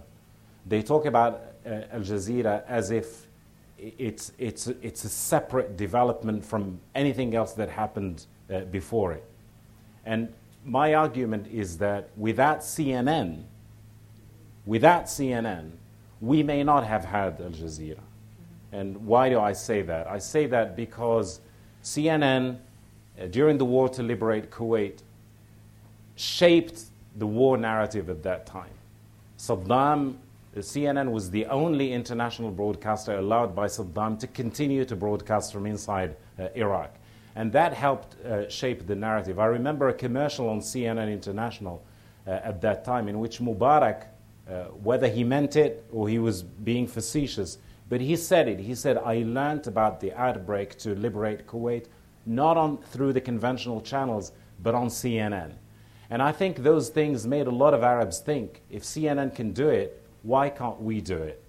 they 0.66 0.82
talk 0.82 1.06
about 1.06 1.42
uh, 1.66 1.82
Al 1.92 2.00
Jazeera 2.00 2.64
as 2.66 2.90
if 2.90 3.26
it's, 3.78 4.32
it's, 4.38 4.68
it's 4.68 5.04
a 5.04 5.08
separate 5.08 5.76
development 5.76 6.44
from 6.44 6.80
anything 6.94 7.34
else 7.34 7.52
that 7.52 7.68
happened 7.68 8.26
uh, 8.52 8.60
before 8.60 9.12
it. 9.12 9.24
And 10.06 10.32
my 10.64 10.94
argument 10.94 11.46
is 11.48 11.78
that 11.78 12.10
without 12.16 12.60
CNN, 12.60 13.42
without 14.66 15.04
CNN, 15.04 15.72
we 16.20 16.42
may 16.42 16.62
not 16.62 16.86
have 16.86 17.04
had 17.04 17.40
Al 17.40 17.50
Jazeera. 17.50 18.00
And 18.72 18.96
why 19.06 19.28
do 19.28 19.38
I 19.40 19.52
say 19.52 19.82
that? 19.82 20.06
I 20.08 20.18
say 20.18 20.46
that 20.46 20.74
because 20.74 21.40
CNN, 21.82 22.58
uh, 23.20 23.26
during 23.26 23.58
the 23.58 23.64
war 23.64 23.88
to 23.90 24.02
liberate 24.02 24.50
Kuwait, 24.50 25.00
shaped 26.16 26.84
the 27.16 27.26
war 27.26 27.56
narrative 27.56 28.10
at 28.10 28.22
that 28.22 28.46
time. 28.46 28.70
Saddam, 29.38 30.16
CNN 30.56 31.10
was 31.10 31.30
the 31.30 31.46
only 31.46 31.92
international 31.92 32.50
broadcaster 32.50 33.16
allowed 33.16 33.54
by 33.54 33.66
Saddam 33.66 34.18
to 34.20 34.26
continue 34.26 34.84
to 34.84 34.96
broadcast 34.96 35.52
from 35.52 35.66
inside 35.66 36.16
uh, 36.38 36.48
Iraq. 36.54 36.94
And 37.36 37.52
that 37.52 37.74
helped 37.74 38.20
uh, 38.24 38.48
shape 38.48 38.86
the 38.86 38.94
narrative. 38.94 39.38
I 39.40 39.46
remember 39.46 39.88
a 39.88 39.94
commercial 39.94 40.48
on 40.48 40.60
CNN 40.60 41.12
International 41.12 41.82
uh, 42.26 42.30
at 42.30 42.60
that 42.60 42.84
time 42.84 43.08
in 43.08 43.18
which 43.18 43.40
Mubarak, 43.40 44.04
uh, 44.48 44.64
whether 44.82 45.08
he 45.08 45.24
meant 45.24 45.56
it 45.56 45.84
or 45.92 46.08
he 46.08 46.18
was 46.18 46.42
being 46.42 46.86
facetious, 46.86 47.58
but 47.88 48.00
he 48.00 48.16
said 48.16 48.48
it. 48.48 48.60
He 48.60 48.74
said, 48.74 48.98
I 48.98 49.24
learned 49.26 49.66
about 49.66 50.00
the 50.00 50.12
outbreak 50.14 50.78
to 50.78 50.94
liberate 50.94 51.46
Kuwait 51.46 51.86
not 52.26 52.56
on, 52.56 52.78
through 52.78 53.12
the 53.12 53.20
conventional 53.20 53.80
channels, 53.80 54.32
but 54.62 54.74
on 54.74 54.86
CNN. 54.86 55.52
And 56.14 56.22
I 56.22 56.30
think 56.30 56.58
those 56.58 56.90
things 56.90 57.26
made 57.26 57.48
a 57.48 57.50
lot 57.50 57.74
of 57.74 57.82
Arabs 57.82 58.20
think 58.20 58.62
if 58.70 58.84
CNN 58.84 59.34
can 59.34 59.50
do 59.50 59.68
it, 59.68 60.00
why 60.22 60.48
can't 60.48 60.80
we 60.80 61.00
do 61.00 61.16
it? 61.16 61.42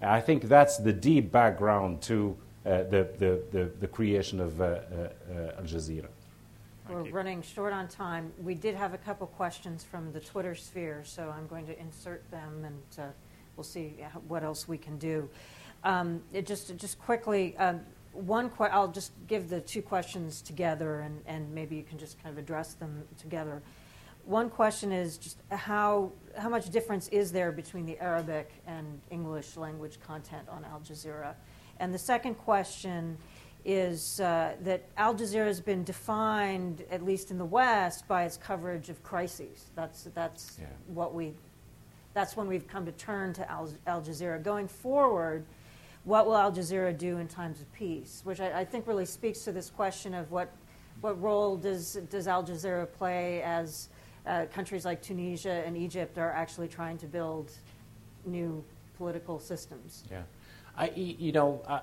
And 0.00 0.08
I 0.08 0.20
think 0.20 0.44
that's 0.44 0.76
the 0.76 0.92
deep 0.92 1.32
background 1.32 2.02
to 2.02 2.36
uh, 2.64 2.84
the, 2.84 3.08
the, 3.18 3.42
the, 3.50 3.70
the, 3.80 3.88
creation 3.88 4.38
of 4.38 4.60
uh, 4.60 4.64
uh, 4.64 5.58
Al 5.58 5.64
Jazeera. 5.64 6.06
We're 6.88 7.10
running 7.10 7.42
short 7.42 7.72
on 7.72 7.88
time. 7.88 8.32
We 8.40 8.54
did 8.54 8.76
have 8.76 8.94
a 8.94 8.98
couple 8.98 9.26
questions 9.26 9.82
from 9.82 10.12
the 10.12 10.20
Twitter 10.20 10.54
sphere, 10.54 11.02
so 11.04 11.34
I'm 11.36 11.48
going 11.48 11.66
to 11.66 11.76
insert 11.80 12.22
them 12.30 12.64
and 12.64 13.04
uh, 13.04 13.10
we'll 13.56 13.64
see 13.64 13.96
what 14.28 14.44
else 14.44 14.68
we 14.68 14.78
can 14.78 14.98
do. 14.98 15.28
Um, 15.82 16.22
just, 16.44 16.76
just 16.76 16.96
quickly, 17.00 17.56
um, 17.56 17.80
one 18.12 18.50
que- 18.50 18.70
I'll 18.70 18.86
just 18.86 19.10
give 19.26 19.48
the 19.48 19.60
two 19.60 19.82
questions 19.82 20.42
together 20.42 21.00
and, 21.00 21.20
and 21.26 21.52
maybe 21.52 21.74
you 21.74 21.82
can 21.82 21.98
just 21.98 22.22
kind 22.22 22.32
of 22.32 22.38
address 22.38 22.74
them 22.74 23.02
together. 23.18 23.60
One 24.24 24.50
question 24.50 24.92
is 24.92 25.18
just 25.18 25.38
how, 25.50 26.12
how 26.38 26.48
much 26.48 26.70
difference 26.70 27.08
is 27.08 27.32
there 27.32 27.52
between 27.52 27.86
the 27.86 27.98
Arabic 27.98 28.50
and 28.66 29.00
English 29.10 29.56
language 29.56 29.98
content 30.06 30.48
on 30.48 30.64
Al 30.64 30.80
Jazeera? 30.80 31.34
And 31.80 31.92
the 31.92 31.98
second 31.98 32.34
question 32.36 33.16
is 33.64 34.20
uh, 34.20 34.54
that 34.62 34.82
Al 34.96 35.14
Jazeera 35.14 35.46
has 35.46 35.60
been 35.60 35.84
defined, 35.84 36.84
at 36.90 37.04
least 37.04 37.30
in 37.30 37.38
the 37.38 37.44
West, 37.44 38.06
by 38.08 38.24
its 38.24 38.36
coverage 38.36 38.88
of 38.88 39.02
crises. 39.02 39.70
That's, 39.74 40.04
that's 40.14 40.58
Yeah. 40.60 40.66
what 40.86 41.14
we, 41.14 41.34
that's 42.14 42.36
when 42.36 42.46
we've 42.46 42.66
come 42.66 42.84
to 42.86 42.92
turn 42.92 43.32
to 43.34 43.50
Al, 43.50 43.68
Al 43.86 44.02
Jazeera. 44.02 44.42
Going 44.42 44.68
forward, 44.68 45.44
what 46.04 46.26
will 46.26 46.36
Al 46.36 46.52
Jazeera 46.52 46.96
do 46.96 47.18
in 47.18 47.28
times 47.28 47.60
of 47.60 47.72
peace? 47.72 48.20
Which 48.24 48.40
I, 48.40 48.60
I 48.60 48.64
think 48.64 48.86
really 48.86 49.06
speaks 49.06 49.40
to 49.44 49.52
this 49.52 49.70
question 49.70 50.14
of 50.14 50.30
what, 50.32 50.52
what 51.00 51.20
role 51.22 51.56
does, 51.56 51.94
does 52.10 52.26
Al 52.26 52.42
Jazeera 52.44 52.90
play 52.92 53.42
as 53.42 53.88
uh, 54.26 54.46
countries 54.52 54.84
like 54.84 55.02
Tunisia 55.02 55.62
and 55.66 55.76
Egypt 55.76 56.18
are 56.18 56.30
actually 56.30 56.68
trying 56.68 56.98
to 56.98 57.06
build 57.06 57.50
new 58.24 58.64
political 58.96 59.38
systems. 59.40 60.04
Yeah. 60.10 60.22
I, 60.76 60.90
you 60.94 61.32
know, 61.32 61.62
I, 61.68 61.74
I- 61.74 61.80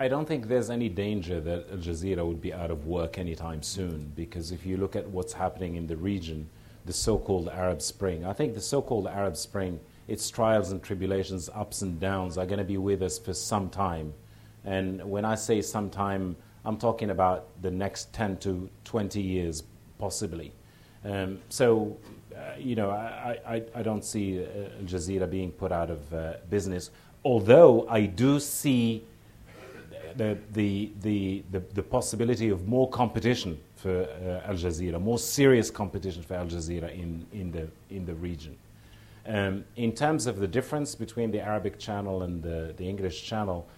I 0.00 0.08
don't 0.08 0.26
think 0.26 0.48
there's 0.48 0.70
any 0.70 0.88
danger 0.88 1.38
that 1.38 1.66
Al 1.70 1.76
Jazeera 1.76 2.26
would 2.26 2.40
be 2.40 2.50
out 2.54 2.70
of 2.70 2.86
work 2.86 3.18
anytime 3.18 3.62
soon 3.62 4.10
because 4.16 4.50
if 4.50 4.64
you 4.64 4.78
look 4.78 4.96
at 4.96 5.06
what's 5.06 5.34
happening 5.34 5.74
in 5.76 5.86
the 5.86 5.98
region, 5.98 6.48
the 6.86 6.94
so 6.94 7.18
called 7.18 7.50
Arab 7.50 7.82
Spring, 7.82 8.24
I 8.24 8.32
think 8.32 8.54
the 8.54 8.60
so 8.62 8.80
called 8.80 9.06
Arab 9.06 9.36
Spring, 9.36 9.78
its 10.08 10.30
trials 10.30 10.70
and 10.72 10.82
tribulations, 10.82 11.50
ups 11.54 11.82
and 11.82 12.00
downs, 12.00 12.38
are 12.38 12.46
going 12.46 12.58
to 12.58 12.64
be 12.64 12.78
with 12.78 13.02
us 13.02 13.18
for 13.18 13.34
some 13.34 13.68
time. 13.68 14.14
And 14.64 15.04
when 15.10 15.26
I 15.26 15.34
say 15.34 15.60
some 15.60 15.90
time, 15.90 16.36
I'm 16.64 16.78
talking 16.78 17.10
about 17.10 17.48
the 17.60 17.70
next 17.70 18.14
10 18.14 18.38
to 18.38 18.70
20 18.84 19.20
years, 19.20 19.62
possibly. 19.98 20.52
Um, 21.06 21.38
so, 21.48 21.96
uh, 22.34 22.38
you 22.58 22.74
know, 22.74 22.90
I, 22.90 23.38
I, 23.46 23.62
I 23.76 23.82
don't 23.82 24.04
see 24.04 24.40
uh, 24.40 24.80
Al 24.80 24.86
Jazeera 24.86 25.30
being 25.30 25.52
put 25.52 25.70
out 25.70 25.90
of 25.90 26.12
uh, 26.12 26.34
business, 26.50 26.90
although 27.24 27.86
I 27.88 28.06
do 28.06 28.40
see 28.40 29.04
the, 30.16 30.36
the, 30.52 30.90
the, 31.02 31.44
the, 31.52 31.60
the 31.74 31.82
possibility 31.82 32.48
of 32.48 32.66
more 32.66 32.88
competition 32.90 33.58
for 33.76 34.02
uh, 34.02 34.48
Al 34.48 34.54
Jazeera, 34.54 35.00
more 35.00 35.18
serious 35.18 35.70
competition 35.70 36.22
for 36.22 36.34
Al 36.34 36.46
Jazeera 36.46 36.92
in, 36.92 37.24
in, 37.32 37.52
the, 37.52 37.68
in 37.90 38.04
the 38.04 38.14
region. 38.14 38.56
Um, 39.26 39.64
in 39.76 39.92
terms 39.92 40.26
of 40.26 40.38
the 40.38 40.46
difference 40.48 40.94
between 40.94 41.30
the 41.30 41.40
Arabic 41.40 41.78
channel 41.78 42.22
and 42.22 42.42
the, 42.42 42.74
the 42.76 42.88
English 42.88 43.24
channel, 43.24 43.68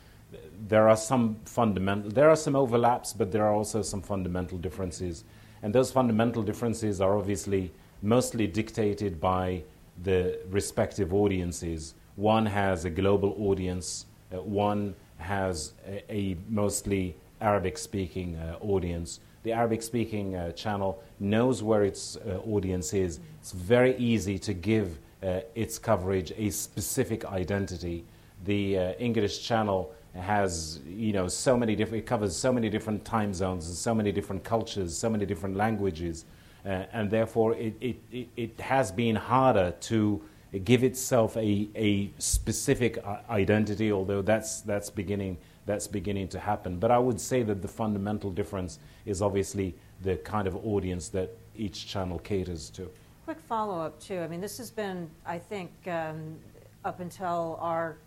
there 0.69 0.89
are 0.89 0.97
some 0.97 1.37
fundamental, 1.45 2.11
there 2.11 2.29
are 2.31 2.37
some 2.37 2.55
overlaps, 2.55 3.13
but 3.13 3.33
there 3.33 3.45
are 3.45 3.53
also 3.53 3.83
some 3.83 4.03
fundamental 4.03 4.59
differences. 4.59 5.25
And 5.63 5.75
those 5.75 5.91
fundamental 5.91 6.43
differences 6.43 7.01
are 7.01 7.19
obviously 7.19 7.73
mostly 8.03 8.47
dictated 8.47 9.21
by 9.21 9.63
the 10.03 10.39
respective 10.51 11.13
audiences. 11.13 11.95
One 12.17 12.47
has 12.47 12.85
a 12.85 12.91
global 12.91 13.35
audience, 13.39 14.07
uh, 14.33 14.41
one 14.43 14.95
has 15.19 15.73
a, 15.87 16.13
a 16.13 16.37
mostly 16.49 17.17
Arabic 17.41 17.79
speaking 17.79 18.37
uh, 18.37 18.57
audience. 18.61 19.21
The 19.43 19.53
Arabic 19.53 19.83
speaking 19.83 20.37
uh, 20.37 20.53
channel 20.53 21.03
knows 21.21 21.63
where 21.63 21.85
its 21.85 22.17
uh, 22.17 22.39
audience 22.47 22.93
is. 22.93 23.21
It's 23.41 23.53
very 23.53 23.97
easy 23.97 24.39
to 24.41 24.53
give 24.53 24.99
uh, 25.23 25.41
its 25.55 25.79
coverage 25.79 26.33
a 26.37 26.51
specific 26.51 27.25
identity. 27.25 28.05
The 28.45 28.79
uh, 28.79 28.93
English 28.99 29.43
channel 29.47 29.93
has, 30.19 30.81
you 30.87 31.13
know, 31.13 31.29
so 31.29 31.57
many 31.57 31.75
different, 31.77 32.05
it 32.05 32.07
covers 32.07 32.37
so 32.37 32.53
many 32.53 32.69
different 32.69 33.05
time 33.05 33.33
zones 33.33 33.67
and 33.69 33.77
so 33.77 33.95
many 33.95 34.13
different 34.13 34.45
cultures, 34.45 34.97
so 34.97 35.09
many 35.09 35.27
different 35.27 35.57
languages, 35.57 36.25
uh, 36.65 36.85
and 36.93 37.11
therefore 37.11 37.55
it, 37.55 37.75
it, 37.81 38.29
it, 38.37 38.61
has 38.61 38.91
been 38.93 39.17
harder 39.17 39.75
to 39.81 40.23
give 40.65 40.83
itself 40.83 41.37
a, 41.37 41.69
a 41.75 42.11
specific 42.19 42.99
identity, 43.29 43.93
although 43.93 44.23
that's, 44.23 44.63
that's, 44.63 44.91
beginning, 44.91 45.37
that's 45.67 45.87
beginning 45.87 46.29
to 46.29 46.39
happen. 46.39 46.79
But 46.79 46.91
I 46.91 46.99
would 46.99 47.21
say 47.21 47.43
that 47.43 47.63
the 47.63 47.69
fundamental 47.69 48.31
difference 48.31 48.79
is 49.05 49.21
obviously 49.23 49.75
the 50.03 50.17
kind 50.17 50.49
of 50.49 50.57
audience 50.57 51.09
that 51.11 51.37
each 51.57 51.87
channel 51.87 52.19
caters 52.19 52.71
to. 52.71 52.91
Quick 53.25 53.41
follow 53.41 53.81
up, 53.81 54.01
too. 54.01 54.21
I 54.21 54.29
mean, 54.29 54.41
this 54.41 54.57
has 54.59 54.71
been, 54.71 55.11
I 55.27 55.39
think, 55.39 55.71
um, 55.87 56.37
up 56.85 57.01
until 57.01 57.59
our, 57.61 57.99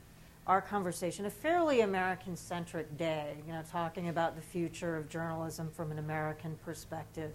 our 0.48 0.62
conversation, 0.62 1.26
a 1.26 1.30
fairly 1.30 1.82
American 1.82 2.36
centric 2.36 2.98
day, 2.98 3.36
you 3.46 3.54
know, 3.54 3.62
talking 3.72 4.10
about 4.10 4.36
the 4.36 4.42
future 4.42 4.98
of 4.98 5.08
journalism 5.08 5.70
from 5.70 5.92
an 5.92 6.00
American 6.00 6.58
perspective. 6.66 7.32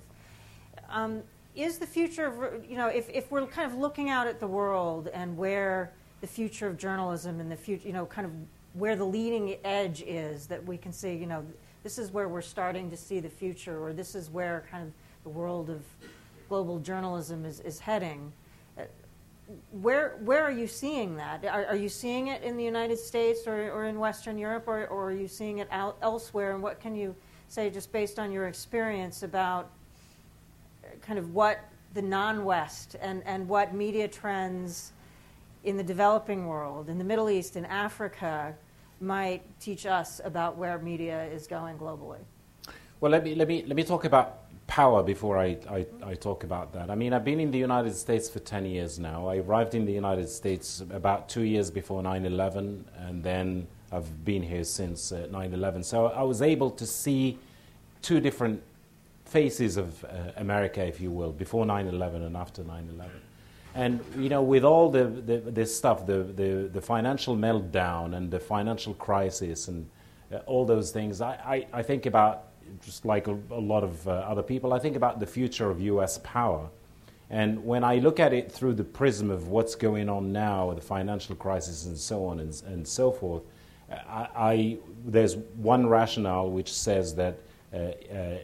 Um, 0.88 1.22
is 1.54 1.78
the 1.78 1.86
future 1.86 2.26
of, 2.26 2.68
you 2.68 2.76
know, 2.76 2.88
if, 2.88 3.08
if 3.08 3.30
we're 3.30 3.46
kind 3.46 3.70
of 3.70 3.78
looking 3.78 4.10
out 4.10 4.26
at 4.26 4.40
the 4.40 4.46
world 4.46 5.08
and 5.08 5.36
where 5.36 5.92
the 6.20 6.26
future 6.26 6.66
of 6.66 6.76
journalism 6.76 7.40
and 7.40 7.50
the 7.50 7.56
future, 7.56 7.86
you 7.86 7.94
know, 7.94 8.04
kind 8.06 8.26
of 8.26 8.32
where 8.74 8.96
the 8.96 9.04
leading 9.04 9.56
edge 9.64 10.02
is, 10.02 10.46
that 10.48 10.64
we 10.66 10.76
can 10.76 10.92
see, 10.92 11.14
you 11.14 11.26
know, 11.26 11.44
this 11.82 11.98
is 11.98 12.10
where 12.10 12.28
we're 12.28 12.42
starting 12.42 12.90
to 12.90 12.96
see 12.96 13.20
the 13.20 13.30
future, 13.30 13.82
or 13.82 13.92
this 13.92 14.14
is 14.14 14.28
where 14.28 14.66
kind 14.70 14.86
of 14.86 14.92
the 15.22 15.30
world 15.30 15.70
of 15.70 15.82
global 16.48 16.78
journalism 16.78 17.46
is, 17.46 17.60
is 17.60 17.78
heading. 17.78 18.32
Where, 19.70 20.18
where 20.24 20.42
are 20.42 20.50
you 20.50 20.66
seeing 20.66 21.16
that? 21.16 21.44
Are, 21.44 21.66
are 21.66 21.76
you 21.76 21.88
seeing 21.88 22.28
it 22.28 22.42
in 22.42 22.56
the 22.56 22.64
United 22.64 22.98
States 22.98 23.46
or, 23.46 23.70
or 23.70 23.84
in 23.84 23.98
Western 23.98 24.38
Europe, 24.38 24.64
or, 24.66 24.86
or 24.88 25.10
are 25.10 25.12
you 25.12 25.28
seeing 25.28 25.58
it 25.58 25.68
out 25.70 25.96
elsewhere? 26.02 26.54
And 26.54 26.62
what 26.62 26.80
can 26.80 26.96
you 26.96 27.14
say, 27.48 27.70
just 27.70 27.92
based 27.92 28.18
on 28.18 28.32
your 28.32 28.48
experience, 28.48 29.22
about 29.22 29.70
kind 31.00 31.18
of 31.18 31.32
what 31.32 31.60
the 31.94 32.02
non-West 32.02 32.96
and, 33.00 33.22
and 33.24 33.48
what 33.48 33.72
media 33.74 34.08
trends 34.08 34.92
in 35.64 35.76
the 35.76 35.82
developing 35.82 36.46
world, 36.46 36.88
in 36.88 36.98
the 36.98 37.04
Middle 37.04 37.30
East, 37.30 37.56
in 37.56 37.64
Africa, 37.64 38.54
might 39.00 39.42
teach 39.60 39.86
us 39.86 40.20
about 40.24 40.56
where 40.56 40.78
media 40.78 41.24
is 41.26 41.46
going 41.46 41.76
globally. 41.78 42.18
Well, 43.00 43.12
let 43.12 43.24
me, 43.24 43.34
let 43.34 43.46
me, 43.46 43.64
let 43.66 43.76
me 43.76 43.84
talk 43.84 44.04
about 44.04 44.45
power 44.66 45.02
before 45.02 45.38
I, 45.38 45.56
I, 45.70 45.86
I 46.02 46.14
talk 46.14 46.44
about 46.44 46.72
that. 46.72 46.90
I 46.90 46.94
mean, 46.94 47.12
I've 47.12 47.24
been 47.24 47.40
in 47.40 47.50
the 47.50 47.58
United 47.58 47.94
States 47.94 48.28
for 48.28 48.40
10 48.40 48.66
years 48.66 48.98
now. 48.98 49.28
I 49.28 49.38
arrived 49.38 49.74
in 49.74 49.84
the 49.84 49.92
United 49.92 50.28
States 50.28 50.82
about 50.90 51.28
two 51.28 51.42
years 51.42 51.70
before 51.70 52.02
9 52.02 52.24
11, 52.24 52.84
and 52.98 53.22
then 53.22 53.66
I've 53.92 54.24
been 54.24 54.42
here 54.42 54.64
since 54.64 55.12
uh, 55.12 55.28
9 55.30 55.52
11. 55.54 55.84
So 55.84 56.06
I 56.06 56.22
was 56.22 56.42
able 56.42 56.70
to 56.72 56.86
see 56.86 57.38
two 58.02 58.20
different 58.20 58.62
faces 59.24 59.76
of 59.76 60.04
uh, 60.04 60.32
America, 60.36 60.84
if 60.84 61.00
you 61.00 61.10
will, 61.10 61.32
before 61.32 61.66
9 61.66 61.86
11 61.86 62.22
and 62.22 62.36
after 62.36 62.62
9 62.64 62.88
11. 62.92 63.20
And, 63.74 64.00
you 64.16 64.30
know, 64.30 64.42
with 64.42 64.64
all 64.64 64.90
the, 64.90 65.04
the, 65.04 65.38
this 65.38 65.76
stuff, 65.76 66.06
the, 66.06 66.22
the, 66.22 66.70
the 66.72 66.80
financial 66.80 67.36
meltdown 67.36 68.16
and 68.16 68.30
the 68.30 68.40
financial 68.40 68.94
crisis 68.94 69.68
and 69.68 69.86
uh, 70.32 70.38
all 70.46 70.64
those 70.64 70.90
things, 70.92 71.20
I, 71.20 71.34
I, 71.72 71.78
I 71.80 71.82
think 71.82 72.06
about, 72.06 72.44
just 72.84 73.04
like 73.04 73.28
a, 73.28 73.38
a 73.50 73.60
lot 73.60 73.84
of 73.84 74.06
uh, 74.06 74.12
other 74.12 74.42
people, 74.42 74.72
I 74.72 74.78
think 74.78 74.96
about 74.96 75.20
the 75.20 75.26
future 75.26 75.70
of 75.70 75.80
U.S. 75.80 76.18
power. 76.22 76.68
And 77.28 77.64
when 77.64 77.82
I 77.82 77.96
look 77.96 78.20
at 78.20 78.32
it 78.32 78.52
through 78.52 78.74
the 78.74 78.84
prism 78.84 79.30
of 79.30 79.48
what's 79.48 79.74
going 79.74 80.08
on 80.08 80.32
now, 80.32 80.72
the 80.74 80.80
financial 80.80 81.34
crisis 81.34 81.86
and 81.86 81.98
so 81.98 82.24
on 82.26 82.40
and, 82.40 82.62
and 82.66 82.86
so 82.86 83.10
forth, 83.10 83.42
I, 83.90 84.28
I, 84.36 84.78
there's 85.04 85.36
one 85.36 85.86
rationale 85.86 86.50
which 86.50 86.72
says 86.72 87.14
that 87.16 87.38
uh, 87.72 87.76
uh, 87.76 88.38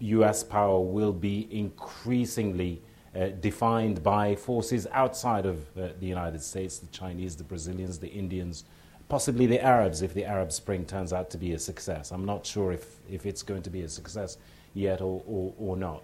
U.S. 0.00 0.42
power 0.42 0.80
will 0.80 1.12
be 1.12 1.48
increasingly 1.50 2.82
uh, 3.14 3.28
defined 3.40 4.02
by 4.02 4.34
forces 4.34 4.86
outside 4.92 5.46
of 5.46 5.60
uh, 5.76 5.88
the 6.00 6.06
United 6.06 6.42
States, 6.42 6.78
the 6.78 6.86
Chinese, 6.88 7.36
the 7.36 7.44
Brazilians, 7.44 7.98
the 7.98 8.08
Indians, 8.08 8.64
possibly 9.08 9.46
the 9.46 9.62
Arabs 9.62 10.02
if 10.02 10.14
the 10.14 10.24
Arab 10.24 10.52
Spring 10.52 10.84
turns 10.84 11.12
out 11.12 11.30
to 11.30 11.38
be 11.38 11.52
a 11.52 11.58
success. 11.58 12.12
I'm 12.12 12.24
not 12.24 12.46
sure 12.46 12.72
if, 12.72 12.96
if 13.10 13.26
it's 13.26 13.42
going 13.42 13.62
to 13.62 13.70
be 13.70 13.82
a 13.82 13.88
success 13.88 14.38
yet 14.74 15.00
or, 15.00 15.22
or, 15.26 15.54
or 15.58 15.76
not. 15.76 16.02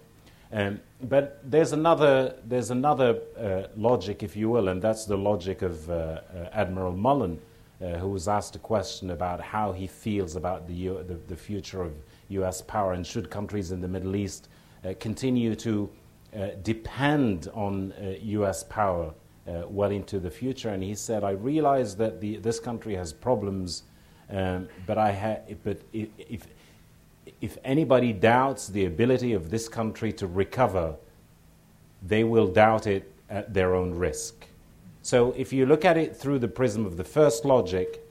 Um, 0.51 0.79
but 1.01 1.39
there's 1.43 1.71
another, 1.71 2.35
there's 2.45 2.71
another 2.71 3.19
uh, 3.37 3.67
logic, 3.75 4.23
if 4.23 4.35
you 4.35 4.49
will, 4.49 4.69
and 4.69 4.81
that's 4.81 5.05
the 5.05 5.17
logic 5.17 5.61
of 5.61 5.89
uh, 5.89 5.93
uh, 5.93 6.49
Admiral 6.51 6.93
Mullen, 6.93 7.39
uh, 7.81 7.97
who 7.97 8.09
was 8.09 8.27
asked 8.27 8.55
a 8.55 8.59
question 8.59 9.11
about 9.11 9.41
how 9.41 9.71
he 9.71 9.87
feels 9.87 10.35
about 10.35 10.67
the, 10.67 10.73
U- 10.73 11.03
the, 11.07 11.15
the 11.27 11.35
future 11.35 11.81
of 11.81 11.93
U.S. 12.29 12.61
power 12.61 12.93
and 12.93 13.05
should 13.05 13.29
countries 13.29 13.71
in 13.71 13.81
the 13.81 13.87
Middle 13.87 14.15
East 14.15 14.47
uh, 14.83 14.93
continue 14.99 15.55
to 15.55 15.89
uh, 16.35 16.47
depend 16.63 17.49
on 17.53 17.93
U.S. 18.21 18.63
power 18.63 19.13
well 19.69 19.91
into 19.91 20.19
the 20.19 20.29
future. 20.29 20.69
And 20.69 20.83
he 20.83 20.95
said, 20.95 21.23
I 21.23 21.31
realize 21.31 21.95
that 21.97 22.19
the, 22.19 22.37
this 22.37 22.59
country 22.59 22.95
has 22.95 23.13
problems, 23.13 23.83
um, 24.29 24.67
but, 24.87 24.97
I 24.97 25.11
ha- 25.11 25.55
but 25.63 25.77
if, 25.93 26.09
if 26.17 26.47
if 27.41 27.57
anybody 27.63 28.13
doubts 28.13 28.67
the 28.67 28.85
ability 28.85 29.33
of 29.33 29.49
this 29.49 29.67
country 29.67 30.13
to 30.13 30.27
recover, 30.27 30.95
they 32.07 32.23
will 32.23 32.47
doubt 32.47 32.87
it 32.87 33.11
at 33.29 33.53
their 33.53 33.75
own 33.75 33.93
risk. 33.93 34.47
So 35.01 35.33
if 35.37 35.51
you 35.51 35.65
look 35.65 35.85
at 35.85 35.97
it 35.97 36.15
through 36.15 36.39
the 36.39 36.47
prism 36.47 36.85
of 36.85 36.97
the 36.97 37.03
first 37.03 37.45
logic, 37.45 38.03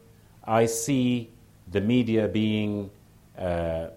I 0.44 0.66
see 0.66 1.30
the 1.70 1.80
media 1.80 2.28
being, 2.28 2.90
uh, 3.38 3.42
uh, 3.42 3.90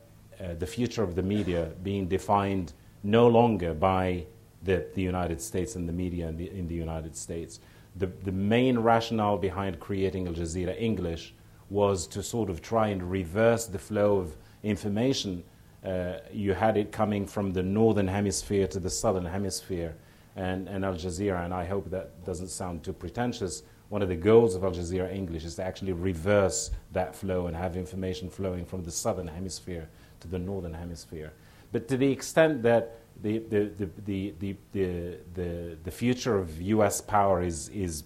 the 0.60 0.68
future 0.68 1.04
of 1.04 1.16
the 1.16 1.24
media 1.24 1.72
being 1.84 2.08
defined 2.08 2.74
no 3.04 3.28
longer 3.28 3.74
by 3.74 4.26
the, 4.68 4.86
the 4.93 5.01
United 5.01 5.41
States 5.41 5.76
and 5.76 5.88
the 5.89 5.93
media 5.93 6.28
in 6.28 6.38
the, 6.38 6.51
in 6.51 6.68
the 6.68 6.76
United 6.76 7.15
States. 7.15 7.59
The, 7.95 8.07
the 8.24 8.32
main 8.32 8.78
rationale 8.78 9.38
behind 9.38 9.80
creating 9.80 10.28
Al 10.28 10.34
Jazeera 10.34 10.80
English 10.80 11.34
was 11.70 12.05
to 12.07 12.22
sort 12.22 12.49
of 12.49 12.61
try 12.61 12.89
and 12.89 13.01
reverse 13.09 13.65
the 13.65 13.80
flow 13.80 14.18
of 14.18 14.36
information. 14.63 15.43
Uh, 15.84 16.18
you 16.32 16.53
had 16.53 16.78
it 16.78 16.91
coming 16.91 17.26
from 17.26 17.53
the 17.53 17.63
northern 17.63 18.07
hemisphere 18.07 18.68
to 18.68 18.80
the 18.80 18.89
southern 18.89 19.26
hemisphere, 19.26 19.95
and, 20.36 20.68
and 20.68 20.86
Al 20.86 20.95
Jazeera, 20.95 21.45
and 21.45 21.53
I 21.53 21.65
hope 21.65 21.89
that 21.89 22.24
doesn't 22.26 22.49
sound 22.49 22.84
too 22.84 22.93
pretentious. 22.93 23.63
One 23.89 24.01
of 24.01 24.09
the 24.09 24.15
goals 24.15 24.53
of 24.53 24.63
Al 24.65 24.72
Jazeera 24.72 25.11
English 25.13 25.45
is 25.45 25.55
to 25.55 25.63
actually 25.63 25.93
reverse 25.93 26.72
that 26.91 27.15
flow 27.15 27.47
and 27.47 27.55
have 27.55 27.78
information 27.78 28.30
flowing 28.30 28.65
from 28.65 28.84
the 28.84 28.91
southern 28.91 29.28
hemisphere 29.28 29.88
to 30.20 30.28
the 30.28 30.39
northern 30.39 30.74
hemisphere. 30.74 31.32
But 31.72 31.88
to 31.88 31.97
the 31.97 32.11
extent 32.11 32.63
that 32.63 32.99
the, 33.22 33.39
the, 33.39 33.72
the, 33.78 33.89
the, 34.05 34.34
the, 34.74 35.18
the, 35.34 35.78
the, 35.84 35.91
future 35.91 36.38
of 36.38 36.61
US 36.61 37.01
power 37.01 37.41
is, 37.41 37.70
is 37.70 38.03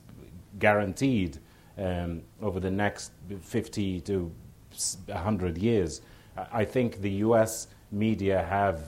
guaranteed 0.59 1.39
um, 1.77 2.21
over 2.41 2.59
the 2.59 2.71
next 2.71 3.11
50 3.41 4.01
to 4.01 4.31
100 5.07 5.57
years, 5.57 6.01
I 6.51 6.65
think 6.65 7.01
the 7.01 7.11
US 7.25 7.67
media 7.91 8.43
have, 8.43 8.83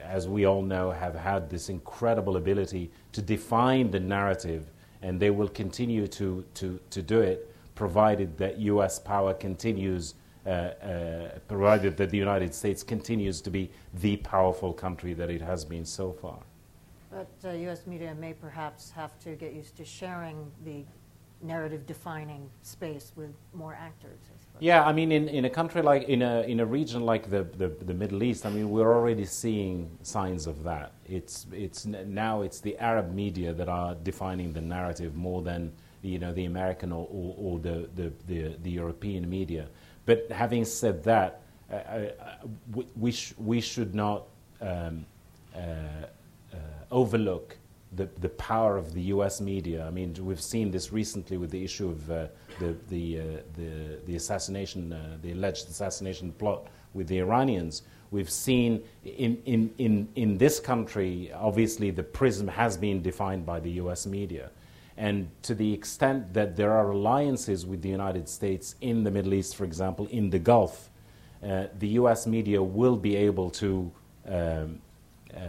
as 0.00 0.28
we 0.28 0.46
all 0.46 0.62
know, 0.62 0.90
have 0.90 1.14
had 1.14 1.50
this 1.50 1.68
incredible 1.68 2.36
ability 2.36 2.90
to 3.12 3.22
define 3.22 3.90
the 3.90 4.00
narrative, 4.00 4.70
and 5.02 5.20
they 5.20 5.30
will 5.30 5.48
continue 5.48 6.06
to, 6.08 6.44
to, 6.54 6.80
to 6.90 7.02
do 7.02 7.20
it 7.20 7.52
provided 7.74 8.38
that 8.38 8.58
US 8.58 8.98
power 8.98 9.34
continues 9.34 10.14
provided 11.48 11.96
that 11.96 12.10
the 12.10 12.18
United 12.18 12.54
States 12.54 12.82
continues 12.82 13.40
to 13.40 13.50
be 13.50 13.70
the 13.94 14.16
powerful 14.18 14.72
country 14.72 15.14
that 15.14 15.30
it 15.30 15.40
has 15.40 15.64
been 15.64 15.84
so 15.84 16.12
far. 16.12 16.38
But 17.10 17.28
uh, 17.44 17.52
U.S. 17.52 17.86
media 17.86 18.14
may 18.14 18.32
perhaps 18.34 18.90
have 18.90 19.18
to 19.20 19.30
get 19.36 19.54
used 19.54 19.76
to 19.76 19.84
sharing 19.84 20.50
the 20.64 20.84
narrative 21.42 21.86
defining 21.86 22.48
space 22.62 23.12
with 23.16 23.30
more 23.54 23.74
actors. 23.74 24.18
I 24.30 24.58
yeah, 24.58 24.84
I 24.84 24.92
mean, 24.92 25.12
in, 25.12 25.28
in 25.28 25.44
a 25.44 25.50
country 25.50 25.82
like, 25.82 26.04
in 26.04 26.22
a, 26.22 26.42
in 26.42 26.60
a 26.60 26.66
region 26.66 27.02
like 27.02 27.30
the, 27.30 27.44
the, 27.44 27.68
the, 27.68 27.94
Middle 27.94 28.22
East, 28.22 28.46
I 28.46 28.50
mean, 28.50 28.70
we're 28.70 28.94
already 28.94 29.24
seeing 29.24 29.90
signs 30.02 30.46
of 30.46 30.62
that. 30.64 30.92
It's, 31.06 31.46
it's, 31.52 31.84
now 31.86 32.42
it's 32.42 32.60
the 32.60 32.76
Arab 32.78 33.12
media 33.12 33.52
that 33.52 33.68
are 33.68 33.94
defining 33.94 34.52
the 34.52 34.62
narrative 34.62 35.14
more 35.14 35.42
than, 35.42 35.72
you 36.02 36.18
know, 36.18 36.32
the 36.32 36.46
American 36.46 36.90
or, 36.90 37.06
or, 37.10 37.34
or 37.38 37.58
the, 37.58 37.88
the, 37.94 38.12
the, 38.26 38.56
the 38.62 38.70
European 38.70 39.28
media. 39.28 39.68
But 40.06 40.30
having 40.30 40.64
said 40.64 41.02
that, 41.04 41.42
uh, 41.70 41.74
uh, 41.74 42.10
we, 42.94 43.10
sh- 43.10 43.34
we 43.36 43.60
should 43.60 43.94
not 43.94 44.28
um, 44.60 45.04
uh, 45.54 45.58
uh, 45.58 46.56
overlook 46.90 47.56
the, 47.92 48.08
the 48.20 48.28
power 48.30 48.76
of 48.76 48.94
the 48.94 49.02
U.S. 49.02 49.40
media. 49.40 49.84
I 49.84 49.90
mean, 49.90 50.14
we've 50.20 50.40
seen 50.40 50.70
this 50.70 50.92
recently 50.92 51.38
with 51.38 51.50
the 51.50 51.62
issue 51.62 51.88
of 51.88 52.10
uh, 52.10 52.26
the, 52.60 52.76
the, 52.88 53.18
uh, 53.18 53.22
the, 53.56 53.98
the, 54.06 54.16
assassination, 54.16 54.96
the 55.22 55.32
alleged 55.32 55.68
assassination 55.68 56.32
plot 56.32 56.68
with 56.94 57.08
the 57.08 57.18
Iranians. 57.18 57.82
We've 58.12 58.30
seen 58.30 58.84
in, 59.04 59.42
in, 59.44 59.74
in, 59.78 60.08
in 60.14 60.38
this 60.38 60.60
country, 60.60 61.32
obviously, 61.34 61.90
the 61.90 62.04
prism 62.04 62.46
has 62.46 62.76
been 62.76 63.02
defined 63.02 63.44
by 63.44 63.58
the 63.58 63.70
U.S. 63.72 64.06
media. 64.06 64.50
And 64.96 65.28
to 65.42 65.54
the 65.54 65.72
extent 65.72 66.32
that 66.34 66.56
there 66.56 66.72
are 66.72 66.90
alliances 66.90 67.66
with 67.66 67.82
the 67.82 67.88
United 67.88 68.28
States 68.28 68.76
in 68.80 69.04
the 69.04 69.10
Middle 69.10 69.34
East, 69.34 69.56
for 69.56 69.64
example, 69.64 70.06
in 70.06 70.30
the 70.30 70.38
Gulf, 70.38 70.90
uh, 71.42 71.66
the 71.78 71.88
US 71.88 72.26
media 72.26 72.62
will 72.62 72.96
be 72.96 73.14
able 73.14 73.50
to 73.50 73.92
um, 74.26 74.80
uh, 75.34 75.40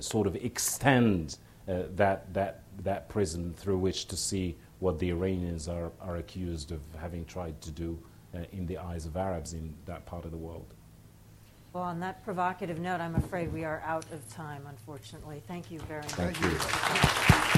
sort 0.00 0.26
of 0.26 0.36
extend 0.36 1.36
uh, 1.68 1.82
that, 1.96 2.32
that, 2.32 2.62
that 2.82 3.08
prism 3.08 3.52
through 3.54 3.76
which 3.76 4.06
to 4.06 4.16
see 4.16 4.56
what 4.78 4.98
the 4.98 5.10
Iranians 5.10 5.68
are, 5.68 5.90
are 6.00 6.16
accused 6.16 6.72
of 6.72 6.80
having 6.98 7.24
tried 7.26 7.60
to 7.60 7.70
do 7.70 7.98
uh, 8.34 8.38
in 8.52 8.66
the 8.66 8.78
eyes 8.78 9.04
of 9.04 9.16
Arabs 9.16 9.52
in 9.52 9.74
that 9.84 10.06
part 10.06 10.24
of 10.24 10.30
the 10.30 10.36
world. 10.36 10.74
Well, 11.72 11.82
on 11.82 12.00
that 12.00 12.24
provocative 12.24 12.78
note, 12.78 13.00
I'm 13.00 13.14
afraid 13.16 13.52
we 13.52 13.64
are 13.64 13.82
out 13.84 14.06
of 14.12 14.26
time, 14.32 14.62
unfortunately. 14.68 15.42
Thank 15.46 15.70
you 15.70 15.80
very 15.80 16.02
much. 16.02 16.12
Thank 16.12 16.40
you. 16.40 17.57